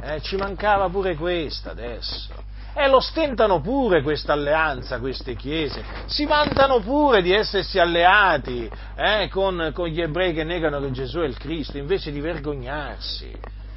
Eh, 0.00 0.22
ci 0.22 0.36
mancava 0.36 0.88
pure 0.88 1.14
questa 1.14 1.72
adesso. 1.72 2.32
E 2.74 2.88
lo 2.88 3.00
stentano 3.00 3.60
pure 3.60 4.00
questa 4.02 4.32
alleanza, 4.32 4.98
queste 4.98 5.36
chiese, 5.36 5.84
si 6.06 6.24
vantano 6.24 6.80
pure 6.80 7.20
di 7.20 7.32
essersi 7.32 7.78
alleati 7.78 8.68
eh, 8.96 9.28
con, 9.30 9.70
con 9.74 9.88
gli 9.88 10.00
ebrei 10.00 10.32
che 10.32 10.42
negano 10.42 10.80
che 10.80 10.90
Gesù 10.90 11.18
è 11.18 11.26
il 11.26 11.36
Cristo, 11.36 11.76
invece 11.76 12.10
di 12.10 12.20
vergognarsi. 12.20 13.30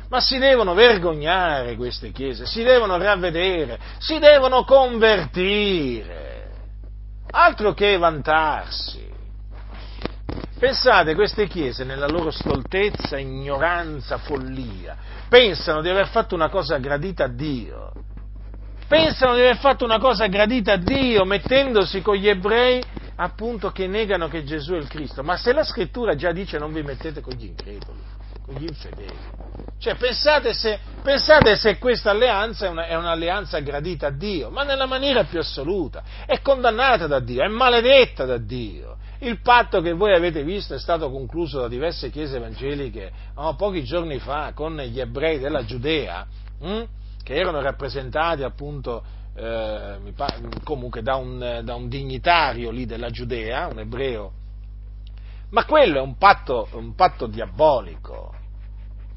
Ma 0.08 0.22
si 0.22 0.38
devono 0.38 0.74
vergognare 0.74 1.76
queste 1.76 2.14
chiese, 2.14 2.46
si 2.46 2.64
devono 2.64 2.98
ravvedere, 2.98 3.78
si 3.98 4.18
devono 4.18 4.64
convertire, 4.64 6.52
altro 7.32 7.74
che 7.74 7.98
vantarsi. 7.98 9.07
Pensate, 10.60 11.14
queste 11.14 11.46
chiese 11.46 11.84
nella 11.84 12.08
loro 12.08 12.32
stoltezza, 12.32 13.20
ignoranza, 13.20 14.18
follia, 14.18 14.98
pensano 15.30 15.82
di 15.82 15.90
aver 15.90 16.08
fatto 16.08 16.34
una 16.34 16.50
cosa 16.50 16.78
gradita 16.80 17.26
a 17.26 17.28
Dio, 17.28 17.92
pensano 18.88 19.36
di 19.36 19.42
aver 19.42 19.58
fatto 19.58 19.86
una 19.86 20.00
cosa 20.00 20.26
gradita 20.26 20.74
a 20.74 20.78
Dio 20.78 21.26
mettendosi 21.26 22.02
con 22.02 22.16
gli 22.16 22.28
ebrei 22.28 22.82
appunto 23.18 23.72
che 23.72 23.86
negano 23.86 24.28
che 24.30 24.44
Gesù 24.44 24.74
è 24.74 24.78
il 24.78 24.88
Cristo. 24.88 25.22
Ma 25.22 25.38
se 25.38 25.54
la 25.54 25.64
scrittura 25.64 26.16
già 26.16 26.32
dice 26.32 26.58
non 26.58 26.74
vi 26.74 26.82
mettete 26.82 27.22
con 27.22 27.34
gli 27.34 27.46
increduli, 27.46 28.02
con 28.44 28.56
gli 28.56 28.64
infedeli. 28.64 29.18
Cioè 29.80 29.94
pensate 29.94 30.54
se, 30.54 30.80
pensate 31.04 31.56
se 31.56 31.78
questa 31.78 32.10
alleanza 32.10 32.66
è, 32.66 32.70
una, 32.70 32.88
è 32.88 32.96
un'alleanza 32.96 33.60
gradita 33.60 34.08
a 34.08 34.12
Dio, 34.12 34.50
ma 34.50 34.64
nella 34.64 34.88
maniera 34.88 35.24
più 35.24 35.38
assoluta, 35.38 36.02
è 36.26 36.42
condannata 36.42 37.06
da 37.06 37.20
Dio, 37.20 37.44
è 37.44 37.48
maledetta 37.48 38.26
da 38.26 38.38
Dio. 38.38 38.98
Il 39.20 39.42
patto 39.42 39.82
che 39.82 39.94
voi 39.94 40.14
avete 40.14 40.44
visto 40.44 40.76
è 40.76 40.80
stato 40.80 41.10
concluso 41.10 41.62
da 41.62 41.68
diverse 41.68 42.10
chiese 42.10 42.38
evangeliche 42.38 43.12
oh, 43.36 43.56
pochi 43.56 43.84
giorni 43.84 44.20
fa 44.20 44.52
con 44.54 44.78
gli 44.78 45.00
ebrei 45.00 45.40
della 45.40 45.66
Giudea. 45.66 46.26
Hm? 46.60 46.84
che 47.28 47.36
erano 47.36 47.60
rappresentati 47.60 48.44
appunto 48.44 49.04
eh, 49.36 49.98
comunque 50.64 51.02
da 51.02 51.16
un, 51.16 51.60
da 51.62 51.76
un, 51.76 51.90
dignitario 51.90 52.72
lì 52.72 52.86
della 52.86 53.10
Giudea, 53.10 53.68
un 53.68 53.80
ebreo, 53.80 54.32
ma 55.50 55.66
quello 55.66 55.98
è 55.98 56.02
un 56.02 56.16
patto, 56.16 56.70
un 56.72 56.96
patto 56.96 57.28
diabolico, 57.28 58.34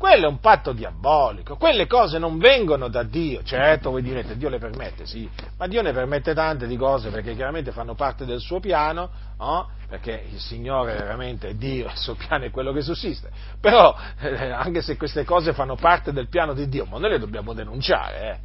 quello 0.00 0.24
è 0.24 0.28
un 0.28 0.40
patto 0.40 0.72
diabolico, 0.72 1.56
quelle 1.56 1.86
cose 1.86 2.16
non 2.16 2.38
vengono 2.38 2.88
da 2.88 3.02
Dio, 3.02 3.42
certo 3.42 3.90
voi 3.90 4.00
direte 4.00 4.38
Dio 4.38 4.48
le 4.48 4.58
permette, 4.58 5.04
sì, 5.04 5.28
ma 5.58 5.66
Dio 5.66 5.82
ne 5.82 5.92
permette 5.92 6.32
tante 6.32 6.66
di 6.66 6.78
cose 6.78 7.10
perché 7.10 7.34
chiaramente 7.34 7.70
fanno 7.70 7.94
parte 7.94 8.24
del 8.24 8.40
suo 8.40 8.60
piano, 8.60 9.10
no? 9.36 9.68
perché 9.86 10.24
il 10.32 10.40
Signore 10.40 10.94
veramente 10.94 11.48
è 11.48 11.54
Dio, 11.54 11.84
il 11.84 11.98
suo 11.98 12.14
piano 12.14 12.46
è 12.46 12.50
quello 12.50 12.72
che 12.72 12.80
sussiste, 12.80 13.28
però 13.60 13.94
eh, 14.20 14.48
anche 14.50 14.80
se 14.80 14.96
queste 14.96 15.24
cose 15.24 15.52
fanno 15.52 15.76
parte 15.76 16.14
del 16.14 16.30
piano 16.30 16.54
di 16.54 16.66
Dio, 16.66 16.86
ma 16.86 16.98
noi 16.98 17.10
le 17.10 17.18
dobbiamo 17.18 17.52
denunciare, 17.52 18.30
eh? 18.30 18.38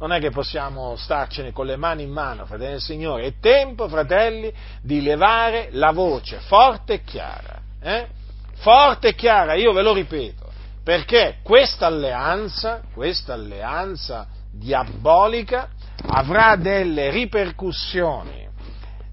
non 0.00 0.12
è 0.12 0.20
che 0.20 0.28
possiamo 0.28 0.94
starcene 0.96 1.52
con 1.52 1.64
le 1.64 1.76
mani 1.76 2.02
in 2.02 2.10
mano, 2.10 2.44
fratelli 2.44 2.72
del 2.72 2.82
Signore, 2.82 3.24
è 3.24 3.32
tempo, 3.40 3.88
fratelli, 3.88 4.52
di 4.82 5.00
levare 5.00 5.70
la 5.72 5.90
voce 5.90 6.38
forte 6.40 6.92
e 6.92 7.02
chiara, 7.02 7.62
eh? 7.80 8.08
forte 8.56 9.08
e 9.08 9.14
chiara, 9.14 9.54
io 9.54 9.72
ve 9.72 9.80
lo 9.80 9.94
ripeto, 9.94 10.47
perché 10.88 11.40
questa 11.42 11.84
alleanza, 11.84 12.80
questa 12.94 13.34
alleanza 13.34 14.26
diabolica 14.50 15.68
avrà 16.06 16.56
delle 16.56 17.10
ripercussioni 17.10 18.48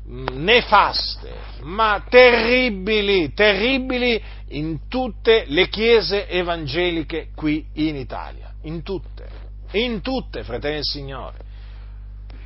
nefaste, 0.05 1.33
ma 1.63 2.01
terribili, 2.07 3.33
terribili 3.33 4.23
in 4.51 4.87
tutte 4.87 5.43
le 5.47 5.67
chiese 5.67 6.29
evangeliche 6.29 7.31
qui 7.35 7.65
in 7.73 7.97
Italia, 7.97 8.53
in 8.61 8.81
tutte, 8.81 9.27
in 9.71 9.99
tutte, 9.99 10.43
fratelli 10.45 10.75
del 10.75 10.83
Signore. 10.85 11.37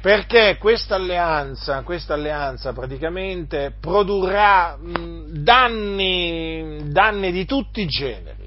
Perché 0.02 0.58
questa 0.60 0.96
alleanza, 0.96 1.84
questa 1.84 2.16
alleanza 2.16 2.74
praticamente 2.74 3.76
produrrà 3.80 4.76
danni, 4.82 6.80
danni 6.86 7.32
di 7.32 7.46
tutti 7.46 7.82
i 7.82 7.86
generi, 7.86 8.39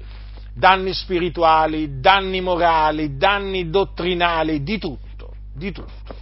danni 0.53 0.93
spirituali, 0.93 1.99
danni 1.99 2.41
morali, 2.41 3.17
danni 3.17 3.69
dottrinali, 3.69 4.63
di 4.63 4.77
tutto, 4.77 5.33
di 5.53 5.71
tutto. 5.71 6.21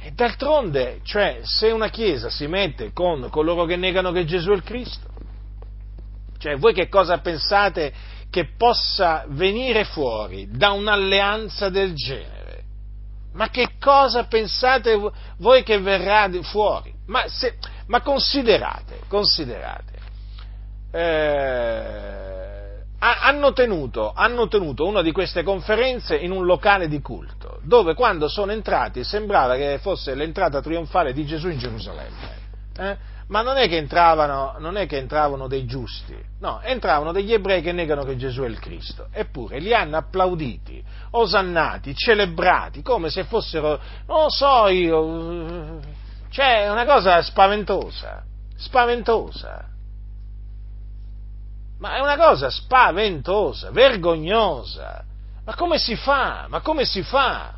E 0.00 0.12
d'altronde, 0.12 1.00
cioè, 1.02 1.40
se 1.42 1.70
una 1.70 1.88
Chiesa 1.88 2.30
si 2.30 2.46
mette 2.46 2.92
con 2.92 3.28
coloro 3.30 3.64
che 3.66 3.76
negano 3.76 4.10
che 4.12 4.24
Gesù 4.24 4.50
è 4.50 4.54
il 4.54 4.62
Cristo, 4.62 5.06
cioè, 6.38 6.56
voi 6.56 6.72
che 6.72 6.88
cosa 6.88 7.18
pensate 7.18 7.92
che 8.30 8.54
possa 8.56 9.24
venire 9.28 9.84
fuori 9.84 10.48
da 10.50 10.70
un'alleanza 10.70 11.68
del 11.68 11.94
genere? 11.94 12.36
Ma 13.32 13.50
che 13.50 13.72
cosa 13.78 14.24
pensate 14.24 14.98
voi 15.38 15.62
che 15.62 15.78
verrà 15.78 16.30
fuori? 16.42 16.92
Ma, 17.06 17.28
se, 17.28 17.58
ma 17.86 18.00
considerate, 18.00 19.00
considerate, 19.08 19.92
eh, 20.90 22.27
hanno, 22.98 23.52
tenuto, 23.52 24.12
hanno 24.14 24.48
tenuto 24.48 24.86
una 24.86 25.02
di 25.02 25.12
queste 25.12 25.42
conferenze 25.42 26.16
in 26.16 26.30
un 26.30 26.44
locale 26.44 26.88
di 26.88 27.00
culto, 27.00 27.60
dove 27.62 27.94
quando 27.94 28.28
sono 28.28 28.52
entrati 28.52 29.04
sembrava 29.04 29.56
che 29.56 29.78
fosse 29.80 30.14
l'entrata 30.14 30.60
trionfale 30.60 31.12
di 31.12 31.24
Gesù 31.24 31.48
in 31.48 31.58
Gerusalemme. 31.58 32.36
Eh? 32.76 33.16
ma 33.28 33.42
non 33.42 33.56
è, 33.56 33.66
non 33.66 34.76
è, 34.76 34.86
che 34.86 34.96
entravano, 34.96 35.48
dei 35.48 35.66
giusti, 35.66 36.16
no, 36.40 36.60
entravano 36.62 37.12
degli 37.12 37.32
ebrei 37.32 37.60
che 37.60 37.72
negano 37.72 38.04
che 38.04 38.16
Gesù 38.16 38.42
è 38.42 38.46
il 38.46 38.58
Cristo, 38.58 39.08
eppure 39.12 39.58
li 39.58 39.74
hanno 39.74 39.96
applauditi, 39.96 40.82
osannati, 41.10 41.94
celebrati, 41.94 42.82
come 42.82 43.10
se 43.10 43.24
fossero, 43.24 43.80
non 44.06 44.22
lo 44.22 44.30
so 44.30 44.68
io, 44.68 45.80
cioè 46.30 46.64
è 46.64 46.70
una 46.70 46.86
cosa 46.86 47.20
spaventosa, 47.20 48.22
spaventosa, 48.56 49.66
ma 51.78 51.96
è 51.96 52.00
una 52.00 52.16
cosa 52.16 52.50
spaventosa, 52.50 53.70
vergognosa, 53.70 55.04
ma 55.44 55.54
come 55.54 55.78
si 55.78 55.96
fa? 55.96 56.46
Ma 56.48 56.60
come 56.60 56.84
si 56.84 57.02
fa? 57.02 57.54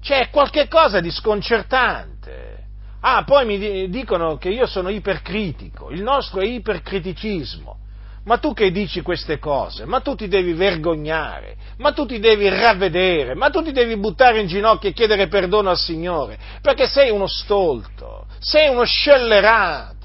C'è 0.00 0.30
qualche 0.30 0.68
cosa 0.68 1.00
di 1.00 1.10
sconcertante. 1.10 2.66
Ah, 3.00 3.22
poi 3.24 3.46
mi 3.46 3.88
dicono 3.88 4.36
che 4.36 4.48
io 4.48 4.66
sono 4.66 4.88
ipercritico, 4.88 5.90
il 5.90 6.02
nostro 6.02 6.40
è 6.40 6.46
ipercriticismo. 6.46 7.76
Ma 8.24 8.38
tu 8.38 8.52
che 8.52 8.70
dici 8.70 9.00
queste 9.00 9.38
cose? 9.38 9.86
Ma 9.86 10.00
tu 10.00 10.14
ti 10.14 10.28
devi 10.28 10.52
vergognare, 10.52 11.56
ma 11.78 11.92
tu 11.92 12.04
ti 12.04 12.18
devi 12.18 12.48
ravvedere, 12.48 13.34
ma 13.34 13.48
tu 13.48 13.62
ti 13.62 13.72
devi 13.72 13.96
buttare 13.96 14.40
in 14.40 14.46
ginocchio 14.46 14.90
e 14.90 14.92
chiedere 14.92 15.28
perdono 15.28 15.70
al 15.70 15.78
Signore, 15.78 16.38
perché 16.60 16.86
sei 16.86 17.10
uno 17.10 17.26
stolto, 17.26 18.26
sei 18.38 18.68
uno 18.68 18.84
scellerato. 18.84 19.97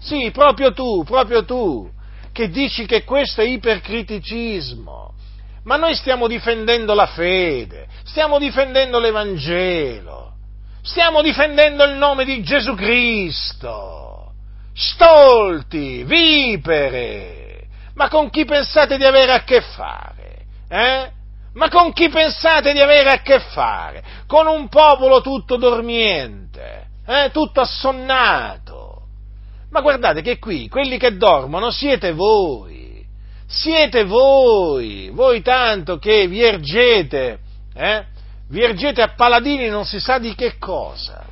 Sì, 0.00 0.30
proprio 0.30 0.72
tu, 0.72 1.04
proprio 1.04 1.44
tu, 1.44 1.90
che 2.32 2.48
dici 2.48 2.86
che 2.86 3.04
questo 3.04 3.40
è 3.40 3.44
ipercriticismo. 3.44 5.14
Ma 5.64 5.76
noi 5.76 5.94
stiamo 5.94 6.28
difendendo 6.28 6.94
la 6.94 7.06
fede, 7.06 7.86
stiamo 8.04 8.38
difendendo 8.38 8.98
l'Evangelo. 8.98 10.28
Stiamo 10.88 11.20
difendendo 11.20 11.84
il 11.84 11.96
nome 11.96 12.24
di 12.24 12.42
Gesù 12.42 12.74
Cristo. 12.74 14.32
Stolti, 14.72 16.02
vipere. 16.04 17.66
Ma 17.94 18.08
con 18.08 18.30
chi 18.30 18.46
pensate 18.46 18.96
di 18.96 19.04
avere 19.04 19.32
a 19.32 19.42
che 19.42 19.60
fare? 19.60 20.46
Eh? 20.68 21.10
Ma 21.54 21.68
con 21.68 21.92
chi 21.92 22.08
pensate 22.08 22.72
di 22.72 22.80
avere 22.80 23.10
a 23.10 23.20
che 23.20 23.40
fare? 23.40 24.02
Con 24.26 24.46
un 24.46 24.68
popolo 24.68 25.20
tutto 25.20 25.56
dormiente, 25.56 26.86
eh? 27.04 27.30
tutto 27.32 27.60
assonnato. 27.60 28.67
Ma 29.70 29.80
guardate 29.80 30.22
che 30.22 30.38
qui 30.38 30.68
quelli 30.68 30.98
che 30.98 31.16
dormono 31.16 31.70
siete 31.70 32.12
voi, 32.12 33.04
siete 33.46 34.04
voi, 34.04 35.10
voi 35.12 35.42
tanto 35.42 35.98
che 35.98 36.26
vi 36.26 36.42
ergete, 36.42 37.38
eh? 37.74 38.04
vi 38.48 38.62
ergete 38.62 39.02
a 39.02 39.12
paladini 39.14 39.68
non 39.68 39.84
si 39.84 40.00
sa 40.00 40.18
di 40.18 40.34
che 40.34 40.56
cosa. 40.58 41.26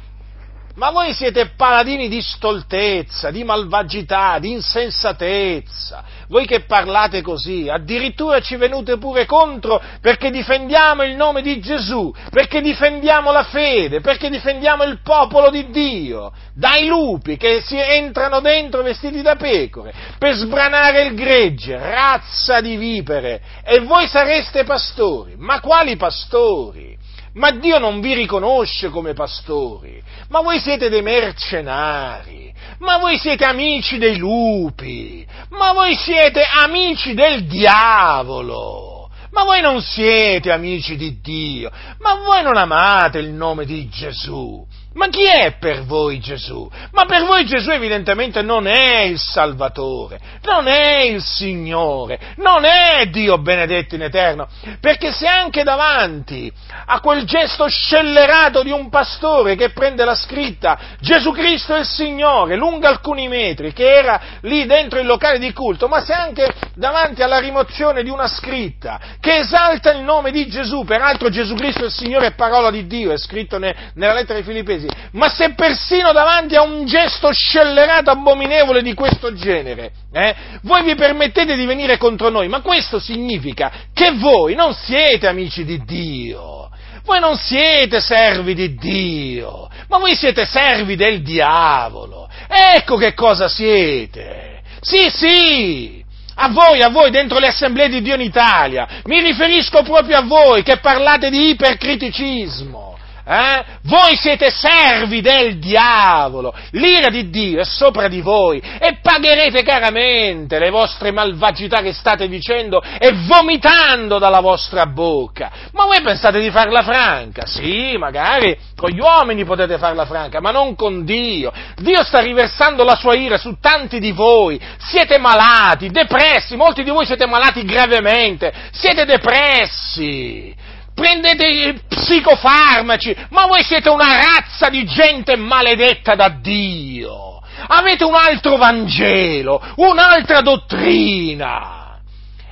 Ma 0.75 0.91
voi 0.91 1.15
siete 1.15 1.53
paladini 1.57 2.07
di 2.07 2.21
stoltezza, 2.21 3.31
di 3.31 3.45
malvagità, 3.45 4.39
di 4.39 4.53
insensatezza. 4.53 6.05
Voi 6.29 6.47
che 6.47 6.65
parlate 6.65 7.23
così, 7.23 7.69
addirittura 7.69 8.41
ci 8.41 8.57
venute 8.57 8.99
pure 8.99 9.27
contro 9.27 9.81
perché 10.01 10.31
difendiamo 10.31 11.05
il 11.05 11.15
nome 11.15 11.43
di 11.43 11.61
Gesù, 11.61 12.13
perché 12.31 12.61
difendiamo 12.61 13.31
la 13.31 13.45
fede, 13.45 14.01
perché 14.01 14.29
difendiamo 14.29 14.83
il 14.85 15.01
popolo 15.03 15.51
di 15.51 15.71
Dio, 15.71 16.33
dai 16.55 16.87
lupi 16.87 17.37
che 17.37 17.61
si 17.61 17.79
entrano 17.79 18.41
dentro 18.41 18.83
vestiti 18.83 19.23
da 19.23 19.37
pecore, 19.37 19.93
per 20.19 20.35
sbranare 20.35 21.03
il 21.03 21.15
gregge, 21.15 21.79
razza 21.79 22.61
di 22.61 22.77
vipere. 22.77 23.41
E 23.65 23.81
voi 23.81 24.09
sareste 24.09 24.65
pastori. 24.65 25.35
Ma 25.37 25.61
quali 25.61 25.97
pastori? 25.97 26.97
Ma 27.37 27.51
Dio 27.51 27.79
non 27.79 28.01
vi 28.01 28.15
riconosce 28.15 28.89
come 28.89 29.13
pastori, 29.13 30.03
ma 30.29 30.41
voi 30.41 30.59
siete 30.59 30.89
dei 30.89 31.03
mercenari, 31.03 32.53
ma 32.79 32.99
voi 32.99 33.19
siete 33.19 33.45
amici 33.45 33.99
dei 33.99 34.17
lupi, 34.17 35.27
ma 35.51 35.73
voi 35.73 35.95
siete 35.95 36.43
amici 36.43 37.15
del 37.15 37.45
diavolo, 37.45 39.11
ma 39.31 39.45
voi 39.45 39.61
non 39.61 39.83
siete 39.83 40.51
amici 40.51 40.97
di 40.97 41.21
Dio, 41.21 41.71
ma 41.99 42.15
voi 42.25 42.43
non 42.43 42.57
amate 42.57 43.19
il 43.19 43.31
nome 43.31 43.67
di 43.67 43.87
Gesù, 43.89 44.67
ma 44.97 45.09
chi 45.09 45.25
è 45.25 45.57
per 45.59 45.85
voi 45.85 46.19
Gesù? 46.21 46.69
Ma 46.93 47.05
per 47.05 47.25
voi 47.25 47.45
Gesù 47.45 47.71
evidentemente 47.71 48.41
non 48.43 48.67
è 48.67 49.03
il 49.03 49.19
Salvatore, 49.19 50.19
non 50.43 50.67
è 50.67 51.03
il 51.03 51.23
Signore, 51.23 52.19
non 52.37 52.65
è 52.65 53.07
Dio 53.07 53.39
benedetto 53.39 53.95
in 53.95 54.03
eterno, 54.03 54.49
perché 54.81 55.13
se 55.13 55.27
anche 55.27 55.63
davanti 55.63 56.51
a 56.87 57.01
quel 57.01 57.25
gesto 57.25 57.69
scellerato 57.69 58.63
di 58.63 58.71
un 58.71 58.89
pastore 58.89 59.55
che 59.55 59.71
prende 59.71 60.05
la 60.05 60.15
scritta 60.15 60.79
Gesù 61.01 61.31
Cristo 61.33 61.75
è 61.75 61.81
il 61.81 61.87
Signore, 61.87 62.57
lunga 62.57 62.89
alcuni 62.89 63.29
metri, 63.29 63.73
che 63.73 63.99
era 63.99 64.21
lì 64.43 64.65
dentro 64.65 64.99
il 64.99 65.07
locale 65.07 65.39
di 65.39 65.53
culto, 65.53 65.89
ma 65.89 66.03
se 66.03 66.15
anche 66.15 66.53
davanti 66.75 67.23
alla 67.23 67.39
rimozione 67.39 68.03
di 68.03 68.11
una 68.11 68.29
scritta 68.29 68.99
che 69.21 69.39
esalta 69.39 69.93
il 69.93 70.03
nome 70.03 70.31
di 70.31 70.49
Gesù, 70.49 70.85
peraltro 70.85 71.29
Gesù 71.29 71.55
Cristo 71.55 71.83
è 71.83 71.87
il 71.87 71.93
Signore 71.93 72.29
è 72.29 72.35
parola 72.35 72.71
di 72.71 72.87
Dio, 72.87 73.13
è 73.13 73.19
scritto 73.19 73.59
nella 73.59 74.15
lettera 74.15 74.39
ai 74.39 74.45
Filippesi, 74.45 74.86
mesi, 74.87 75.09
ma 75.13 75.29
se 75.29 75.55
persino 75.55 76.13
davanti 76.13 76.55
a 76.55 76.63
un 76.63 76.87
gesto 76.87 77.31
scellerato, 77.33 78.11
abominevole 78.11 78.83
di 78.83 78.95
questo 78.95 79.35
genere, 79.35 79.91
eh, 80.13 80.35
voi 80.63 80.83
vi 80.85 80.95
permettete 80.95 81.57
di 81.57 81.67
venire 81.67 81.99
contro 81.99 82.31
noi, 82.31 82.49
ma 82.49 82.61
questo 82.61 82.99
significa 82.99 83.71
che 83.93 84.13
voi 84.13 84.55
non 84.55 84.75
siete 84.75 85.27
amici 85.27 85.65
di 85.65 85.83
Dio, 85.85 86.71
voi 87.05 87.21
non 87.21 87.37
siete 87.37 88.01
servi 88.01 88.55
di 88.55 88.75
Dio, 88.75 89.69
ma 89.89 89.99
voi 89.99 90.15
siete 90.15 90.45
servi 90.45 90.97
del 90.97 91.23
diavolo. 91.23 92.29
Ecco 92.49 92.97
che 92.97 93.15
cosa 93.15 93.49
siete. 93.49 94.63
Sì, 94.81 95.11
sì, 95.11 96.05
a 96.39 96.49
voi, 96.51 96.83
a 96.83 96.89
voi, 96.91 97.11
dentro 97.11 97.39
le 97.39 97.49
assemblee 97.49 97.89
di 97.89 98.03
Dio 98.03 98.15
in 98.15 98.21
Italia. 98.21 99.01
Mi 99.05 99.21
riferisco 99.21 99.83
proprio 99.83 100.19
a 100.19 100.23
voi 100.23 100.63
che 100.63 100.79
parlate 100.79 101.31
di 101.31 101.51
ipercriticismo. 101.51 102.96
Eh? 103.29 103.65
Voi 103.83 104.17
siete 104.17 104.53
servi 104.53 105.21
del 105.21 105.59
diavolo, 105.59 106.55
l'ira 106.71 107.09
di 107.09 107.29
Dio 107.29 107.61
è 107.61 107.65
sopra 107.65 108.07
di 108.07 108.21
voi 108.21 108.61
e 108.61 108.99
pagherete 109.03 109.65
caramente 109.65 110.61
le 110.61 110.71
vostre 110.71 111.11
malvagità 111.11 111.81
che 111.81 111.93
state 111.93 112.29
dicendo 112.29 112.81
e 112.81 113.13
vomitando 113.27 114.19
dalla 114.19 114.39
vostra 114.39 114.87
bocca. 114.87 115.51
Ma 115.73 115.87
voi 115.87 116.03
pensate 116.03 116.39
di 116.39 116.53
farla 116.53 116.85
franca? 116.85 117.47
Sì, 117.47 117.97
magari 117.99 118.57
con 118.77 118.91
gli 118.91 119.01
uomini 119.01 119.45
potete 119.45 119.77
farla 119.77 120.07
franca, 120.07 120.41
ma 120.41 120.53
non 120.53 120.77
con 120.77 121.05
Dio. 121.05 121.53
Dio 121.75 122.05
sta 122.05 122.21
riversando 122.21 122.85
la 122.85 122.95
sua 122.95 123.17
ira 123.17 123.39
su 123.39 123.57
tanti 123.61 123.99
di 123.99 124.13
voi. 124.13 124.61
Siete 124.79 125.19
malati, 125.19 125.91
depressi, 125.91 126.55
molti 126.55 126.85
di 126.85 126.91
voi 126.91 127.07
siete 127.07 127.27
malati 127.27 127.65
gravemente, 127.65 128.53
siete 128.71 129.05
depressi 129.05 130.55
prendete 130.97 131.83
psicofarmaci, 131.87 133.15
ma 133.29 133.45
voi 133.45 133.63
siete 133.63 133.91
una 133.91 134.17
razza 134.17 134.71
di 134.71 134.83
gente 134.87 135.37
maledetta 135.37 136.15
da 136.15 136.31
Dio. 136.31 137.43
Avete 137.69 138.05
un 138.05 138.15
altro 138.15 138.57
Vangelo, 138.57 139.63
un'altra 139.77 140.41
dottrina. 140.41 142.01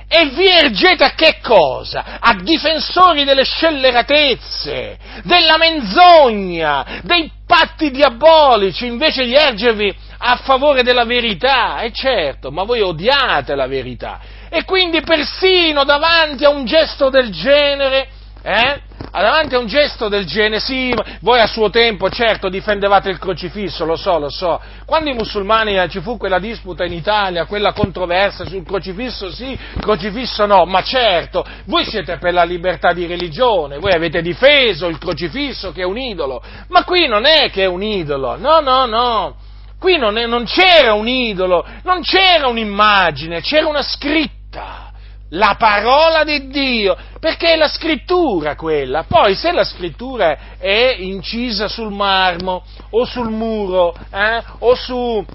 E 0.07 0.27
vi 0.27 0.47
ergete 0.47 1.03
a 1.03 1.13
che 1.15 1.39
cosa? 1.41 2.19
A 2.19 2.35
difensori 2.35 3.23
delle 3.23 3.43
scelleratezze, 3.43 4.97
della 5.23 5.57
menzogna, 5.57 7.01
dei 7.01 7.31
patti 7.47 7.89
diabolici 7.89 8.85
invece 8.85 9.25
di 9.25 9.33
ergervi 9.33 9.93
a 10.19 10.35
favore 10.37 10.83
della 10.83 11.05
verità, 11.05 11.79
e 11.81 11.91
certo, 11.91 12.51
ma 12.51 12.63
voi 12.63 12.81
odiate 12.81 13.55
la 13.55 13.65
verità. 13.65 14.19
E 14.49 14.63
quindi 14.63 15.01
persino 15.01 15.83
davanti 15.83 16.45
a 16.45 16.49
un 16.49 16.65
gesto 16.65 17.09
del 17.09 17.31
genere, 17.31 18.09
eh, 18.45 18.79
davanti 19.11 19.55
a 19.55 19.59
un 19.59 19.65
gesto 19.65 20.07
del 20.07 20.23
genere, 20.25 20.59
sì, 20.59 20.93
voi 21.21 21.39
a 21.39 21.47
suo 21.47 21.71
tempo 21.71 22.11
certo 22.11 22.47
difendevate 22.47 23.09
il 23.09 23.17
crocifisso, 23.17 23.85
lo 23.85 23.95
so, 23.95 24.19
lo 24.19 24.29
so, 24.29 24.61
quando 24.85 25.09
i 25.09 25.15
musulmani 25.15 25.79
eh, 25.79 25.89
ci 25.89 25.99
fu 25.99 26.17
quella 26.17 26.37
disputa 26.37 26.83
in 26.83 26.93
Italia, 26.93 27.45
quella 27.45 27.73
controversa 27.73 28.45
sul 28.45 28.63
crocifisso 28.63 29.31
sì, 29.31 29.57
crocifisso 29.79 30.45
no, 30.45 30.65
ma 30.65 30.83
certo, 30.83 31.43
voi 31.65 31.85
siete 31.85 32.17
per 32.17 32.33
la 32.33 32.43
libertà 32.43 32.93
di 32.93 33.07
religione, 33.07 33.79
voi 33.79 33.93
avete 33.93 34.21
difeso 34.21 34.89
il 34.89 34.99
crocifisso 34.99 35.71
che 35.71 35.81
è 35.81 35.85
un 35.85 35.97
idolo, 35.97 36.43
ma 36.67 36.83
qui 36.83 37.07
non 37.07 37.25
è 37.25 37.49
che 37.49 37.63
è 37.63 37.67
un 37.67 37.81
idolo, 37.81 38.37
no, 38.37 38.59
no, 38.59 38.85
no, 38.85 39.35
qui 39.79 39.97
non, 39.97 40.19
è, 40.19 40.27
non 40.27 40.45
c'era 40.45 40.93
un 40.93 41.07
idolo, 41.07 41.65
non 41.81 42.03
c'era 42.03 42.47
un'immagine, 42.47 43.41
c'era 43.41 43.67
una 43.67 43.81
scritta 43.81 44.84
la 45.29 45.55
parola 45.57 46.23
di 46.23 46.47
Dio, 46.47 46.95
perché 47.19 47.53
è 47.53 47.55
la 47.55 47.67
scrittura 47.67 48.55
quella. 48.55 49.03
Poi 49.03 49.35
se 49.35 49.51
la 49.51 49.63
scrittura 49.63 50.57
è 50.57 50.95
incisa 50.99 51.67
sul 51.67 51.91
marmo 51.91 52.63
o 52.91 53.05
sul 53.05 53.29
muro 53.29 53.95
eh, 54.11 54.43
o, 54.59 54.75
su, 54.75 55.25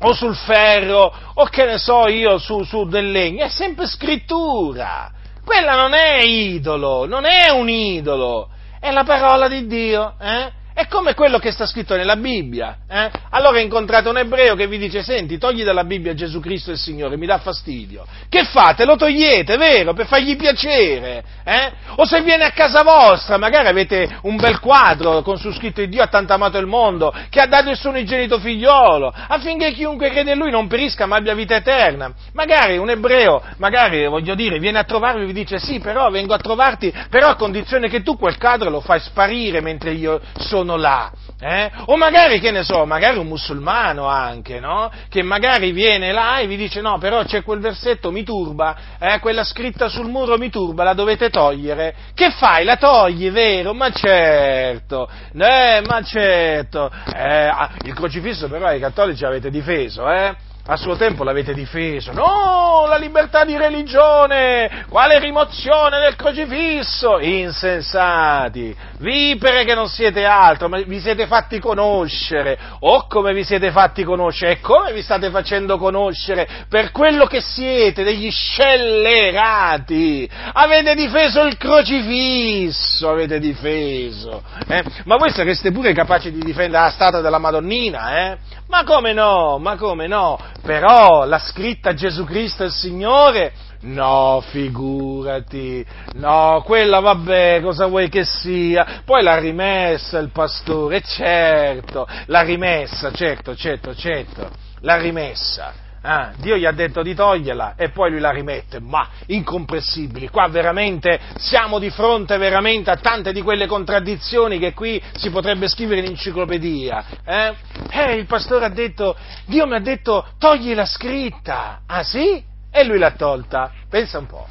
o, 0.00 0.12
sul 0.12 0.34
ferro 0.34 1.12
o 1.34 1.44
che 1.44 1.64
ne 1.64 1.78
so 1.78 2.08
io 2.08 2.38
su, 2.38 2.62
su 2.64 2.84
del 2.86 3.10
legno, 3.10 3.44
è 3.44 3.48
sempre 3.48 3.86
scrittura. 3.86 5.10
Quella 5.44 5.74
non 5.74 5.94
è 5.94 6.22
idolo, 6.22 7.06
non 7.06 7.24
è 7.24 7.50
un 7.50 7.68
idolo, 7.68 8.48
è 8.78 8.90
la 8.90 9.04
parola 9.04 9.48
di 9.48 9.66
Dio. 9.66 10.14
Eh? 10.20 10.58
È 10.72 10.86
come 10.86 11.14
quello 11.14 11.38
che 11.38 11.50
sta 11.50 11.66
scritto 11.66 11.96
nella 11.96 12.16
Bibbia. 12.16 12.76
Eh? 12.88 13.10
Allora 13.30 13.60
incontrate 13.60 14.08
un 14.08 14.18
ebreo 14.18 14.54
che 14.54 14.66
vi 14.66 14.78
dice, 14.78 15.02
senti, 15.02 15.38
togli 15.38 15.64
dalla 15.64 15.84
Bibbia 15.84 16.14
Gesù 16.14 16.40
Cristo 16.40 16.70
il 16.70 16.78
Signore, 16.78 17.16
mi 17.16 17.26
dà 17.26 17.38
fastidio. 17.38 18.06
Che 18.28 18.44
fate? 18.44 18.84
Lo 18.84 18.96
togliete, 18.96 19.56
vero? 19.56 19.92
Per 19.92 20.06
fargli 20.06 20.36
piacere. 20.36 21.22
Eh? 21.44 21.72
O 21.96 22.04
se 22.06 22.22
viene 22.22 22.44
a 22.44 22.50
casa 22.52 22.82
vostra, 22.82 23.36
magari 23.36 23.68
avete 23.68 24.18
un 24.22 24.36
bel 24.36 24.60
quadro 24.60 25.22
con 25.22 25.36
su 25.36 25.52
scritto 25.52 25.84
Dio 25.84 26.02
ha 26.02 26.06
tanto 26.06 26.32
amato 26.32 26.58
il 26.58 26.66
mondo, 26.66 27.12
che 27.28 27.40
ha 27.40 27.46
dato 27.46 27.70
il 27.70 27.76
suo 27.76 27.90
unigenito 27.90 28.38
figliolo, 28.38 29.12
affinché 29.28 29.72
chiunque 29.72 30.10
crede 30.10 30.32
in 30.32 30.38
lui 30.38 30.50
non 30.50 30.68
perisca 30.68 31.06
ma 31.06 31.16
abbia 31.16 31.34
vita 31.34 31.56
eterna. 31.56 32.12
Magari 32.32 32.76
un 32.76 32.90
ebreo, 32.90 33.42
magari, 33.58 34.06
voglio 34.06 34.34
dire, 34.34 34.58
viene 34.58 34.78
a 34.78 34.84
trovarvi 34.84 35.22
e 35.22 35.26
vi 35.26 35.32
dice, 35.32 35.58
sì, 35.58 35.80
però 35.80 36.10
vengo 36.10 36.34
a 36.34 36.38
trovarti, 36.38 36.92
però 37.08 37.28
a 37.28 37.36
condizione 37.36 37.88
che 37.88 38.02
tu 38.02 38.16
quel 38.16 38.38
quadro 38.38 38.70
lo 38.70 38.80
fai 38.80 39.00
sparire 39.00 39.60
mentre 39.60 39.92
io 39.92 40.20
sono 40.38 40.59
sono 40.60 40.76
là. 40.76 41.10
Eh? 41.40 41.70
O 41.86 41.96
magari, 41.96 42.38
che 42.38 42.50
ne 42.50 42.62
so, 42.62 42.84
magari 42.84 43.18
un 43.18 43.26
musulmano 43.26 44.06
anche, 44.06 44.60
no? 44.60 44.90
Che 45.08 45.22
magari 45.22 45.72
viene 45.72 46.12
là 46.12 46.38
e 46.38 46.46
vi 46.46 46.56
dice 46.56 46.82
no, 46.82 46.98
però 46.98 47.24
c'è 47.24 47.42
quel 47.42 47.60
versetto, 47.60 48.10
mi 48.10 48.24
turba, 48.24 48.76
eh? 48.98 49.18
quella 49.20 49.42
scritta 49.42 49.88
sul 49.88 50.08
muro 50.08 50.36
mi 50.36 50.50
turba, 50.50 50.84
la 50.84 50.92
dovete 50.92 51.30
togliere. 51.30 51.94
Che 52.14 52.30
fai? 52.32 52.64
La 52.64 52.76
togli, 52.76 53.30
vero? 53.30 53.72
Ma 53.72 53.90
certo, 53.90 55.08
eh, 55.32 55.82
ma 55.86 56.02
certo. 56.02 56.90
Eh, 57.14 57.46
ah, 57.46 57.70
il 57.84 57.94
crocifisso 57.94 58.48
però 58.48 58.70
i 58.72 58.80
cattolici 58.80 59.24
avete 59.24 59.50
difeso, 59.50 60.10
eh? 60.10 60.48
A 60.70 60.76
suo 60.76 60.94
tempo 60.94 61.24
l'avete 61.24 61.52
difeso. 61.52 62.12
No, 62.12 62.84
la 62.86 62.96
libertà 62.96 63.44
di 63.44 63.56
religione! 63.56 64.84
Quale 64.88 65.18
rimozione 65.18 65.98
del 65.98 66.14
crocifisso? 66.14 67.18
Insensati! 67.18 68.76
Vipere 68.98 69.64
che 69.64 69.74
non 69.74 69.88
siete 69.88 70.24
altro, 70.24 70.68
ma 70.68 70.78
vi 70.78 71.00
siete 71.00 71.26
fatti 71.26 71.58
conoscere. 71.58 72.56
O 72.80 73.08
come 73.08 73.34
vi 73.34 73.42
siete 73.42 73.72
fatti 73.72 74.04
conoscere? 74.04 74.52
E 74.52 74.60
come 74.60 74.92
vi 74.92 75.02
state 75.02 75.30
facendo 75.30 75.76
conoscere? 75.76 76.48
Per 76.68 76.92
quello 76.92 77.26
che 77.26 77.40
siete, 77.40 78.04
degli 78.04 78.30
scellerati! 78.30 80.30
Avete 80.52 80.94
difeso 80.94 81.42
il 81.42 81.56
crocifisso, 81.56 83.10
avete 83.10 83.40
difeso. 83.40 84.40
Eh? 84.68 84.84
Ma 85.02 85.16
voi 85.16 85.32
sareste 85.32 85.72
pure 85.72 85.92
capaci 85.92 86.30
di 86.30 86.38
difendere 86.38 86.84
la 86.84 86.90
statua 86.90 87.20
della 87.20 87.38
Madonnina, 87.38 88.30
eh? 88.30 88.38
Ma 88.68 88.84
come 88.84 89.12
no? 89.12 89.58
Ma 89.58 89.74
come 89.74 90.06
no? 90.06 90.38
Però 90.62 91.24
la 91.24 91.38
scritta 91.38 91.94
Gesù 91.94 92.24
Cristo 92.24 92.62
è 92.62 92.66
il 92.66 92.72
Signore? 92.72 93.52
No, 93.82 94.42
figurati, 94.50 95.84
no, 96.14 96.62
quella 96.66 97.00
vabbè, 97.00 97.60
cosa 97.62 97.86
vuoi 97.86 98.10
che 98.10 98.24
sia? 98.24 99.00
Poi 99.06 99.22
l'ha 99.22 99.38
rimessa 99.38 100.18
il 100.18 100.30
pastore, 100.30 101.00
certo, 101.00 102.06
l'ha 102.26 102.42
rimessa, 102.42 103.10
certo, 103.10 103.56
certo, 103.56 103.94
certo, 103.94 104.50
l'ha 104.80 104.96
rimessa. 104.96 105.88
Ah, 106.02 106.32
Dio 106.38 106.56
gli 106.56 106.64
ha 106.64 106.72
detto 106.72 107.02
di 107.02 107.14
toglierla 107.14 107.74
e 107.76 107.90
poi 107.90 108.10
lui 108.10 108.20
la 108.20 108.30
rimette, 108.30 108.80
ma 108.80 109.06
incomprensibili. 109.26 110.28
Qua 110.28 110.48
veramente 110.48 111.20
siamo 111.36 111.78
di 111.78 111.90
fronte 111.90 112.38
veramente 112.38 112.90
a 112.90 112.96
tante 112.96 113.32
di 113.32 113.42
quelle 113.42 113.66
contraddizioni 113.66 114.58
che 114.58 114.72
qui 114.72 115.02
si 115.16 115.30
potrebbe 115.30 115.68
scrivere 115.68 116.00
in 116.00 116.06
enciclopedia. 116.06 117.04
Eh? 117.22 117.54
eh, 117.90 118.14
il 118.14 118.24
pastore 118.24 118.64
ha 118.64 118.70
detto, 118.70 119.14
Dio 119.44 119.66
mi 119.66 119.74
ha 119.74 119.80
detto 119.80 120.26
togli 120.38 120.72
la 120.74 120.86
scritta. 120.86 121.82
Ah 121.86 122.02
sì? 122.02 122.42
E 122.72 122.84
lui 122.84 122.98
l'ha 122.98 123.10
tolta. 123.10 123.70
Pensa 123.90 124.18
un 124.18 124.26
po'. 124.26 124.46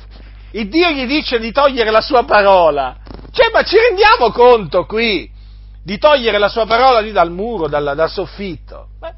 Il 0.52 0.70
Dio 0.70 0.90
gli 0.90 1.08
dice 1.08 1.40
di 1.40 1.52
togliere 1.52 1.90
la 1.90 2.02
sua 2.02 2.26
parola. 2.26 2.96
Cioè, 3.32 3.50
ma 3.52 3.64
ci 3.64 3.76
rendiamo 3.76 4.32
conto 4.32 4.86
qui 4.86 5.32
di 5.84 5.98
togliere 5.98 6.38
la 6.38 6.50
sua 6.50 6.68
parola 6.68 7.00
lì 7.00 7.12
dal 7.12 7.32
muro, 7.32 7.68
dal, 7.68 7.94
dal 7.96 8.10
soffitto? 8.10 8.90
Beh, 9.00 9.14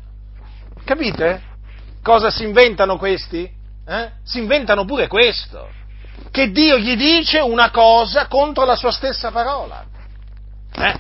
capite? 0.86 1.50
Cosa 2.04 2.30
si 2.32 2.44
inventano 2.44 2.98
questi? 2.98 3.50
Eh? 3.88 4.10
Si 4.24 4.40
inventano 4.40 4.86
pure 4.86 5.08
questo, 5.08 5.70
che 6.32 6.52
Dio 6.52 6.78
gli 6.78 6.96
dice 6.96 7.40
una 7.40 7.70
cosa 7.70 8.28
contro 8.28 8.66
la 8.66 8.76
sua 8.76 8.92
stessa 8.92 9.32
parola. 9.32 9.86
Eh? 10.74 11.00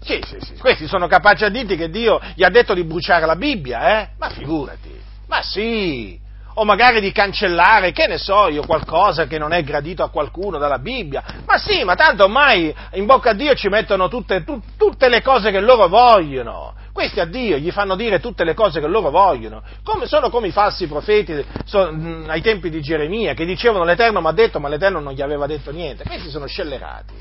Sì, 0.00 0.20
sì, 0.26 0.36
sì, 0.40 0.56
questi 0.58 0.86
sono 0.86 1.06
capaci 1.06 1.44
a 1.44 1.48
dirti 1.48 1.76
che 1.76 1.90
Dio 1.90 2.20
gli 2.34 2.42
ha 2.42 2.50
detto 2.50 2.74
di 2.74 2.84
bruciare 2.84 3.26
la 3.26 3.36
Bibbia, 3.36 4.00
eh? 4.00 4.08
Ma 4.18 4.30
figurati, 4.30 5.00
ma 5.26 5.42
sì, 5.42 6.18
o 6.54 6.64
magari 6.64 7.00
di 7.00 7.12
cancellare, 7.12 7.92
che 7.92 8.06
ne 8.06 8.18
so 8.18 8.48
io, 8.48 8.64
qualcosa 8.66 9.26
che 9.26 9.38
non 9.38 9.52
è 9.52 9.62
gradito 9.62 10.02
a 10.02 10.10
qualcuno 10.10 10.58
dalla 10.58 10.78
Bibbia. 10.78 11.22
Ma 11.46 11.56
sì, 11.56 11.84
ma 11.84 11.94
tanto 11.94 12.24
ormai 12.24 12.74
in 12.92 13.06
bocca 13.06 13.30
a 13.30 13.34
Dio 13.34 13.54
ci 13.54 13.68
mettono 13.68 14.08
tutte, 14.08 14.42
tu, 14.44 14.60
tutte 14.76 15.08
le 15.08 15.22
cose 15.22 15.50
che 15.50 15.60
loro 15.60 15.88
vogliono. 15.88 16.74
Questi 16.98 17.20
a 17.20 17.26
Dio 17.26 17.58
gli 17.58 17.70
fanno 17.70 17.94
dire 17.94 18.18
tutte 18.18 18.42
le 18.42 18.54
cose 18.54 18.80
che 18.80 18.88
loro 18.88 19.10
vogliono, 19.10 19.62
come 19.84 20.06
sono 20.08 20.30
come 20.30 20.48
i 20.48 20.50
falsi 20.50 20.88
profeti 20.88 21.46
so, 21.62 21.92
mh, 21.92 22.24
ai 22.26 22.40
tempi 22.40 22.70
di 22.70 22.80
Geremia, 22.80 23.34
che 23.34 23.44
dicevano 23.44 23.84
l'Eterno 23.84 24.20
mi 24.20 24.26
ha 24.26 24.32
detto, 24.32 24.58
ma 24.58 24.66
l'Eterno 24.66 24.98
non 24.98 25.12
gli 25.12 25.22
aveva 25.22 25.46
detto 25.46 25.70
niente. 25.70 26.02
Questi 26.02 26.28
sono 26.28 26.46
scellerati. 26.46 27.14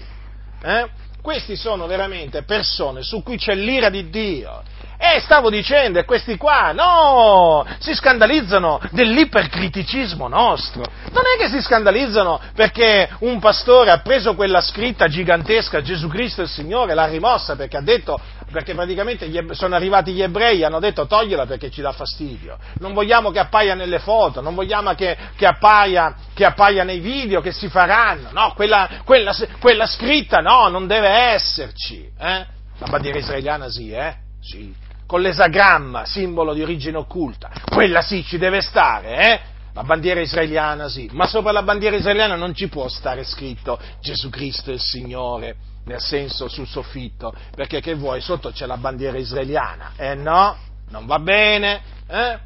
Eh? 0.63 0.89
Questi 1.21 1.55
sono 1.55 1.86
veramente 1.86 2.41
persone 2.41 3.03
su 3.03 3.21
cui 3.21 3.38
c'è 3.38 3.53
l'ira 3.53 3.91
di 3.91 4.09
Dio 4.09 4.63
e 4.98 5.20
stavo 5.20 5.52
dicendo, 5.52 6.00
e 6.00 6.06
questi 6.06 6.38
qua, 6.38 6.72
no, 6.72 7.66
si 7.78 7.93
scandalizzano 7.93 8.82
dell'ipercriticismo 8.91 10.28
nostro. 10.28 10.84
Non 11.12 11.24
è 11.24 11.39
che 11.39 11.50
si 11.50 11.62
scandalizzano 11.62 12.39
perché 12.56 13.08
un 13.20 13.39
pastore 13.39 13.91
ha 13.91 14.00
preso 14.00 14.34
quella 14.34 14.60
scritta 14.60 15.08
gigantesca, 15.08 15.82
Gesù 15.82 16.08
Cristo 16.08 16.41
il 16.41 16.48
Signore, 16.48 16.95
l'ha 16.95 17.06
rimossa 17.06 17.56
perché 17.56 17.78
ha 17.78 17.82
detto, 17.82 18.20
perché 18.52 18.74
praticamente 18.74 19.30
sono 19.52 19.76
arrivati 19.76 20.14
gli 20.14 20.22
ebrei 20.24 20.62
e 20.62 20.66
hanno 20.66 20.80
detto 20.80 21.06
togliela 21.06 21.45
perché 21.45 21.70
ci 21.70 21.82
dà 21.82 21.91
fastidio. 21.91 22.58
Non 22.80 22.93
vogliamo 22.93 23.30
che 23.30 23.39
appaia 23.39 23.76
nelle 23.76 24.00
foto, 24.00 24.41
non 24.41 24.56
vogliamo 24.56 24.95
che, 24.95 25.16
che, 25.36 25.45
appaia, 25.45 26.16
che 26.34 26.43
appaia, 26.43 26.84
nei 26.84 27.00
video 27.00 27.39
che 27.39 27.52
si 27.52 27.70
faranno. 27.70 28.30
No, 28.32 28.54
quella, 28.56 28.89
quella, 29.06 29.36
quella 29.60 29.86
scritta 29.86 30.39
no, 30.39 30.70
non 30.70 30.88
deve 30.88 31.10
esserci. 31.10 32.10
Eh? 32.20 32.45
La 32.80 32.88
bandiera 32.89 33.20
israeliana 33.20 33.70
sì, 33.70 33.91
eh? 33.91 34.16
Sì 34.41 34.86
con 35.08 35.22
l'esagramma, 35.22 36.05
simbolo 36.05 36.53
di 36.53 36.62
origine 36.62 36.97
occulta. 36.97 37.49
Quella 37.66 38.01
sì 38.01 38.24
ci 38.24 38.38
deve 38.38 38.62
stare, 38.62 39.18
eh? 39.18 39.39
La 39.74 39.84
bandiera 39.84 40.20
israeliana 40.20 40.89
sì, 40.89 41.10
ma 41.14 41.28
sopra 41.28 41.51
la 41.51 41.62
bandiera 41.64 41.95
israeliana 41.95 42.36
non 42.36 42.53
ci 42.53 42.68
può 42.68 42.88
stare 42.88 43.24
scritto 43.24 43.80
Gesù 44.01 44.30
Cristo 44.30 44.72
è 44.72 44.74
il 44.74 44.82
Signore, 44.82 45.55
nel 45.86 46.01
senso 46.01 46.47
sul 46.47 46.68
soffitto, 46.68 47.34
perché 47.55 47.80
che 47.80 47.93
vuoi, 47.93 48.20
sotto 48.20 48.51
c'è 48.51 48.66
la 48.66 48.78
bandiera 48.78 49.18
israeliana, 49.18 49.93
eh 49.95 50.16
no? 50.16 50.58
Non 50.89 51.05
va 51.05 51.20
bene, 51.20 51.82
eh? 52.08 52.39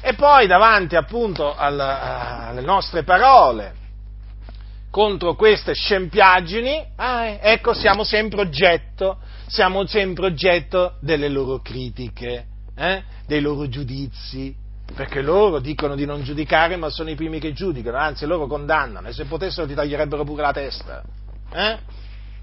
E 0.00 0.14
poi 0.14 0.46
davanti 0.46 0.96
appunto 0.96 1.54
al, 1.54 1.78
alle 1.78 2.62
nostre 2.62 3.02
parole 3.02 3.74
contro 4.90 5.34
queste 5.34 5.74
scempiaggini, 5.74 6.92
ah, 6.96 7.26
ecco 7.26 7.74
siamo 7.74 8.02
sempre 8.02 8.40
oggetto 8.40 9.18
siamo 9.46 9.86
sempre 9.86 10.26
oggetto 10.26 10.96
delle 11.00 11.28
loro 11.28 11.60
critiche, 11.60 12.46
eh? 12.76 13.02
dei 13.26 13.40
loro 13.40 13.68
giudizi, 13.68 14.54
perché 14.94 15.22
loro 15.22 15.58
dicono 15.58 15.94
di 15.94 16.04
non 16.04 16.22
giudicare, 16.22 16.76
ma 16.76 16.88
sono 16.90 17.10
i 17.10 17.14
primi 17.14 17.38
che 17.38 17.52
giudicano, 17.52 17.96
anzi 17.96 18.26
loro 18.26 18.46
condannano, 18.46 19.08
e 19.08 19.12
se 19.12 19.24
potessero 19.24 19.66
ti 19.66 19.74
taglierebbero 19.74 20.24
pure 20.24 20.42
la 20.42 20.52
testa. 20.52 21.02
Eh? 21.52 21.78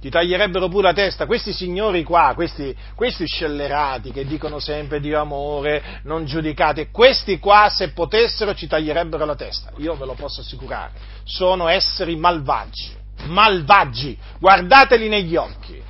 ti 0.04 0.10
taglierebbero 0.10 0.68
pure 0.68 0.88
la 0.88 0.94
testa. 0.94 1.26
Questi 1.26 1.54
signori 1.54 2.04
qua, 2.04 2.34
questi, 2.36 2.76
questi 2.94 3.26
scellerati 3.26 4.12
che 4.12 4.26
dicono 4.26 4.60
sempre 4.60 5.00
di 5.00 5.14
amore, 5.14 6.02
non 6.04 6.26
giudicate, 6.26 6.90
questi 6.92 7.40
qua 7.40 7.70
se 7.70 7.92
potessero 7.92 8.54
ci 8.54 8.68
taglierebbero 8.68 9.24
la 9.24 9.36
testa, 9.36 9.72
io 9.78 9.96
ve 9.96 10.06
lo 10.06 10.14
posso 10.14 10.42
assicurare, 10.42 10.92
sono 11.24 11.70
esseri 11.70 12.18
malvagi, 12.18 12.92
malvagi, 13.28 14.18
guardateli 14.40 15.08
negli 15.08 15.38
occhi, 15.38 15.82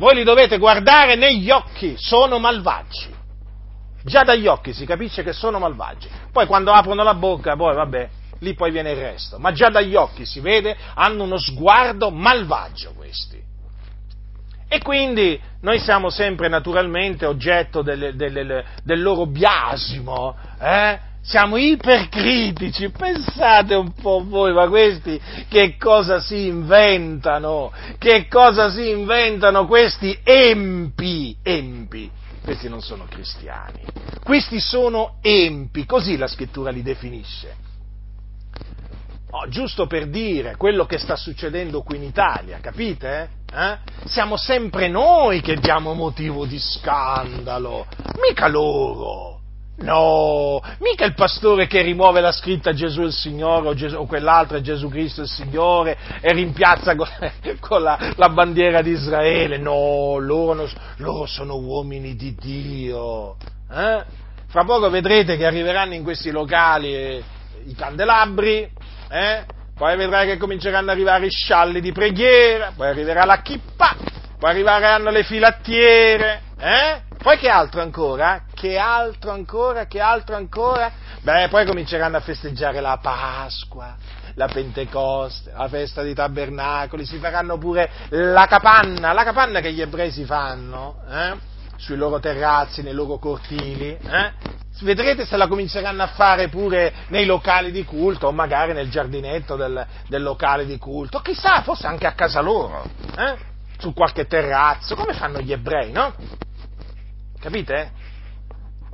voi 0.00 0.14
li 0.14 0.24
dovete 0.24 0.56
guardare 0.56 1.14
negli 1.14 1.50
occhi, 1.50 1.94
sono 1.98 2.38
malvagi. 2.38 3.14
Già 4.02 4.24
dagli 4.24 4.46
occhi 4.46 4.72
si 4.72 4.86
capisce 4.86 5.22
che 5.22 5.34
sono 5.34 5.58
malvagi. 5.58 6.08
Poi 6.32 6.46
quando 6.46 6.72
aprono 6.72 7.02
la 7.02 7.12
bocca, 7.12 7.54
poi 7.54 7.74
vabbè, 7.74 8.08
lì 8.38 8.54
poi 8.54 8.70
viene 8.70 8.92
il 8.92 8.98
resto. 8.98 9.38
Ma 9.38 9.52
già 9.52 9.68
dagli 9.68 9.94
occhi 9.94 10.24
si 10.24 10.40
vede, 10.40 10.74
hanno 10.94 11.24
uno 11.24 11.38
sguardo 11.38 12.10
malvagio 12.10 12.94
questi. 12.96 13.38
E 14.68 14.80
quindi 14.80 15.38
noi 15.60 15.78
siamo 15.78 16.08
sempre 16.08 16.48
naturalmente 16.48 17.26
oggetto 17.26 17.82
del, 17.82 18.16
del, 18.16 18.64
del 18.82 19.02
loro 19.02 19.26
biasimo, 19.26 20.34
eh? 20.58 20.98
Siamo 21.22 21.56
ipercritici, 21.56 22.90
pensate 22.90 23.74
un 23.74 23.92
po' 23.92 24.24
voi, 24.26 24.52
ma 24.52 24.68
questi 24.68 25.20
che 25.48 25.76
cosa 25.76 26.20
si 26.20 26.46
inventano? 26.46 27.72
Che 27.98 28.26
cosa 28.28 28.70
si 28.70 28.90
inventano 28.90 29.66
questi 29.66 30.18
empi? 30.22 31.36
Empi. 31.42 32.10
Questi 32.42 32.68
non 32.70 32.80
sono 32.80 33.04
cristiani, 33.08 33.84
questi 34.24 34.60
sono 34.60 35.18
empi, 35.20 35.84
così 35.84 36.16
la 36.16 36.26
scrittura 36.26 36.70
li 36.70 36.82
definisce. 36.82 37.54
Oh, 39.32 39.46
giusto 39.48 39.86
per 39.86 40.08
dire 40.08 40.56
quello 40.56 40.86
che 40.86 40.98
sta 40.98 41.16
succedendo 41.16 41.82
qui 41.82 41.98
in 41.98 42.02
Italia, 42.02 42.58
capite? 42.58 43.30
Eh? 43.54 43.78
Siamo 44.06 44.36
sempre 44.36 44.88
noi 44.88 45.40
che 45.42 45.56
diamo 45.56 45.92
motivo 45.92 46.46
di 46.46 46.58
scandalo, 46.58 47.86
mica 48.26 48.48
loro. 48.48 49.39
No, 49.82 50.60
mica 50.80 51.06
il 51.06 51.14
pastore 51.14 51.66
che 51.66 51.80
rimuove 51.80 52.20
la 52.20 52.32
scritta 52.32 52.74
Gesù 52.74 53.00
il 53.00 53.12
Signore 53.12 53.68
o, 53.68 53.74
Gesù, 53.74 53.96
o 53.96 54.04
quell'altra 54.04 54.60
Gesù 54.60 54.88
Cristo 54.88 55.22
il 55.22 55.28
Signore 55.28 55.96
e 56.20 56.32
rimpiazza 56.32 56.94
con, 56.94 57.08
con 57.60 57.82
la, 57.82 58.12
la, 58.16 58.28
bandiera 58.28 58.82
di 58.82 58.90
Israele. 58.90 59.56
No, 59.56 60.18
loro, 60.18 60.68
loro 60.96 61.24
sono 61.24 61.56
uomini 61.56 62.14
di 62.14 62.34
Dio. 62.34 63.36
Eh? 63.72 64.04
Fra 64.48 64.64
poco 64.64 64.90
vedrete 64.90 65.38
che 65.38 65.46
arriveranno 65.46 65.94
in 65.94 66.02
questi 66.02 66.30
locali 66.30 66.94
eh, 66.94 67.22
i 67.64 67.74
candelabri, 67.74 68.70
eh? 69.08 69.44
poi 69.74 69.96
vedrai 69.96 70.26
che 70.26 70.36
cominceranno 70.36 70.90
ad 70.90 70.96
arrivare 70.96 71.24
i 71.24 71.30
scialli 71.30 71.80
di 71.80 71.92
preghiera, 71.92 72.72
poi 72.76 72.88
arriverà 72.88 73.24
la 73.24 73.40
chippa, 73.40 73.96
poi 74.40 74.50
arriveranno 74.50 75.10
le 75.10 75.22
filattiere, 75.22 76.40
eh? 76.58 77.02
Poi 77.22 77.36
che 77.36 77.50
altro 77.50 77.82
ancora? 77.82 78.44
Che 78.54 78.78
altro 78.78 79.32
ancora? 79.32 79.84
Che 79.84 80.00
altro 80.00 80.34
ancora? 80.34 80.90
Beh, 81.20 81.48
poi 81.50 81.66
cominceranno 81.66 82.16
a 82.16 82.20
festeggiare 82.20 82.80
la 82.80 82.98
Pasqua, 83.02 83.94
la 84.36 84.48
Pentecoste, 84.48 85.52
la 85.54 85.68
festa 85.68 86.00
dei 86.02 86.14
tabernacoli, 86.14 87.04
si 87.04 87.18
faranno 87.18 87.58
pure 87.58 87.90
la 88.08 88.46
capanna, 88.46 89.12
la 89.12 89.24
capanna 89.24 89.60
che 89.60 89.74
gli 89.74 89.82
ebrei 89.82 90.10
si 90.10 90.24
fanno, 90.24 91.02
eh? 91.10 91.36
sui 91.76 91.96
loro 91.96 92.18
terrazzi, 92.18 92.82
nei 92.82 92.94
loro 92.94 93.18
cortili, 93.18 93.90
eh? 93.90 94.32
vedrete 94.80 95.26
se 95.26 95.36
la 95.36 95.48
cominceranno 95.48 96.02
a 96.02 96.06
fare 96.06 96.48
pure 96.48 96.94
nei 97.08 97.26
locali 97.26 97.70
di 97.70 97.84
culto 97.84 98.28
o 98.28 98.32
magari 98.32 98.72
nel 98.72 98.88
giardinetto 98.88 99.56
del, 99.56 99.86
del 100.08 100.22
locale 100.22 100.64
di 100.64 100.78
culto, 100.78 101.18
chissà, 101.18 101.60
forse 101.60 101.86
anche 101.86 102.06
a 102.06 102.12
casa 102.12 102.40
loro, 102.40 102.82
eh? 103.18 103.49
Su 103.80 103.92
qualche 103.92 104.26
terrazzo, 104.26 104.94
come 104.94 105.14
fanno 105.14 105.40
gli 105.40 105.52
ebrei, 105.52 105.90
no? 105.90 106.14
Capite? 107.38 107.92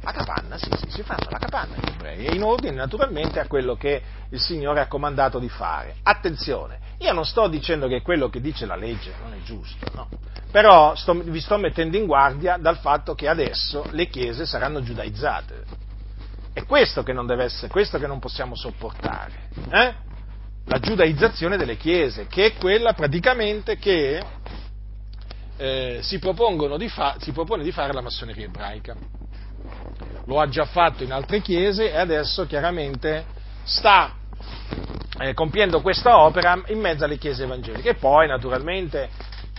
La 0.00 0.12
capanna, 0.12 0.56
sì, 0.56 0.70
sì, 0.76 0.90
si 0.90 1.02
fanno 1.02 1.26
la 1.30 1.38
capanna 1.38 1.74
gli 1.76 1.88
ebrei, 1.88 2.36
in 2.36 2.42
ordine 2.42 2.76
naturalmente 2.76 3.40
a 3.40 3.46
quello 3.46 3.74
che 3.74 4.00
il 4.30 4.40
Signore 4.40 4.80
ha 4.80 4.86
comandato 4.86 5.38
di 5.38 5.48
fare. 5.48 5.96
Attenzione, 6.02 6.78
io 6.98 7.12
non 7.12 7.24
sto 7.24 7.48
dicendo 7.48 7.88
che 7.88 8.02
quello 8.02 8.28
che 8.28 8.40
dice 8.40 8.66
la 8.66 8.76
legge 8.76 9.12
non 9.20 9.32
è 9.32 9.42
giusto, 9.42 9.86
no. 9.94 10.08
Però 10.50 10.94
sto, 10.94 11.12
vi 11.12 11.40
sto 11.40 11.58
mettendo 11.58 11.96
in 11.96 12.06
guardia 12.06 12.56
dal 12.56 12.78
fatto 12.78 13.14
che 13.14 13.28
adesso 13.28 13.84
le 13.90 14.06
chiese 14.06 14.46
saranno 14.46 14.80
giudaizzate. 14.82 15.64
È 16.52 16.64
questo 16.64 17.02
che 17.02 17.12
non 17.12 17.26
deve 17.26 17.44
essere, 17.44 17.68
questo 17.68 17.98
che 17.98 18.06
non 18.06 18.18
possiamo 18.18 18.54
sopportare. 18.54 19.50
Eh? 19.70 19.94
La 20.64 20.78
giudaizzazione 20.78 21.56
delle 21.56 21.76
chiese, 21.76 22.26
che 22.26 22.46
è 22.46 22.54
quella 22.54 22.92
praticamente 22.94 23.76
che 23.76 24.22
eh, 25.56 26.00
si, 26.02 26.18
di 26.18 26.88
fa- 26.88 27.16
si 27.18 27.32
propone 27.32 27.62
di 27.62 27.72
fare 27.72 27.92
la 27.92 28.00
massoneria 28.00 28.44
ebraica. 28.44 28.96
Lo 30.24 30.40
ha 30.40 30.48
già 30.48 30.64
fatto 30.64 31.04
in 31.04 31.12
altre 31.12 31.40
chiese 31.40 31.92
e 31.92 31.96
adesso 31.96 32.46
chiaramente 32.46 33.24
sta 33.62 34.14
eh, 35.18 35.34
compiendo 35.34 35.80
questa 35.80 36.18
opera 36.18 36.62
in 36.66 36.80
mezzo 36.80 37.04
alle 37.04 37.18
chiese 37.18 37.44
evangeliche. 37.44 37.90
E 37.90 37.94
poi 37.94 38.26
naturalmente, 38.26 39.08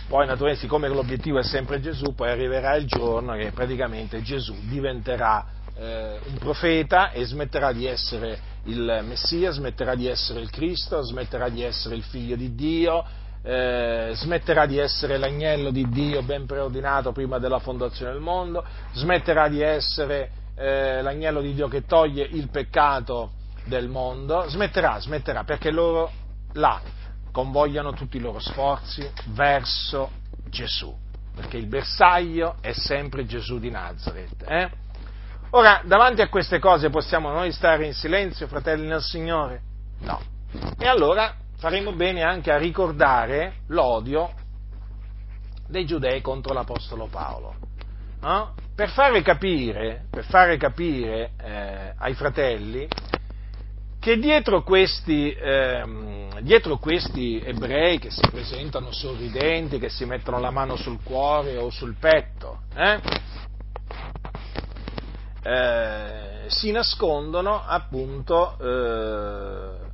poi 0.06 0.26
naturalmente, 0.26 0.60
siccome 0.60 0.88
l'obiettivo 0.88 1.38
è 1.38 1.42
sempre 1.42 1.80
Gesù, 1.80 2.14
poi 2.14 2.30
arriverà 2.30 2.74
il 2.76 2.86
giorno 2.86 3.34
che 3.34 3.50
praticamente 3.52 4.22
Gesù 4.22 4.54
diventerà 4.68 5.46
eh, 5.76 6.18
un 6.26 6.38
profeta 6.38 7.10
e 7.10 7.24
smetterà 7.24 7.72
di 7.72 7.86
essere 7.86 8.56
il 8.64 9.00
Messia, 9.06 9.50
smetterà 9.50 9.94
di 9.94 10.06
essere 10.06 10.40
il 10.40 10.50
Cristo, 10.50 11.02
smetterà 11.02 11.48
di 11.48 11.62
essere 11.62 11.94
il 11.94 12.02
figlio 12.02 12.36
di 12.36 12.54
Dio, 12.54 13.04
eh, 13.42 14.10
smetterà 14.14 14.66
di 14.66 14.78
essere 14.78 15.16
l'agnello 15.16 15.70
di 15.70 15.88
Dio 15.88 16.22
ben 16.22 16.46
preordinato 16.46 17.12
prima 17.12 17.38
della 17.38 17.58
fondazione 17.58 18.12
del 18.12 18.20
mondo, 18.20 18.64
smetterà 18.92 19.48
di 19.48 19.60
essere 19.60 20.30
eh, 20.56 21.02
l'agnello 21.02 21.40
di 21.40 21.54
Dio 21.54 21.68
che 21.68 21.84
toglie 21.84 22.24
il 22.24 22.48
peccato 22.50 23.32
del 23.64 23.88
mondo, 23.88 24.48
smetterà, 24.48 24.98
smetterà, 24.98 25.44
perché 25.44 25.70
loro 25.70 26.10
là 26.54 26.80
convogliano 27.30 27.92
tutti 27.92 28.16
i 28.16 28.20
loro 28.20 28.40
sforzi 28.40 29.08
verso 29.26 30.10
Gesù, 30.48 30.94
perché 31.34 31.56
il 31.56 31.66
bersaglio 31.66 32.56
è 32.60 32.72
sempre 32.72 33.26
Gesù 33.26 33.58
di 33.58 33.70
Nazareth. 33.70 34.44
Eh? 34.46 34.70
Ora, 35.50 35.82
davanti 35.84 36.20
a 36.20 36.28
queste 36.28 36.58
cose 36.58 36.90
possiamo 36.90 37.30
noi 37.30 37.52
stare 37.52 37.86
in 37.86 37.94
silenzio, 37.94 38.48
fratelli 38.48 38.86
nel 38.86 39.02
Signore? 39.02 39.62
No. 40.00 40.20
E 40.78 40.86
allora 40.86 41.34
faremo 41.58 41.92
bene 41.92 42.22
anche 42.22 42.50
a 42.50 42.56
ricordare 42.56 43.58
l'odio 43.68 44.32
dei 45.68 45.84
giudei 45.84 46.20
contro 46.20 46.54
l'Apostolo 46.54 47.06
Paolo. 47.06 47.54
No? 48.20 48.54
Per 48.74 48.90
fare 48.90 49.22
capire, 49.22 50.06
per 50.10 50.24
fare 50.24 50.56
capire 50.56 51.32
eh, 51.40 51.94
ai 51.96 52.14
fratelli 52.14 52.88
che 54.00 54.18
dietro 54.18 54.62
questi, 54.62 55.32
eh, 55.32 55.84
dietro 56.42 56.78
questi, 56.78 57.40
ebrei 57.44 57.98
che 57.98 58.10
si 58.10 58.22
presentano 58.30 58.92
sorridenti, 58.92 59.80
che 59.80 59.88
si 59.88 60.04
mettono 60.04 60.38
la 60.38 60.50
mano 60.50 60.76
sul 60.76 61.02
cuore 61.02 61.56
o 61.56 61.70
sul 61.70 61.96
petto, 61.98 62.60
eh, 62.74 63.00
eh 65.42 66.26
si 66.46 66.70
nascondono 66.70 67.62
appunto 67.62 68.56
eh, 68.58 69.87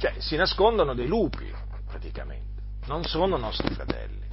cioè, 0.00 0.14
si 0.16 0.34
nascondono 0.34 0.94
dei 0.94 1.06
lupi, 1.06 1.52
praticamente. 1.86 2.62
Non 2.86 3.04
sono 3.04 3.36
nostri 3.36 3.68
fratelli. 3.74 4.26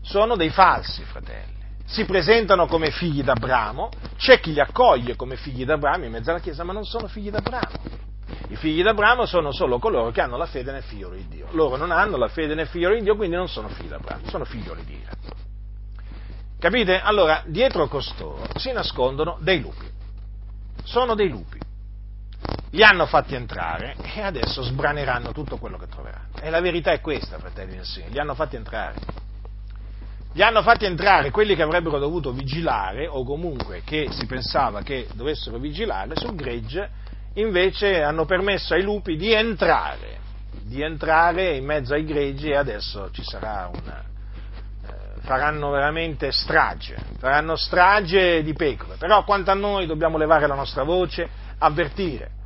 Sono 0.00 0.36
dei 0.36 0.50
falsi 0.50 1.02
fratelli. 1.02 1.52
Si 1.84 2.04
presentano 2.04 2.66
come 2.68 2.92
figli 2.92 3.24
d'Abramo, 3.24 3.90
c'è 4.16 4.38
chi 4.38 4.52
li 4.52 4.60
accoglie 4.60 5.16
come 5.16 5.34
figli 5.36 5.64
d'Abramo 5.64 6.04
in 6.04 6.12
mezzo 6.12 6.30
alla 6.30 6.38
Chiesa, 6.38 6.62
ma 6.62 6.72
non 6.72 6.84
sono 6.84 7.08
figli 7.08 7.30
d'Abramo. 7.30 8.02
I 8.50 8.54
figli 8.54 8.80
d'Abramo 8.80 9.26
sono 9.26 9.50
solo 9.50 9.80
coloro 9.80 10.12
che 10.12 10.20
hanno 10.20 10.36
la 10.36 10.46
fede 10.46 10.70
nel 10.70 10.84
figlio 10.84 11.10
di 11.10 11.26
Dio. 11.26 11.48
Loro 11.50 11.76
non 11.76 11.90
hanno 11.90 12.16
la 12.16 12.28
fede 12.28 12.54
nel 12.54 12.68
figlio 12.68 12.94
di 12.94 13.02
Dio, 13.02 13.16
quindi 13.16 13.34
non 13.34 13.48
sono 13.48 13.66
figli 13.68 13.88
d'Abramo, 13.88 14.28
sono 14.28 14.44
figlioli 14.44 14.84
di 14.84 14.98
Dio. 14.98 15.10
Capite? 16.60 17.00
Allora, 17.00 17.42
dietro 17.46 17.88
costoro 17.88 18.46
si 18.54 18.70
nascondono 18.70 19.36
dei 19.40 19.60
lupi. 19.60 19.90
Sono 20.84 21.16
dei 21.16 21.28
lupi 21.28 21.58
li 22.74 22.82
hanno 22.82 23.06
fatti 23.06 23.36
entrare 23.36 23.94
e 24.16 24.20
adesso 24.20 24.60
sbraneranno 24.62 25.30
tutto 25.30 25.58
quello 25.58 25.78
che 25.78 25.86
troveranno. 25.86 26.30
E 26.40 26.50
la 26.50 26.60
verità 26.60 26.90
è 26.90 27.00
questa, 27.00 27.38
fratelli 27.38 27.76
del 27.76 27.84
Signore, 27.84 28.12
li 28.12 28.18
hanno 28.18 28.34
fatti 28.34 28.56
entrare. 28.56 28.96
Li 30.32 30.42
hanno 30.42 30.60
fatti 30.62 30.84
entrare 30.84 31.30
quelli 31.30 31.54
che 31.54 31.62
avrebbero 31.62 32.00
dovuto 32.00 32.32
vigilare, 32.32 33.06
o 33.06 33.22
comunque 33.22 33.82
che 33.84 34.08
si 34.10 34.26
pensava 34.26 34.82
che 34.82 35.06
dovessero 35.14 35.58
vigilare 35.58 36.16
sul 36.16 36.34
gregge, 36.34 36.90
invece 37.34 38.02
hanno 38.02 38.24
permesso 38.24 38.74
ai 38.74 38.82
lupi 38.82 39.16
di 39.16 39.32
entrare, 39.32 40.18
di 40.64 40.82
entrare 40.82 41.54
in 41.54 41.64
mezzo 41.64 41.94
ai 41.94 42.04
greggi 42.04 42.48
e 42.48 42.56
adesso 42.56 43.08
ci 43.12 43.22
sarà 43.22 43.70
una, 43.72 44.02
eh, 44.02 45.20
faranno 45.20 45.70
veramente 45.70 46.32
strage, 46.32 46.96
faranno 47.20 47.54
strage 47.54 48.42
di 48.42 48.52
pecore. 48.52 48.96
Però 48.96 49.22
quanto 49.22 49.52
a 49.52 49.54
noi 49.54 49.86
dobbiamo 49.86 50.18
levare 50.18 50.48
la 50.48 50.56
nostra 50.56 50.82
voce, 50.82 51.28
avvertire, 51.58 52.42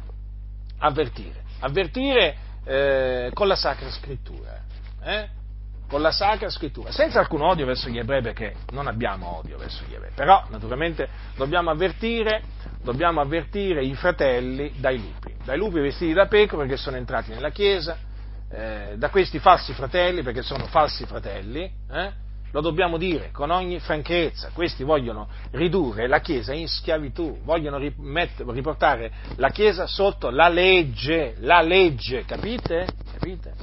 avvertire, 0.78 1.42
avvertire 1.60 2.36
eh, 2.64 3.30
con 3.34 3.46
la 3.46 3.56
Sacra 3.56 3.90
Scrittura. 3.90 4.62
eh? 5.02 5.36
con 5.88 6.02
la 6.02 6.10
Sacra 6.10 6.50
Scrittura, 6.50 6.92
senza 6.92 7.18
alcun 7.18 7.40
odio 7.40 7.64
verso 7.64 7.88
gli 7.88 7.98
ebrei, 7.98 8.20
perché 8.20 8.54
non 8.72 8.86
abbiamo 8.86 9.38
odio 9.38 9.56
verso 9.56 9.84
gli 9.88 9.94
ebrei, 9.94 10.10
però 10.14 10.44
naturalmente 10.50 11.08
dobbiamo 11.34 11.70
avvertire, 11.70 12.42
dobbiamo 12.82 13.22
avvertire 13.22 13.82
i 13.82 13.94
fratelli 13.94 14.74
dai 14.76 14.98
lupi, 14.98 15.34
dai 15.42 15.56
lupi 15.56 15.80
vestiti 15.80 16.12
da 16.12 16.26
pecore 16.26 16.68
che 16.68 16.76
sono 16.76 16.96
entrati 16.98 17.30
nella 17.30 17.48
Chiesa, 17.48 17.96
eh, 18.50 18.94
da 18.96 19.08
questi 19.08 19.38
falsi 19.38 19.72
fratelli, 19.72 20.22
perché 20.22 20.42
sono 20.42 20.66
falsi 20.66 21.06
fratelli, 21.06 21.70
eh? 21.90 22.12
Lo 22.50 22.60
dobbiamo 22.60 22.96
dire 22.96 23.30
con 23.30 23.50
ogni 23.50 23.78
franchezza, 23.78 24.50
questi 24.52 24.84
vogliono 24.84 25.28
ridurre 25.52 26.06
la 26.06 26.20
Chiesa 26.20 26.52
in 26.52 26.68
schiavitù, 26.68 27.40
vogliono 27.42 27.78
riportare 27.78 29.12
la 29.36 29.50
Chiesa 29.50 29.86
sotto 29.86 30.30
la 30.30 30.48
legge, 30.48 31.36
la 31.40 31.60
legge, 31.60 32.24
capite? 32.24 32.86
capite? 33.12 33.54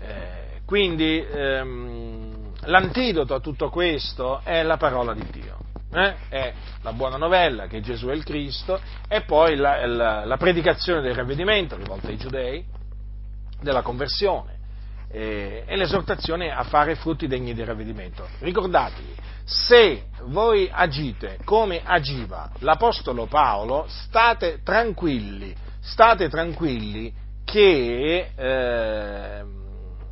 Eh, 0.00 0.60
quindi 0.64 1.24
ehm, 1.24 2.52
l'antidoto 2.64 3.34
a 3.34 3.40
tutto 3.40 3.70
questo 3.70 4.40
è 4.44 4.62
la 4.62 4.76
parola 4.76 5.14
di 5.14 5.24
Dio. 5.30 5.56
Eh? 5.90 6.14
È 6.28 6.52
la 6.82 6.92
buona 6.92 7.16
novella 7.16 7.66
che 7.66 7.80
Gesù 7.80 8.08
è 8.08 8.12
il 8.12 8.22
Cristo 8.22 8.78
e 9.08 9.22
poi 9.22 9.56
la, 9.56 9.86
la, 9.86 10.24
la 10.26 10.36
predicazione 10.36 11.00
del 11.00 11.14
ravvedimento 11.14 11.76
rivolta 11.76 12.08
ai 12.08 12.18
giudei, 12.18 12.62
della 13.60 13.80
conversione 13.80 14.57
eh, 15.10 15.64
e 15.66 15.76
l'esortazione 15.76 16.50
a 16.50 16.62
fare 16.64 16.94
frutti 16.94 17.26
degni 17.26 17.54
di 17.54 17.64
ravvedimento. 17.64 18.26
Ricordatevi, 18.40 19.14
se 19.44 20.04
voi 20.24 20.68
agite 20.70 21.38
come 21.44 21.80
agiva 21.82 22.50
l'Apostolo 22.58 23.26
Paolo, 23.26 23.86
state 23.88 24.60
tranquilli, 24.62 25.54
state 25.80 26.28
tranquilli 26.28 27.12
che 27.44 28.30
eh, 28.34 29.44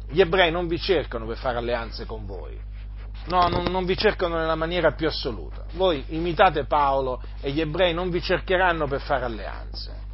gli 0.09 0.21
ebrei 0.21 0.51
non 0.51 0.67
vi 0.69 0.79
cercano 0.79 1.27
per 1.27 1.37
fare 1.37 1.59
alleanze 1.59 2.07
con 2.07 2.25
voi. 2.25 2.59
No, 3.27 3.49
non, 3.49 3.65
non, 3.65 3.85
vi 3.85 3.97
cercano 3.97 4.37
nella 4.37 4.55
maniera 4.55 4.93
più 4.93 5.09
assoluta. 5.09 5.65
Voi 5.73 6.03
imitate 6.09 6.65
Paolo 6.65 7.21
e 7.41 7.51
gli 7.51 7.61
ebrei 7.61 7.93
non 7.93 8.09
vi 8.09 8.23
cercheranno 8.23 8.87
per 8.87 9.01
fare 9.01 9.25
alleanze. 9.25 10.05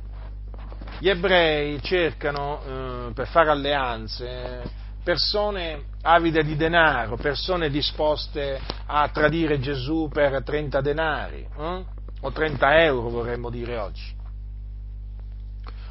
Gli 1.02 1.08
ebrei 1.08 1.82
cercano 1.82 2.62
eh, 2.62 3.12
per 3.12 3.26
fare 3.26 3.50
alleanze 3.50 4.62
persone 5.02 5.86
avide 6.02 6.44
di 6.44 6.54
denaro, 6.54 7.16
persone 7.16 7.70
disposte 7.70 8.60
a 8.86 9.08
tradire 9.08 9.58
Gesù 9.58 10.08
per 10.08 10.44
30 10.44 10.80
denari, 10.80 11.44
eh? 11.58 11.84
o 12.20 12.30
30 12.30 12.84
euro 12.84 13.08
vorremmo 13.08 13.50
dire 13.50 13.78
oggi, 13.78 14.14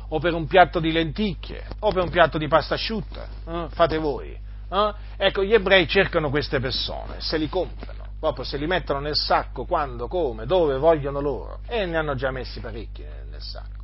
o 0.07 0.20
per 0.20 0.34
un 0.34 0.47
piatto 0.47 0.80
di 0.80 0.93
lenticchie, 0.93 1.62
o 1.80 1.91
per 1.91 2.03
un 2.03 2.09
piatto 2.09 2.38
di 2.38 2.47
pasta 2.47 2.76
asciutta, 2.76 3.28
eh? 3.49 3.68
fate 3.68 3.97
voi. 3.97 4.30
Eh? 4.30 4.93
Ecco, 5.18 5.43
gli 5.43 5.53
ebrei 5.53 5.89
cercano 5.89 6.30
queste 6.30 6.62
persone, 6.62 7.16
se 7.18 7.36
li 7.36 7.49
comprano, 7.49 8.14
proprio 8.18 8.45
se 8.45 8.55
li 8.55 8.66
mettono 8.66 9.01
nel 9.01 9.18
sacco 9.18 9.66
quando, 9.66 10.07
come, 10.07 10.45
dove 10.45 10.78
vogliono 10.78 11.20
loro, 11.20 11.59
e 11.68 11.86
ne 11.86 11.97
hanno 11.97 12.16
già 12.16 12.32
messi 12.32 12.62
parecchi 12.62 13.03
nel 13.30 13.41
sacco. 13.41 13.80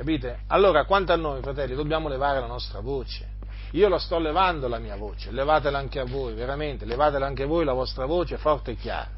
Capite? 0.00 0.44
Allora, 0.46 0.86
quanto 0.86 1.12
a 1.12 1.16
noi, 1.16 1.42
fratelli, 1.42 1.74
dobbiamo 1.74 2.08
levare 2.08 2.40
la 2.40 2.46
nostra 2.46 2.80
voce. 2.80 3.32
Io 3.72 3.86
la 3.90 3.98
sto 3.98 4.18
levando 4.18 4.66
la 4.66 4.78
mia 4.78 4.96
voce, 4.96 5.30
levatela 5.30 5.76
anche 5.76 6.00
a 6.00 6.06
voi, 6.06 6.32
veramente, 6.32 6.86
levatela 6.86 7.26
anche 7.26 7.44
voi 7.44 7.66
la 7.66 7.74
vostra 7.74 8.06
voce 8.06 8.38
forte 8.38 8.70
e 8.70 8.76
chiara. 8.76 9.10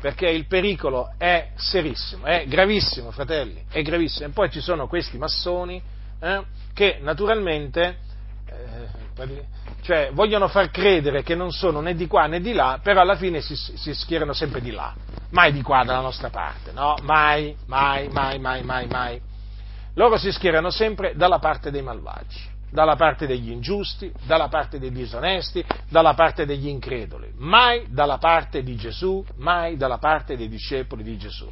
Perché 0.00 0.28
il 0.28 0.46
pericolo 0.46 1.14
è 1.18 1.48
serissimo, 1.56 2.26
è 2.26 2.44
gravissimo, 2.46 3.10
fratelli, 3.10 3.64
è 3.72 3.82
gravissimo. 3.82 4.28
E 4.28 4.30
poi 4.30 4.52
ci 4.52 4.60
sono 4.60 4.86
questi 4.86 5.18
massoni 5.18 5.82
eh, 6.20 6.42
che 6.74 7.00
naturalmente 7.02 7.98
eh, 8.46 9.44
cioè, 9.80 10.10
vogliono 10.12 10.46
far 10.46 10.70
credere 10.70 11.24
che 11.24 11.34
non 11.34 11.50
sono 11.50 11.80
né 11.80 11.96
di 11.96 12.06
qua 12.06 12.28
né 12.28 12.40
di 12.40 12.52
là, 12.52 12.78
però 12.80 13.00
alla 13.00 13.16
fine 13.16 13.40
si, 13.40 13.56
si 13.56 13.92
schierano 13.94 14.32
sempre 14.32 14.60
di 14.60 14.70
là, 14.70 14.94
mai 15.30 15.50
di 15.50 15.60
qua 15.60 15.82
dalla 15.82 15.98
nostra 15.98 16.30
parte, 16.30 16.70
no? 16.70 16.94
Mai, 17.02 17.56
mai, 17.66 18.08
mai, 18.10 18.38
mai, 18.38 18.62
mai, 18.62 18.86
mai 18.86 19.22
loro 19.94 20.16
si 20.16 20.30
schierano 20.32 20.70
sempre 20.70 21.14
dalla 21.16 21.38
parte 21.38 21.70
dei 21.70 21.82
malvagi, 21.82 22.40
dalla 22.70 22.96
parte 22.96 23.26
degli 23.26 23.50
ingiusti, 23.50 24.12
dalla 24.26 24.48
parte 24.48 24.78
dei 24.78 24.90
disonesti, 24.92 25.64
dalla 25.88 26.14
parte 26.14 26.46
degli 26.46 26.68
increduli, 26.68 27.32
mai 27.36 27.86
dalla 27.88 28.18
parte 28.18 28.62
di 28.62 28.76
Gesù, 28.76 29.24
mai 29.36 29.76
dalla 29.76 29.98
parte 29.98 30.36
dei 30.36 30.48
discepoli 30.48 31.02
di 31.02 31.16
Gesù. 31.18 31.50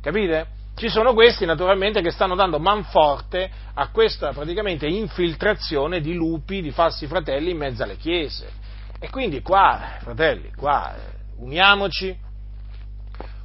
Capite? 0.00 0.62
Ci 0.76 0.88
sono 0.88 1.14
questi 1.14 1.44
naturalmente 1.44 2.02
che 2.02 2.10
stanno 2.10 2.34
dando 2.34 2.58
manforte 2.58 3.48
a 3.74 3.88
questa 3.90 4.32
praticamente 4.32 4.86
infiltrazione 4.86 6.00
di 6.00 6.14
lupi, 6.14 6.62
di 6.62 6.72
falsi 6.72 7.06
fratelli 7.06 7.50
in 7.50 7.58
mezzo 7.58 7.84
alle 7.84 7.96
chiese. 7.96 8.62
E 8.98 9.08
quindi 9.08 9.40
qua, 9.40 9.98
fratelli, 10.00 10.50
qua 10.52 10.96
eh, 10.96 11.00
uniamoci, 11.36 12.16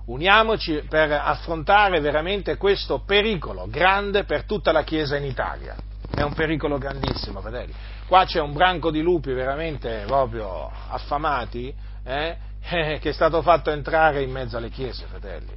uniamoci 0.10 0.84
per 0.90 1.12
affrontare 1.12 2.00
veramente 2.00 2.58
questo 2.58 3.00
pericolo 3.06 3.68
grande 3.70 4.24
per 4.24 4.44
tutta 4.44 4.72
la 4.72 4.84
Chiesa 4.84 5.16
in 5.18 5.26
Italia. 5.26 5.76
È 6.12 6.22
un 6.22 6.34
pericolo 6.34 6.78
grandissimo, 6.78 7.42
fratelli. 7.42 7.74
Qua 8.08 8.26
c'è 8.26 8.42
un 8.42 8.54
branco 8.54 8.90
di 8.90 9.02
lupi 9.02 9.32
veramente 9.32 10.04
proprio 10.08 10.70
affamati 10.90 11.74
eh, 12.04 12.38
eh, 12.62 12.98
che 13.00 13.10
è 13.10 13.14
stato 13.14 13.42
fatto 13.42 13.70
entrare 13.70 14.24
in 14.24 14.32
mezzo 14.32 14.58
alle 14.58 14.70
chiese, 14.70 15.06
fratelli. 15.06 15.54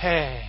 Eh, 0.00 0.42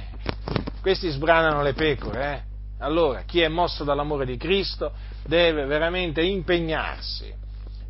questi 0.81 1.09
sbranano 1.09 1.61
le 1.61 1.73
pecore. 1.73 2.33
Eh. 2.33 2.41
Allora, 2.79 3.21
chi 3.21 3.41
è 3.41 3.47
mosso 3.47 3.83
dall'amore 3.83 4.25
di 4.25 4.35
Cristo 4.35 4.91
deve 5.25 5.65
veramente 5.65 6.21
impegnarsi 6.21 7.41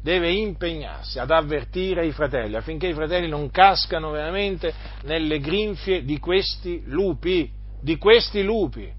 deve 0.03 0.31
impegnarsi 0.31 1.17
ad 1.17 1.31
avvertire 1.31 2.05
i 2.05 2.11
fratelli 2.11 2.57
affinché 2.57 2.87
i 2.87 2.93
fratelli 2.93 3.29
non 3.29 3.49
cascano 3.49 4.11
veramente 4.11 4.73
nelle 5.03 5.39
grinfie 5.39 6.03
di 6.03 6.19
questi 6.19 6.83
lupi, 6.87 7.49
di 7.81 7.97
questi 7.97 8.43
lupi, 8.43 8.91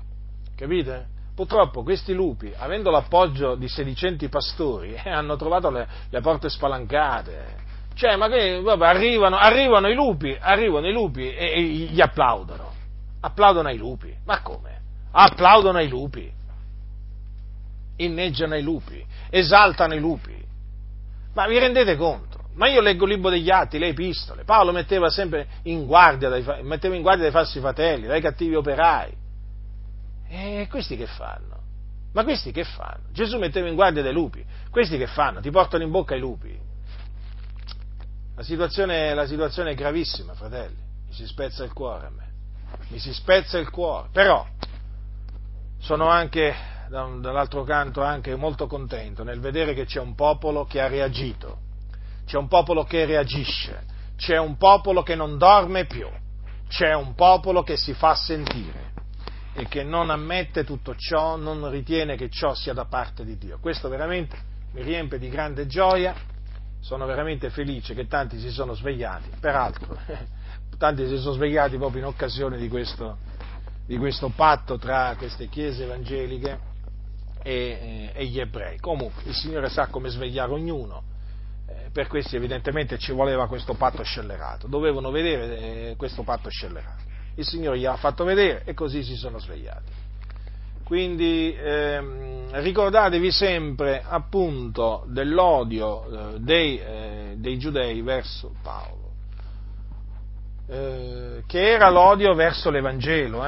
capite? 0.56 1.12
Purtroppo 1.34 1.82
questi 1.82 2.14
lupi, 2.14 2.50
avendo 2.56 2.90
l'appoggio 2.90 3.54
di 3.54 3.68
sedicenti 3.68 4.28
pastori, 4.28 4.94
eh, 4.94 5.10
hanno 5.10 5.36
trovato 5.36 5.68
le, 5.68 5.86
le, 6.08 6.20
porte 6.20 6.48
spalancate. 6.48 7.62
Cioè, 7.94 8.16
ma 8.16 8.28
che 8.28 8.60
vabbè, 8.60 8.86
arrivano, 8.86 9.36
arrivano, 9.36 9.88
i 9.88 9.94
lupi, 9.94 10.34
arrivano 10.38 10.86
i 10.88 10.92
lupi 10.92 11.34
e, 11.34 11.52
e 11.54 11.62
gli 11.62 12.00
applaudono. 12.00 12.72
Applaudono 13.20 13.68
ai 13.68 13.76
lupi. 13.76 14.14
Ma 14.24 14.42
come? 14.42 14.80
Applaudono 15.10 15.78
ai 15.78 15.88
lupi. 15.88 16.32
Inneggiano 17.96 18.54
ai 18.54 18.62
lupi, 18.62 19.04
esaltano 19.28 19.94
i 19.94 19.98
lupi. 19.98 20.43
Ma 21.34 21.46
vi 21.46 21.58
rendete 21.58 21.96
conto? 21.96 22.42
Ma 22.54 22.68
io 22.68 22.80
leggo 22.80 23.04
il 23.04 23.12
libro 23.12 23.30
degli 23.30 23.50
atti, 23.50 23.78
le 23.78 23.88
epistole. 23.88 24.44
Paolo 24.44 24.70
metteva 24.72 25.10
sempre 25.10 25.48
in 25.64 25.86
guardia 25.86 26.28
dai, 26.28 26.44
metteva 26.62 26.94
in 26.94 27.02
guardia 27.02 27.24
dai 27.24 27.32
falsi 27.32 27.58
fratelli, 27.58 28.06
dai 28.06 28.20
cattivi 28.20 28.54
operai. 28.54 29.22
E 30.28 30.66
questi 30.70 30.96
che 30.96 31.06
fanno? 31.06 31.62
Ma 32.12 32.22
questi 32.22 32.52
che 32.52 32.62
fanno? 32.62 33.08
Gesù 33.10 33.38
metteva 33.38 33.68
in 33.68 33.74
guardia 33.74 34.02
dei 34.02 34.12
lupi. 34.12 34.44
Questi 34.70 34.96
che 34.96 35.08
fanno? 35.08 35.40
Ti 35.40 35.50
portano 35.50 35.82
in 35.82 35.90
bocca 35.90 36.14
i 36.14 36.20
lupi. 36.20 36.56
La 38.36 38.42
situazione, 38.42 39.14
la 39.14 39.26
situazione 39.26 39.72
è 39.72 39.74
gravissima, 39.74 40.34
fratelli. 40.34 40.82
Mi 41.08 41.12
si 41.12 41.26
spezza 41.26 41.64
il 41.64 41.72
cuore 41.72 42.06
a 42.06 42.10
me. 42.10 42.32
Mi 42.88 42.98
si 43.00 43.12
spezza 43.12 43.58
il 43.58 43.68
cuore. 43.70 44.08
Però 44.12 44.46
sono 45.78 46.08
anche 46.08 46.54
dall'altro 46.88 47.64
canto 47.64 48.02
anche 48.02 48.34
molto 48.36 48.66
contento 48.66 49.24
nel 49.24 49.40
vedere 49.40 49.74
che 49.74 49.84
c'è 49.84 50.00
un 50.00 50.14
popolo 50.14 50.64
che 50.64 50.80
ha 50.80 50.86
reagito, 50.86 51.58
c'è 52.26 52.36
un 52.36 52.48
popolo 52.48 52.84
che 52.84 53.04
reagisce, 53.04 53.84
c'è 54.16 54.38
un 54.38 54.56
popolo 54.56 55.02
che 55.02 55.14
non 55.14 55.38
dorme 55.38 55.86
più, 55.86 56.08
c'è 56.68 56.94
un 56.94 57.14
popolo 57.14 57.62
che 57.62 57.76
si 57.76 57.92
fa 57.94 58.14
sentire 58.14 58.92
e 59.54 59.66
che 59.68 59.84
non 59.84 60.10
ammette 60.10 60.64
tutto 60.64 60.94
ciò, 60.96 61.36
non 61.36 61.70
ritiene 61.70 62.16
che 62.16 62.28
ciò 62.28 62.54
sia 62.54 62.72
da 62.72 62.86
parte 62.86 63.24
di 63.24 63.38
Dio. 63.38 63.58
Questo 63.60 63.88
veramente 63.88 64.36
mi 64.72 64.82
riempie 64.82 65.18
di 65.18 65.28
grande 65.28 65.66
gioia, 65.66 66.14
sono 66.80 67.06
veramente 67.06 67.50
felice 67.50 67.94
che 67.94 68.06
tanti 68.06 68.38
si 68.38 68.50
sono 68.50 68.74
svegliati, 68.74 69.30
peraltro 69.40 69.96
tanti 70.76 71.06
si 71.06 71.16
sono 71.18 71.34
svegliati 71.34 71.76
proprio 71.76 72.00
in 72.00 72.06
occasione 72.06 72.58
di 72.58 72.68
questo, 72.68 73.18
di 73.86 73.96
questo 73.96 74.30
patto 74.30 74.76
tra 74.76 75.14
queste 75.16 75.48
chiese 75.48 75.84
evangeliche 75.84 76.72
e, 77.44 78.10
e 78.14 78.24
gli 78.24 78.40
ebrei. 78.40 78.78
Comunque 78.78 79.22
il 79.26 79.34
Signore 79.34 79.68
sa 79.68 79.86
come 79.88 80.08
svegliare 80.08 80.50
ognuno, 80.50 81.02
eh, 81.68 81.90
per 81.92 82.08
questo 82.08 82.36
evidentemente 82.36 82.98
ci 82.98 83.12
voleva 83.12 83.46
questo 83.46 83.74
patto 83.74 84.02
scellerato, 84.02 84.66
dovevano 84.66 85.10
vedere 85.10 85.58
eh, 85.90 85.94
questo 85.96 86.22
patto 86.22 86.48
scellerato. 86.48 87.02
Il 87.36 87.44
Signore 87.44 87.78
gli 87.78 87.84
ha 87.84 87.96
fatto 87.96 88.24
vedere 88.24 88.62
e 88.64 88.72
così 88.72 89.02
si 89.02 89.14
sono 89.14 89.38
svegliati. 89.38 89.92
Quindi 90.84 91.54
ehm, 91.56 92.60
ricordatevi 92.60 93.30
sempre 93.30 94.02
appunto 94.06 95.04
dell'odio 95.08 96.34
eh, 96.34 96.40
dei, 96.40 96.78
eh, 96.78 97.34
dei, 97.36 97.58
giudei 97.58 98.00
verso 98.02 98.54
Paolo, 98.62 99.12
eh, 100.68 101.42
che 101.46 101.72
era 101.72 101.90
l'odio 101.90 102.34
verso 102.34 102.70
l'Evangelo. 102.70 103.42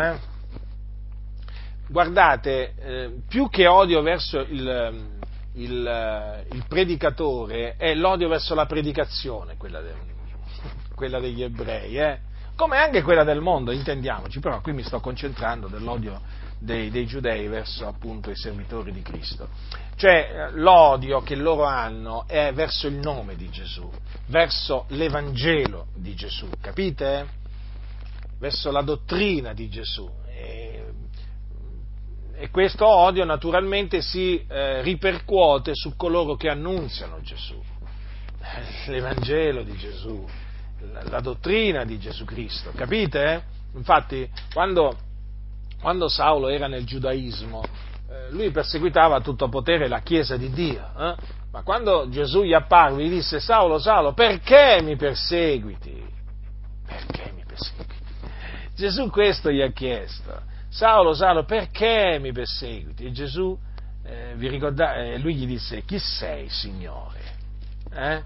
Guardate, 1.89 2.75
eh, 2.79 3.11
più 3.29 3.49
che 3.49 3.67
odio 3.67 4.03
verso 4.03 4.41
il, 4.41 5.21
il, 5.55 6.45
il, 6.53 6.65
predicatore 6.67 7.77
è 7.77 7.95
l'odio 7.95 8.29
verso 8.29 8.55
la 8.55 8.67
predicazione, 8.67 9.57
quella, 9.57 9.81
de, 9.81 9.95
quella 10.95 11.21
degli 11.21 11.43
ebrei, 11.43 11.99
eh? 11.99 12.19
come 12.57 12.79
anche 12.79 13.03
quella 13.03 13.23
del 13.23 13.41
mondo, 13.41 13.71
intendiamoci, 13.71 14.41
però 14.41 14.61
qui 14.63 14.73
mi 14.73 14.83
sto 14.83 14.99
concentrando 14.99 15.69
dell'odio 15.69 16.21
dei, 16.59 16.91
dei, 16.91 17.07
giudei 17.07 17.47
verso 17.49 17.87
appunto 17.87 18.31
i 18.31 18.37
servitori 18.37 18.93
di 18.93 19.03
Cristo. 19.03 19.49
Cioè 19.95 20.51
l'odio 20.53 21.21
che 21.21 21.35
loro 21.35 21.65
hanno 21.65 22.27
è 22.27 22.53
verso 22.55 22.87
il 22.87 22.95
nome 22.95 23.37
di 23.37 23.51
Gesù, 23.51 23.89
verso 24.27 24.87
l'Evangelo 24.89 25.89
di 25.95 26.15
Gesù, 26.15 26.49
capite? 26.61 27.45
Verso 28.39 28.71
la 28.71 28.83
dottrina 28.83 29.53
di 29.53 29.69
Gesù. 29.69 30.11
E, 30.27 30.86
e 32.39 32.51
questo 32.51 32.87
odio 32.87 33.25
naturalmente 33.25 34.03
si 34.03 34.45
eh, 34.47 34.83
ripercuote 34.83 35.75
su 35.75 35.97
coloro 35.97 36.37
che 36.37 36.49
annunziano 36.49 37.21
Gesù, 37.23 37.61
l'Evangelo 38.87 39.63
di 39.63 39.77
Gesù, 39.77 40.27
la, 40.93 41.03
la 41.05 41.21
dottrina 41.21 41.85
di 41.85 41.99
Gesù 41.99 42.25
Cristo, 42.25 42.71
capite? 42.75 43.55
Infatti, 43.75 44.29
quando 44.53 44.97
quando 45.81 46.09
Saulo 46.09 46.49
era 46.49 46.67
nel 46.67 46.85
giudaismo, 46.85 47.63
eh, 48.09 48.31
lui 48.31 48.51
perseguitava 48.51 49.17
a 49.17 49.21
tutto 49.21 49.49
potere 49.49 49.89
la 49.89 50.01
Chiesa 50.01 50.37
di 50.37 50.51
Dio, 50.51 50.83
eh? 50.99 51.15
ma 51.53 51.63
quando 51.63 52.09
Gesù 52.09 52.43
gli 52.43 52.55
apparve 52.55 53.05
gli 53.05 53.11
disse 53.11 53.41
Saulo, 53.41 53.79
Saulo, 53.79 54.13
perché 54.13 54.81
mi 54.83 54.97
perseguiti? 54.97 56.03
Perché 56.87 57.33
mi 57.35 57.45
perseguiti? 57.47 57.95
Gesù 58.75 59.11
questo 59.11 59.51
gli 59.51 59.61
ha 59.61 59.71
chiesto, 59.71 60.43
Saulo, 60.69 61.15
Saulo, 61.15 61.45
perché 61.45 62.19
mi 62.21 62.33
perseguiti? 62.33 63.07
E 63.07 63.13
Gesù, 63.13 63.57
eh, 64.05 64.35
vi 64.37 64.49
ricordate, 64.49 65.15
eh, 65.15 65.19
lui 65.19 65.35
gli 65.35 65.47
disse, 65.47 65.83
chi 65.83 65.99
sei, 65.99 66.49
Signore? 66.49 67.21
Eh? 67.93 68.23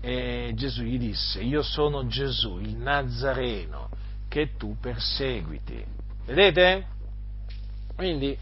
E 0.00 0.52
Gesù 0.54 0.82
gli 0.82 0.98
disse, 0.98 1.42
io 1.42 1.62
sono 1.62 2.06
Gesù, 2.06 2.58
il 2.58 2.76
Nazareno, 2.76 3.88
che 4.28 4.56
tu 4.56 4.76
perseguiti. 4.80 5.84
Vedete? 6.26 6.86
Quindi 7.94 8.32
eh, 8.32 8.38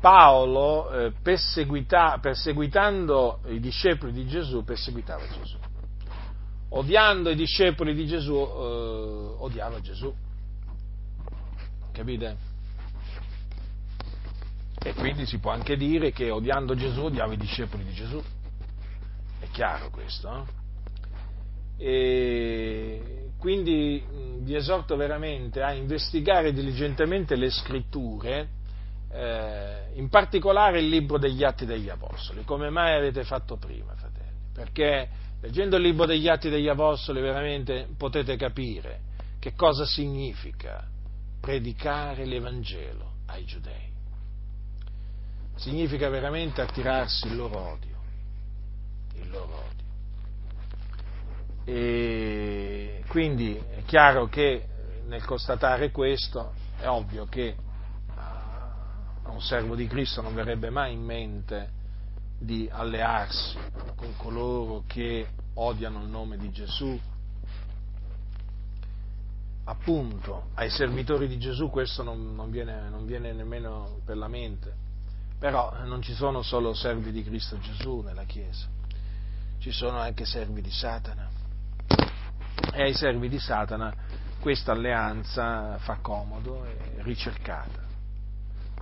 Paolo, 0.00 0.90
eh, 0.90 1.12
perseguitando 1.22 3.40
i 3.46 3.60
discepoli 3.60 4.12
di 4.12 4.26
Gesù, 4.26 4.64
perseguitava 4.64 5.22
Gesù. 5.28 5.56
Odiando 6.76 7.30
i 7.30 7.36
discepoli 7.36 7.94
di 7.94 8.04
Gesù, 8.04 8.34
eh, 8.34 9.34
odiava 9.38 9.80
Gesù. 9.80 10.12
Capite? 11.92 12.36
E 14.82 14.94
quindi 14.94 15.24
si 15.24 15.38
può 15.38 15.52
anche 15.52 15.76
dire 15.76 16.10
che 16.10 16.30
odiando 16.30 16.74
Gesù 16.74 17.02
odiava 17.02 17.32
i 17.32 17.36
discepoli 17.36 17.84
di 17.84 17.92
Gesù. 17.92 18.20
È 19.38 19.46
chiaro 19.52 19.90
questo, 19.90 20.28
no? 20.28 20.46
E 21.78 23.28
quindi 23.38 24.02
vi 24.40 24.56
esorto 24.56 24.96
veramente 24.96 25.62
a 25.62 25.72
investigare 25.72 26.52
diligentemente 26.52 27.36
le 27.36 27.50
scritture, 27.50 28.48
eh, 29.12 29.92
in 29.94 30.08
particolare 30.08 30.80
il 30.80 30.88
libro 30.88 31.18
degli 31.18 31.44
Atti 31.44 31.66
degli 31.66 31.88
Apostoli, 31.88 32.42
come 32.44 32.68
mai 32.68 32.96
avete 32.96 33.22
fatto 33.22 33.56
prima, 33.58 33.94
fratelli, 33.94 34.50
perché 34.52 35.22
leggendo 35.44 35.76
il 35.76 35.82
libro 35.82 36.06
degli 36.06 36.26
Atti 36.26 36.48
degli 36.48 36.68
Apostoli 36.68 37.20
veramente 37.20 37.86
potete 37.98 38.34
capire 38.36 39.00
che 39.38 39.52
cosa 39.54 39.84
significa 39.84 40.88
predicare 41.38 42.24
l'Evangelo 42.24 43.16
ai 43.26 43.44
giudei. 43.44 43.92
Significa 45.56 46.08
veramente 46.08 46.62
attirarsi 46.62 47.26
il 47.26 47.36
loro 47.36 47.58
odio, 47.58 47.96
il 49.16 49.28
loro 49.28 49.68
odio. 49.68 49.84
E 51.66 53.04
quindi 53.08 53.54
è 53.54 53.82
chiaro 53.84 54.26
che 54.28 54.66
nel 55.04 55.26
constatare 55.26 55.90
questo 55.90 56.54
è 56.78 56.88
ovvio 56.88 57.26
che 57.26 57.54
a 58.14 59.30
un 59.30 59.42
servo 59.42 59.74
di 59.74 59.86
Cristo 59.86 60.22
non 60.22 60.32
verrebbe 60.34 60.70
mai 60.70 60.94
in 60.94 61.02
mente 61.02 61.82
di 62.38 62.68
allearsi 62.70 63.56
con 63.96 64.14
coloro 64.16 64.84
che 64.86 65.28
odiano 65.54 66.02
il 66.02 66.08
nome 66.08 66.36
di 66.36 66.50
Gesù. 66.50 66.98
Appunto, 69.66 70.48
ai 70.54 70.68
servitori 70.68 71.26
di 71.26 71.38
Gesù 71.38 71.70
questo 71.70 72.02
non, 72.02 72.34
non, 72.34 72.50
viene, 72.50 72.88
non 72.90 73.06
viene 73.06 73.32
nemmeno 73.32 74.00
per 74.04 74.18
la 74.18 74.28
mente, 74.28 74.74
però 75.38 75.84
non 75.84 76.02
ci 76.02 76.12
sono 76.12 76.42
solo 76.42 76.74
servi 76.74 77.12
di 77.12 77.22
Cristo 77.22 77.58
Gesù 77.58 78.00
nella 78.00 78.24
Chiesa, 78.24 78.66
ci 79.58 79.70
sono 79.70 79.98
anche 79.98 80.26
servi 80.26 80.60
di 80.60 80.70
Satana 80.70 81.30
e 82.72 82.82
ai 82.82 82.94
servi 82.94 83.28
di 83.28 83.38
Satana 83.38 83.94
questa 84.40 84.72
alleanza 84.72 85.78
fa 85.78 85.96
comodo 86.02 86.66
e 86.66 86.96
ricercata. 86.98 87.83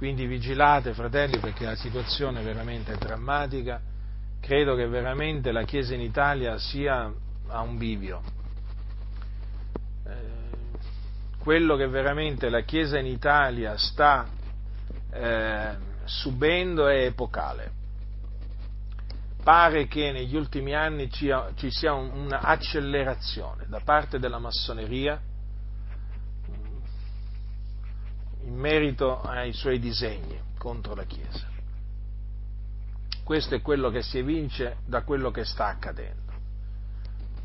Quindi 0.03 0.27
vigilate, 0.27 0.95
fratelli, 0.95 1.39
perché 1.39 1.65
la 1.65 1.77
situazione 1.77 2.41
è 2.41 2.43
veramente 2.43 2.97
drammatica. 2.97 3.81
Credo 4.41 4.75
che 4.75 4.89
veramente 4.89 5.53
la 5.53 5.63
Chiesa 5.63 5.95
in 5.95 6.01
Italia 6.01 6.59
sia 6.59 7.09
a 7.47 7.61
un 7.61 7.79
bivio. 7.79 8.21
Eh, 10.05 10.13
quello 11.39 11.77
che 11.77 11.87
veramente 11.87 12.49
la 12.49 12.63
Chiesa 12.63 12.99
in 12.99 13.07
Italia 13.07 13.79
sta 13.79 14.27
eh, 15.13 15.77
subendo 16.03 16.89
è 16.89 17.05
epocale 17.05 17.71
pare 19.41 19.87
che 19.87 20.11
negli 20.11 20.35
ultimi 20.35 20.75
anni 20.75 21.11
ci, 21.11 21.31
sia 21.71 21.93
un'accelerazione 21.93 23.67
da 23.69 23.81
parte 23.85 24.19
della 24.19 24.39
massoneria 24.39 25.21
in 28.45 28.55
merito 28.55 29.21
ai 29.21 29.53
suoi 29.53 29.79
disegni 29.79 30.39
contro 30.59 30.95
la 30.95 31.05
Chiesa. 31.05 31.49
Questo 33.25 33.55
è 33.55 33.61
quello 33.61 33.91
che 33.91 34.03
si 34.03 34.19
evince 34.19 34.79
da 34.85 35.03
quello 35.03 35.31
che 35.31 35.45
sta 35.45 35.67
accadendo. 35.67 36.33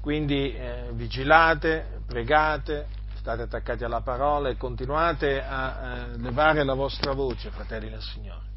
Quindi 0.01 0.53
eh, 0.53 0.89
vigilate, 0.93 2.01
pregate, 2.05 2.87
state 3.15 3.43
attaccati 3.43 3.83
alla 3.83 4.01
parola 4.01 4.49
e 4.49 4.57
continuate 4.57 5.43
a 5.43 5.77
eh, 5.79 6.17
levare 6.17 6.63
la 6.63 6.73
vostra 6.73 7.13
voce, 7.13 7.49
fratelli 7.51 7.89
del 7.89 8.01
Signore 8.01 8.47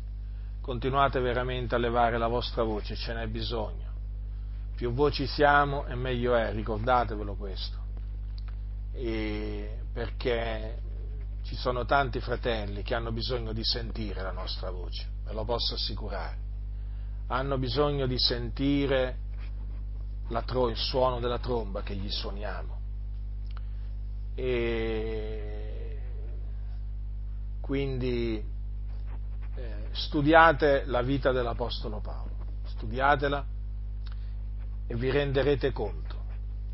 continuate 0.71 1.19
veramente 1.21 1.75
a 1.75 1.79
levare 1.79 2.19
la 2.19 2.29
vostra 2.29 2.63
voce, 2.63 2.95
ce 2.95 3.13
n'è 3.13 3.27
bisogno. 3.27 3.89
Più 4.77 4.93
voci 4.93 5.27
siamo 5.27 5.85
e 5.87 5.95
meglio 5.95 6.37
è, 6.37 6.53
ricordatevelo 6.53 7.35
questo. 7.35 7.77
E 8.93 9.79
perché 9.93 10.79
ci 11.43 11.57
sono 11.57 11.85
tanti 11.85 12.21
fratelli 12.21 12.83
che 12.83 12.95
hanno 12.95 13.13
bisogno 13.13 13.53
di 13.53 13.65
sentire 13.65 14.23
la 14.23 14.33
nostra 14.33 14.71
voce, 14.71 15.07
ve 15.25 15.33
lo 15.33 15.45
posso 15.45 15.75
assicurare. 15.75 16.49
Hanno 17.29 17.59
bisogno 17.59 18.07
di 18.07 18.19
sentire 18.19 19.19
tro- 20.45 20.69
il 20.69 20.77
suono 20.77 21.21
della 21.21 21.39
tromba 21.39 21.83
che 21.83 21.95
gli 21.95 22.11
suoniamo. 22.11 22.79
E 24.35 25.99
quindi 27.61 28.45
studiate 29.93 30.85
la 30.87 31.03
vita 31.03 31.33
dell'Apostolo 31.33 32.01
Paolo, 32.01 32.31
studiatela 32.65 33.45
e 34.87 34.95
vi 34.95 35.11
renderete 35.11 35.73
conto 35.73 36.19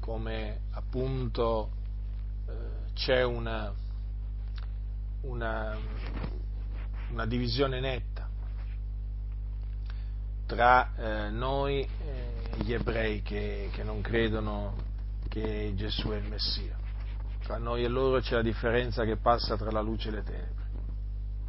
come 0.01 0.61
appunto 0.71 1.71
eh, 2.47 2.93
c'è 2.95 3.25
una, 3.25 3.73
una, 5.27 5.77
una, 7.11 7.27
divisione 7.27 7.81
netta 7.81 8.29
tra 10.47 10.95
eh, 10.97 11.31
noi 11.31 11.81
e 11.81 12.57
gli 12.59 12.73
ebrei 12.73 13.23
che, 13.23 13.69
che 13.73 13.83
non 13.83 14.01
credono 14.01 14.75
che 15.29 15.73
Gesù 15.75 16.11
è 16.11 16.17
il 16.17 16.29
Messia. 16.29 16.77
Tra 17.43 17.59
noi 17.59 17.85
e 17.85 17.89
loro 17.89 18.21
c'è 18.21 18.35
la 18.35 18.43
differenza 18.43 19.05
che 19.05 19.17
passa 19.17 19.57
tra 19.57 19.71
la 19.71 19.81
luce 19.81 20.09
e 20.09 20.13
le 20.13 20.23
tenebre, 20.23 20.65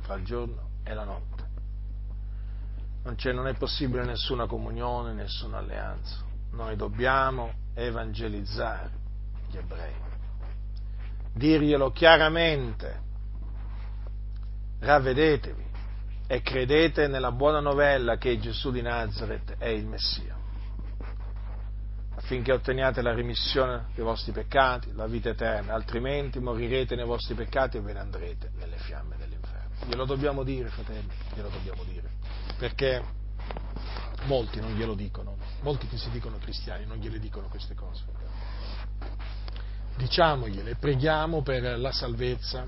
tra 0.03 0.15
il 0.15 0.23
giorno 0.23 0.69
e 0.83 0.93
la 0.93 1.03
notte 1.03 1.37
non, 3.07 3.35
non 3.35 3.47
è 3.47 3.53
possibile 3.53 4.03
nessuna 4.03 4.45
comunione, 4.47 5.13
nessuna 5.13 5.57
alleanza. 5.57 6.17
Noi 6.51 6.75
dobbiamo 6.75 7.53
evangelizzare 7.73 8.91
gli 9.49 9.57
ebrei, 9.57 9.93
dirglielo 11.33 11.91
chiaramente, 11.91 13.05
ravvedetevi 14.79 15.65
e 16.27 16.41
credete 16.41 17.07
nella 17.07 17.31
buona 17.31 17.59
novella 17.59 18.17
che 18.17 18.37
Gesù 18.39 18.71
di 18.71 18.81
Nazareth 18.81 19.55
è 19.57 19.67
il 19.67 19.85
Messia, 19.85 20.35
affinché 22.15 22.51
otteniate 22.51 23.01
la 23.01 23.13
remissione 23.13 23.87
dei 23.95 24.03
vostri 24.03 24.33
peccati, 24.33 24.93
la 24.93 25.07
vita 25.07 25.29
eterna, 25.29 25.73
altrimenti 25.73 26.39
morirete 26.39 26.95
nei 26.95 27.05
vostri 27.05 27.33
peccati 27.33 27.77
e 27.77 27.81
ve 27.81 27.93
ne 27.93 27.99
andrete 27.99 28.51
nelle 28.57 28.77
fiamme 28.77 29.15
dell'inferno. 29.17 29.69
glielo 29.87 30.05
dobbiamo 30.05 30.43
dire, 30.43 30.67
fratelli, 30.69 31.09
glielo 31.33 31.49
dobbiamo 31.49 31.83
dire, 31.83 32.09
perché 32.57 33.01
molti 34.25 34.59
non 34.59 34.73
glielo 34.73 34.95
dicono, 34.95 35.37
molti 35.61 35.87
che 35.87 35.97
si 35.97 36.09
dicono 36.09 36.37
cristiani 36.37 36.85
non 36.85 36.97
gliele 36.97 37.19
dicono 37.19 37.47
queste 37.47 37.73
cose. 37.73 38.03
Diciamogliele, 39.95 40.75
preghiamo 40.75 41.41
per 41.41 41.79
la 41.79 41.91
salvezza, 41.91 42.67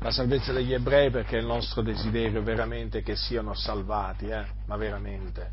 la 0.00 0.10
salvezza 0.10 0.52
degli 0.52 0.72
ebrei 0.72 1.10
perché 1.10 1.36
è 1.36 1.40
il 1.40 1.46
nostro 1.46 1.82
desiderio 1.82 2.42
veramente 2.42 3.02
che 3.02 3.16
siano 3.16 3.54
salvati, 3.54 4.26
eh? 4.26 4.44
ma 4.66 4.76
veramente. 4.76 5.52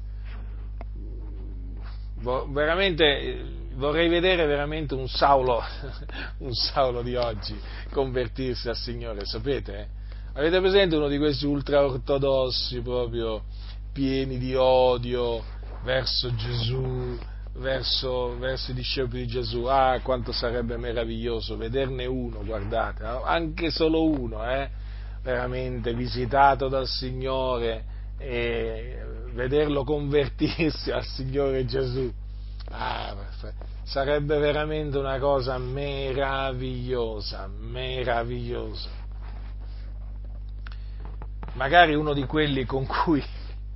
veramente 2.49 3.65
vorrei 3.75 4.09
vedere 4.09 4.45
veramente 4.45 4.93
un 4.93 5.07
Saulo, 5.07 5.61
un 6.39 6.53
Saulo 6.53 7.01
di 7.01 7.15
oggi 7.15 7.59
convertirsi 7.91 8.69
al 8.69 8.75
Signore, 8.75 9.25
sapete? 9.25 9.95
Avete 10.33 10.59
presente 10.59 10.95
uno 10.95 11.07
di 11.07 11.17
questi 11.17 11.45
ultraortodossi 11.45 12.81
proprio 12.81 13.43
pieni 13.91 14.37
di 14.37 14.53
odio 14.55 15.43
verso 15.83 16.33
Gesù, 16.35 17.17
verso, 17.57 18.37
verso, 18.37 18.71
i 18.71 18.73
discepoli 18.73 19.21
di 19.21 19.27
Gesù? 19.27 19.63
Ah, 19.65 19.99
quanto 20.01 20.31
sarebbe 20.31 20.77
meraviglioso 20.77 21.57
vederne 21.57 22.05
uno, 22.05 22.43
guardate, 22.43 23.03
anche 23.03 23.69
solo 23.69 24.03
uno, 24.03 24.49
eh? 24.49 24.69
veramente 25.21 25.93
visitato 25.93 26.67
dal 26.67 26.87
Signore 26.87 27.83
e 28.17 28.99
vederlo 29.33 29.83
convertirsi 29.83 30.89
al 30.91 31.03
Signore 31.03 31.65
Gesù 31.65 32.11
Ah, 32.69 33.15
sarebbe 33.83 34.37
veramente 34.39 34.97
una 34.97 35.19
cosa 35.19 35.57
meravigliosa, 35.57 37.47
meravigliosa. 37.47 38.89
Magari 41.53 41.95
uno 41.95 42.13
di 42.13 42.25
quelli 42.25 42.65
con 42.65 42.85
cui, 42.85 43.23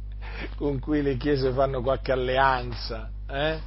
con 0.56 0.80
cui 0.80 1.02
le 1.02 1.16
chiese 1.16 1.52
fanno 1.54 1.82
qualche 1.82 2.12
alleanza, 2.12 3.10
eh? 3.32 3.60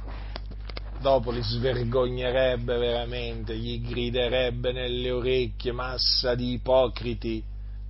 dopo 0.99 1.31
li 1.31 1.41
svergognerebbe 1.41 2.77
veramente, 2.77 3.57
gli 3.57 3.81
griderebbe 3.81 4.71
nelle 4.71 5.11
orecchie, 5.11 5.71
massa 5.71 6.35
di 6.35 6.53
ipocriti, 6.53 7.43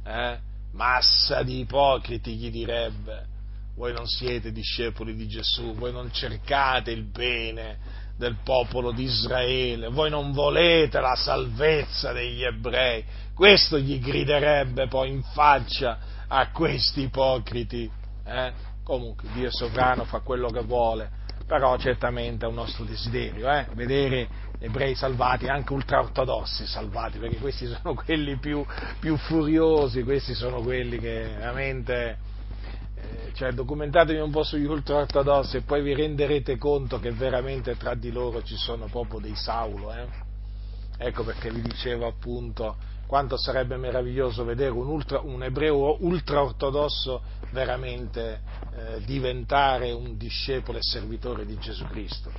eh? 0.04 0.40
massa 0.72 1.44
di 1.44 1.60
ipocriti 1.60 2.36
gli 2.36 2.50
direbbe 2.50 3.34
voi 3.76 3.92
non 3.92 4.08
siete 4.08 4.52
discepoli 4.52 5.16
di 5.16 5.28
Gesù, 5.28 5.74
voi 5.76 5.92
non 5.92 6.12
cercate 6.12 6.92
il 6.92 7.04
bene 7.04 8.04
del 8.18 8.38
popolo 8.42 8.92
di 8.92 9.04
Israele, 9.04 9.90
voi 9.90 10.10
non 10.10 10.32
volete 10.32 11.02
la 11.02 11.16
salvezza 11.16 12.14
degli 12.14 12.44
ebrei. 12.44 13.04
Questo 13.34 13.78
gli 13.78 14.00
griderebbe 14.00 14.88
poi 14.88 15.10
in 15.10 15.22
faccia 15.22 15.98
a 16.28 16.50
questi 16.52 17.02
ipocriti. 17.02 17.90
Eh? 18.26 18.54
Comunque 18.82 19.28
Dio 19.34 19.52
sovrano, 19.52 20.06
fa 20.06 20.20
quello 20.20 20.48
che 20.48 20.62
vuole, 20.62 21.10
però 21.46 21.78
certamente 21.78 22.46
è 22.46 22.48
un 22.48 22.56
nostro 22.56 22.84
desiderio, 22.84 23.52
eh? 23.52 23.68
vedere 23.74 24.28
ebrei 24.60 24.96
salvati, 24.96 25.48
anche 25.48 25.74
ultraortodossi 25.74 26.66
salvati, 26.66 27.20
perché 27.20 27.38
questi 27.38 27.68
sono 27.68 27.94
quelli 27.94 28.38
più, 28.38 28.66
più 29.00 29.16
furiosi, 29.18 30.04
questi 30.04 30.34
sono 30.34 30.62
quelli 30.62 30.98
che 30.98 31.36
veramente 31.38 32.34
cioè 33.34 33.52
documentatevi 33.52 34.20
un 34.20 34.32
po' 34.32 34.44
sugli 34.44 34.66
ultraortodossi 34.66 35.58
e 35.58 35.62
poi 35.62 35.82
vi 35.82 35.94
renderete 35.94 36.58
conto 36.58 37.00
che 37.00 37.12
veramente 37.12 37.76
tra 37.76 37.94
di 37.94 38.12
loro 38.12 38.42
ci 38.42 38.56
sono 38.56 38.86
proprio 38.86 39.20
dei 39.20 39.36
Saulo. 39.36 39.94
Eh? 39.94 40.08
Ecco 40.98 41.24
perché 41.24 41.52
vi 41.52 41.62
dicevo 41.62 42.08
appunto 42.08 42.78
quanto 43.08 43.38
sarebbe 43.38 43.78
meraviglioso 43.78 44.44
vedere 44.44 44.72
un, 44.72 44.88
ultra, 44.88 45.20
un 45.22 45.44
ebreo 45.44 46.04
ultraortodosso 46.04 47.22
veramente 47.52 48.42
eh, 48.76 49.02
diventare 49.06 49.92
un 49.92 50.18
discepolo 50.18 50.78
e 50.78 50.82
servitore 50.82 51.46
di 51.46 51.58
Gesù 51.58 51.86
Cristo. 51.86 52.32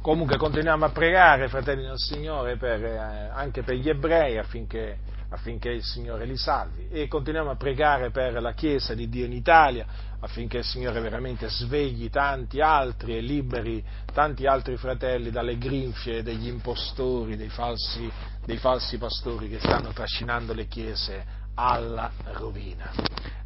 Comunque 0.00 0.36
continuiamo 0.36 0.84
a 0.84 0.90
pregare, 0.90 1.48
fratelli 1.48 1.82
del 1.82 1.98
Signore, 1.98 2.56
per, 2.56 2.84
eh, 2.84 2.98
anche 3.32 3.62
per 3.62 3.76
gli 3.76 3.88
ebrei 3.88 4.36
affinché 4.36 4.98
affinché 5.34 5.70
il 5.70 5.82
Signore 5.82 6.24
li 6.24 6.36
salvi 6.36 6.88
e 6.90 7.08
continuiamo 7.08 7.50
a 7.50 7.56
pregare 7.56 8.10
per 8.10 8.40
la 8.40 8.52
Chiesa 8.52 8.94
di 8.94 9.08
Dio 9.08 9.26
in 9.26 9.32
Italia 9.32 9.86
affinché 10.20 10.58
il 10.58 10.64
Signore 10.64 11.00
veramente 11.00 11.48
svegli 11.48 12.08
tanti 12.08 12.60
altri 12.60 13.16
e 13.16 13.20
liberi 13.20 13.84
tanti 14.12 14.46
altri 14.46 14.76
fratelli 14.76 15.30
dalle 15.30 15.58
grinfie 15.58 16.22
degli 16.22 16.46
impostori, 16.46 17.36
dei 17.36 17.48
falsi, 17.48 18.10
dei 18.44 18.56
falsi 18.56 18.96
pastori 18.96 19.48
che 19.48 19.58
stanno 19.58 19.92
trascinando 19.92 20.54
le 20.54 20.66
chiese 20.66 21.42
alla 21.54 22.10
rovina. 22.32 22.90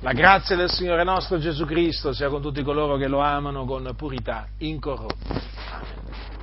La 0.00 0.12
grazia 0.12 0.56
del 0.56 0.70
Signore 0.70 1.04
nostro 1.04 1.38
Gesù 1.38 1.64
Cristo 1.64 2.12
sia 2.12 2.28
con 2.28 2.40
tutti 2.40 2.62
coloro 2.62 2.96
che 2.96 3.08
lo 3.08 3.20
amano 3.20 3.64
con 3.64 3.92
purità 3.96 4.46
incorrotta. 4.58 6.37